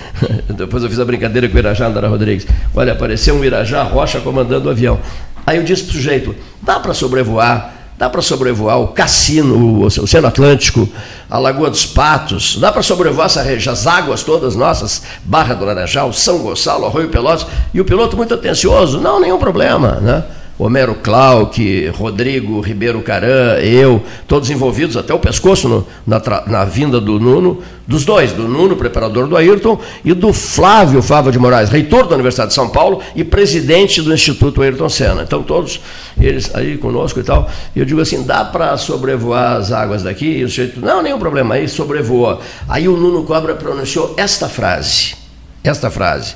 [0.56, 2.45] Depois eu fiz a brincadeira com o Irajá Andara Rodrigues.
[2.76, 5.00] Olha, apareceu um Irajá Rocha comandando o avião.
[5.48, 7.74] Aí eu disse para o sujeito, dá para sobrevoar
[8.04, 10.90] dá para sobrevoar o Cassino, o Oceano Atlântico,
[11.30, 15.64] a Lagoa dos Patos, dá para sobrevoar essa região, as águas todas nossas, Barra do
[15.64, 20.22] Laranjal, São Gonçalo, Arroio Pelotas, e o piloto muito atencioso, não, nenhum problema, né?
[20.58, 27.02] Homero Clark, Rodrigo Ribeiro Caran, eu, todos envolvidos até o pescoço no, na, na, vinda
[27.02, 31.70] do Nuno, dos dois, do Nuno, preparador do Ayrton, e do Flávio Fava de Moraes,
[31.70, 35.24] reitor da Universidade de São Paulo e presidente do Instituto Ayrton Senna.
[35.24, 35.82] Então, todos
[36.22, 37.50] eles aí conosco e tal.
[37.76, 40.38] E eu digo assim: dá para sobrevoar as águas daqui?
[40.38, 42.40] E o sujeito, não, nenhum problema, aí sobrevoa.
[42.70, 45.16] Aí o Nuno Cobra pronunciou esta frase:
[45.64, 46.36] esta frase.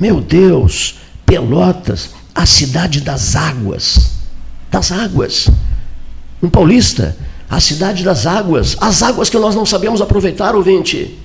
[0.00, 0.96] Meu Deus,
[1.26, 4.12] Pelotas a cidade das águas.
[4.70, 5.48] Das águas.
[6.42, 7.16] Um paulista,
[7.48, 8.76] a cidade das águas.
[8.80, 11.18] As águas que nós não sabemos aproveitar, ouvinte.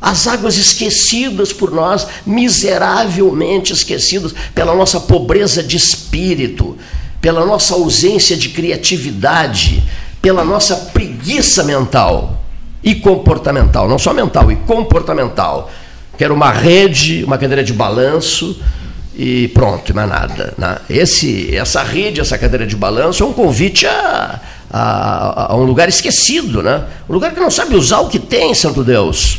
[0.00, 6.76] As águas esquecidas por nós, miseravelmente esquecidas pela nossa pobreza de espírito,
[7.20, 9.82] pela nossa ausência de criatividade,
[10.20, 12.44] pela nossa preguiça mental
[12.82, 15.70] e comportamental, não só mental, e comportamental.
[16.18, 18.60] Quero uma rede, uma cadeira de balanço,
[19.16, 20.52] e pronto, mais nada.
[20.58, 20.76] Né?
[20.90, 24.40] Esse, essa rede, essa cadeira de balanço é um convite a,
[24.70, 26.84] a, a, um lugar esquecido, né?
[27.08, 29.38] um lugar que não sabe usar o que tem, Santo Deus.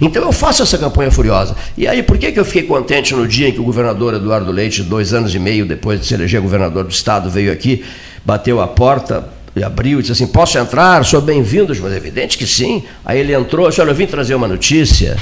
[0.00, 1.54] Então eu faço essa campanha furiosa.
[1.76, 4.50] E aí, por que, que eu fiquei contente no dia em que o governador Eduardo
[4.50, 7.84] Leite, dois anos e meio depois de se eleger governador do estado, veio aqui,
[8.24, 11.04] bateu a porta e abriu e disse assim: Posso entrar?
[11.04, 11.72] Sou bem-vindo.
[11.80, 12.82] Mas é evidente que sim.
[13.04, 15.16] Aí ele entrou, disse: Olha, eu vim trazer uma notícia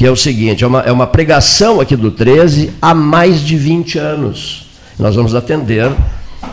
[0.00, 3.54] que é o seguinte: é uma, é uma pregação aqui do 13 há mais de
[3.54, 4.66] 20 anos.
[4.98, 5.92] Nós vamos atender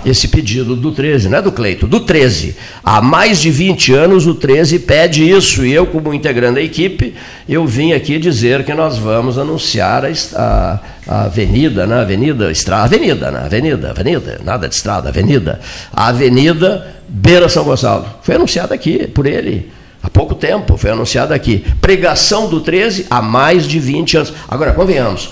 [0.05, 2.57] esse pedido do 13, não é do Cleito, do 13.
[2.83, 7.15] Há mais de 20 anos o 13 pede isso e eu, como integrante da equipe,
[7.47, 12.01] eu vim aqui dizer que nós vamos anunciar a, a, a avenida, né?
[12.01, 13.43] Avenida, estrada, avenida, né?
[13.45, 15.61] Avenida, avenida, nada de estrada, avenida.
[15.93, 18.05] A avenida Beira São Gonçalo.
[18.23, 19.71] Foi anunciada aqui por ele.
[20.07, 21.65] Há pouco tempo, foi anunciado aqui.
[21.81, 24.33] Pregação do 13 há mais de 20 anos.
[24.47, 25.29] Agora, convenhamos,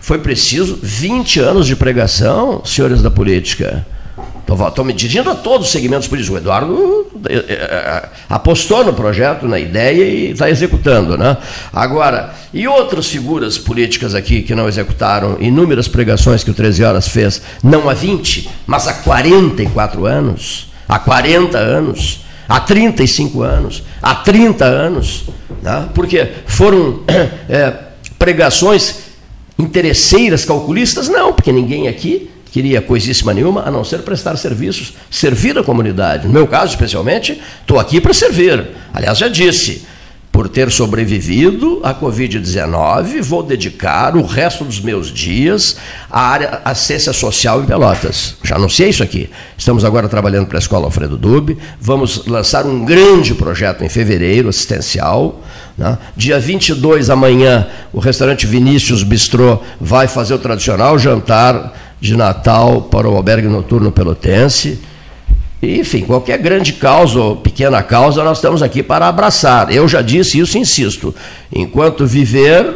[0.00, 3.86] foi preciso 20 anos de pregação, senhores da política.
[4.68, 6.36] Estou me dirigindo a todos os segmentos políticos.
[6.36, 11.16] O Eduardo eh, eh, eh, apostou no projeto, na ideia e está executando.
[11.16, 11.36] Né?
[11.72, 17.08] Agora, e outras figuras políticas aqui que não executaram inúmeras pregações que o 13 Horas
[17.08, 20.68] fez, não há 20, mas há 44 anos?
[20.88, 25.24] Há 40 anos há 35 anos, há 30 anos,
[25.62, 25.88] né?
[25.94, 27.00] porque foram
[27.48, 27.72] é,
[28.18, 29.06] pregações
[29.58, 31.08] interesseiras, calculistas?
[31.08, 36.26] Não, porque ninguém aqui queria coisíssima nenhuma a não ser prestar serviços, servir a comunidade.
[36.26, 38.68] No meu caso, especialmente, estou aqui para servir.
[38.94, 39.86] Aliás, já disse,
[40.36, 45.78] por ter sobrevivido à Covid-19, vou dedicar o resto dos meus dias
[46.10, 48.36] à área assistência social em Pelotas.
[48.42, 49.30] Já anunciei isso aqui.
[49.56, 51.56] Estamos agora trabalhando para a Escola Alfredo Dube.
[51.80, 55.40] Vamos lançar um grande projeto em fevereiro, assistencial.
[55.78, 55.96] Né?
[56.14, 63.08] Dia 22, amanhã, o restaurante Vinícius Bistrô vai fazer o tradicional jantar de Natal para
[63.08, 64.82] o albergue noturno pelotense.
[65.62, 69.72] Enfim, qualquer grande causa ou pequena causa, nós estamos aqui para abraçar.
[69.72, 71.14] Eu já disse isso e insisto.
[71.50, 72.74] Enquanto viver,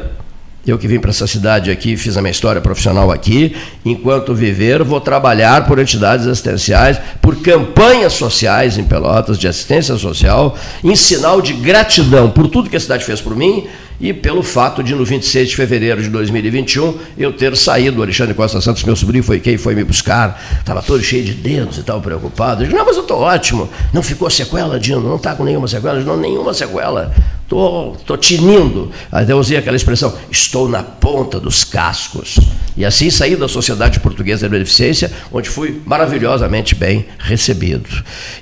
[0.67, 3.55] eu que vim para essa cidade aqui, fiz a minha história profissional aqui,
[3.85, 10.57] enquanto viver, vou trabalhar por entidades assistenciais, por campanhas sociais em Pelotas, de assistência social,
[10.83, 13.67] em sinal de gratidão por tudo que a cidade fez por mim
[14.01, 18.33] e pelo fato de, no 26 de fevereiro de 2021, eu ter saído, o Alexandre
[18.33, 21.83] Costa Santos, meu sobrinho, foi quem foi me buscar, estava todo cheio de dedos e
[21.83, 22.63] tal, preocupado.
[22.63, 23.69] Eu disse, não, mas eu estou ótimo.
[23.93, 25.01] Não ficou sequela, Dino?
[25.03, 25.97] Não está com nenhuma sequela?
[25.97, 27.13] Disse, não, nenhuma sequela.
[27.43, 28.91] Estou tô, tô tinindo.
[29.13, 32.39] Até usei aquela expressão, estou na ponta dos cascos.
[32.77, 37.91] E assim saí da Sociedade Portuguesa de Beneficência, onde fui maravilhosamente bem recebido.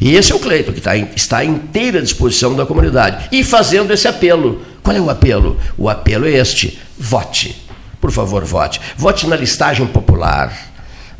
[0.00, 3.28] E esse é o Cleito, que tá, está à inteira disposição da comunidade.
[3.32, 5.58] E fazendo esse apelo qual é o apelo?
[5.76, 7.54] O apelo é este: vote.
[8.00, 8.80] Por favor, vote.
[8.96, 10.50] Vote na listagem popular.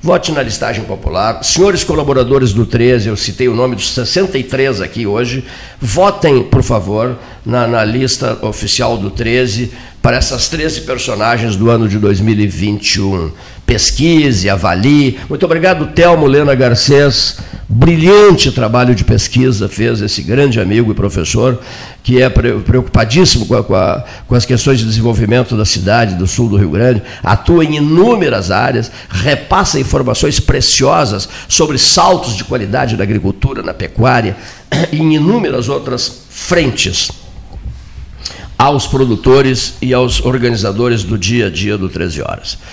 [0.01, 1.45] Vote na listagem popular.
[1.45, 5.45] Senhores colaboradores do 13, eu citei o nome dos 63 aqui hoje.
[5.79, 9.73] Votem, por favor, na, na lista oficial do 13
[10.03, 13.33] para essas 13 personagens do ano de 2021.
[13.65, 15.19] Pesquise, avalie.
[15.31, 17.39] Muito obrigado, Telmo Lena Garcês.
[17.67, 21.59] Brilhante trabalho de pesquisa fez esse grande amigo e professor,
[22.03, 26.27] que é preocupadíssimo com, a, com, a, com as questões de desenvolvimento da cidade, do
[26.27, 32.97] sul do Rio Grande, atua em inúmeras áreas, repassa informações preciosas sobre saltos de qualidade
[32.97, 34.37] na agricultura, na pecuária
[34.93, 37.11] em inúmeras outras frentes
[38.59, 42.59] aos produtores e aos organizadores do dia a dia do 13 horas.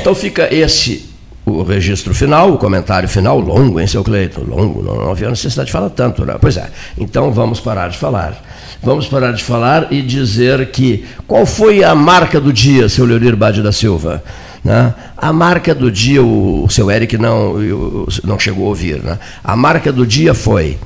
[0.00, 1.10] Então fica esse
[1.46, 4.40] o registro final, o comentário final, longo, hein, seu Cleiton?
[4.48, 6.36] Longo, não, havia necessidade de falar tanto, né?
[6.40, 8.42] Pois é, então vamos parar de falar.
[8.82, 13.36] Vamos parar de falar e dizer que qual foi a marca do dia, seu Leonir
[13.36, 14.22] Bade da Silva?
[14.64, 14.94] Né?
[15.18, 19.02] A marca do dia, o, o seu Eric não, o- não chegou a ouvir.
[19.02, 19.18] Né?
[19.42, 20.78] A marca do dia foi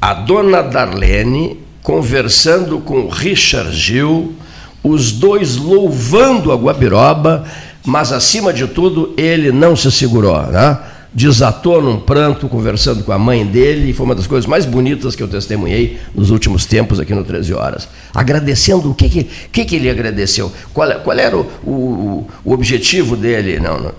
[0.00, 4.34] a dona Darlene conversando com Richard Gil,
[4.82, 7.44] os dois louvando a Guabiroba,
[7.84, 10.78] mas acima de tudo ele não se segurou, né?
[11.12, 15.14] Desatou num pranto conversando com a mãe dele, e foi uma das coisas mais bonitas
[15.14, 17.86] que eu testemunhei nos últimos tempos aqui no 13 Horas.
[18.14, 20.50] Agradecendo, o que, que, que, que ele agradeceu?
[20.72, 23.60] Qual, qual era o, o, o objetivo dele?
[23.60, 23.92] Não, não,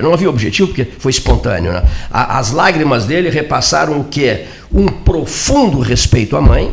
[0.00, 1.72] não havia objetivo porque foi espontâneo.
[1.72, 1.82] Né?
[2.08, 4.44] As lágrimas dele repassaram o quê?
[4.72, 6.72] Um profundo respeito à mãe,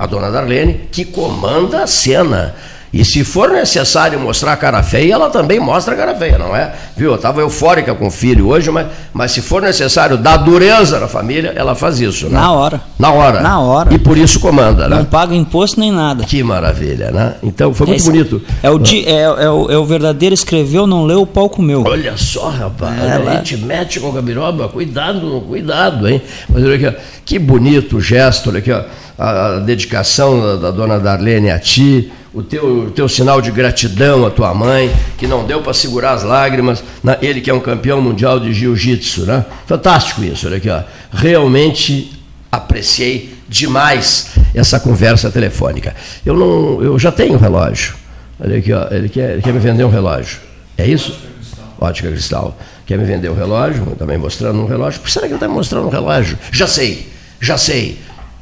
[0.00, 2.54] a dona Darlene, que comanda a cena.
[2.92, 6.56] E se for necessário mostrar a cara feia, ela também mostra a cara feia, não
[6.56, 6.72] é?
[6.96, 7.10] Viu?
[7.10, 11.06] Eu estava eufórica com o filho hoje, mas, mas se for necessário dar dureza na
[11.06, 12.26] família, ela faz isso.
[12.26, 12.32] Né?
[12.32, 12.80] Na hora.
[12.98, 13.40] Na hora.
[13.42, 13.94] Na hora.
[13.94, 14.96] E por isso comanda, né?
[14.96, 16.24] Não paga imposto nem nada.
[16.24, 17.34] Que maravilha, né?
[17.44, 18.42] Então foi muito Esse- bonito.
[18.60, 21.84] É o, di- é, é o, é o verdadeiro escreveu, não leu, o pau comeu.
[21.86, 26.20] Olha só, rapaz, É, a gente mete com a gabiroba, cuidado, cuidado, hein?
[26.48, 26.92] Mas olha aqui, ó,
[27.24, 28.82] que bonito o gesto, olha aqui, ó,
[29.16, 33.50] a, a dedicação da, da dona Darlene a ti, o teu, o teu sinal de
[33.50, 37.18] gratidão à tua mãe, que não deu para segurar as lágrimas, né?
[37.20, 39.44] ele que é um campeão mundial de jiu-jitsu, né?
[39.66, 40.82] Fantástico isso, olha aqui, ó.
[41.12, 42.12] Realmente
[42.50, 45.94] apreciei demais essa conversa telefônica.
[46.24, 47.94] Eu não, eu já tenho um relógio.
[48.38, 50.38] Olha aqui, ó, ele quer, ele quer me vender um relógio.
[50.78, 51.18] É isso?
[51.80, 52.56] Ótica Cristal.
[52.86, 53.84] Quer me vender o relógio?
[53.98, 55.00] Também mostrando um relógio.
[55.00, 56.38] Por que será que ele está mostrando um relógio?
[56.52, 57.08] Já sei,
[57.40, 57.98] já sei.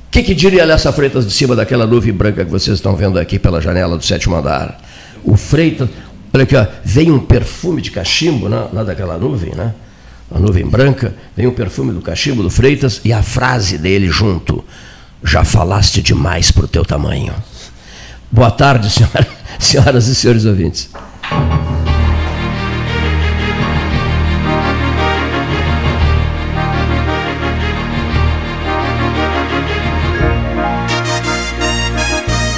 [0.08, 3.18] O que, que diria Alessa Freitas de cima daquela nuvem branca que vocês estão vendo
[3.18, 4.80] aqui pela janela do sétimo andar?
[5.22, 5.88] O Freitas,
[6.32, 9.74] olha aqui, ó, vem um perfume de cachimbo né, lá daquela nuvem, né?
[10.34, 14.64] A nuvem branca, vem um perfume do cachimbo do Freitas e a frase dele junto.
[15.22, 17.34] Já falaste demais para o teu tamanho.
[18.30, 19.26] Boa tarde, senhora-
[19.58, 20.88] senhoras e senhores ouvintes.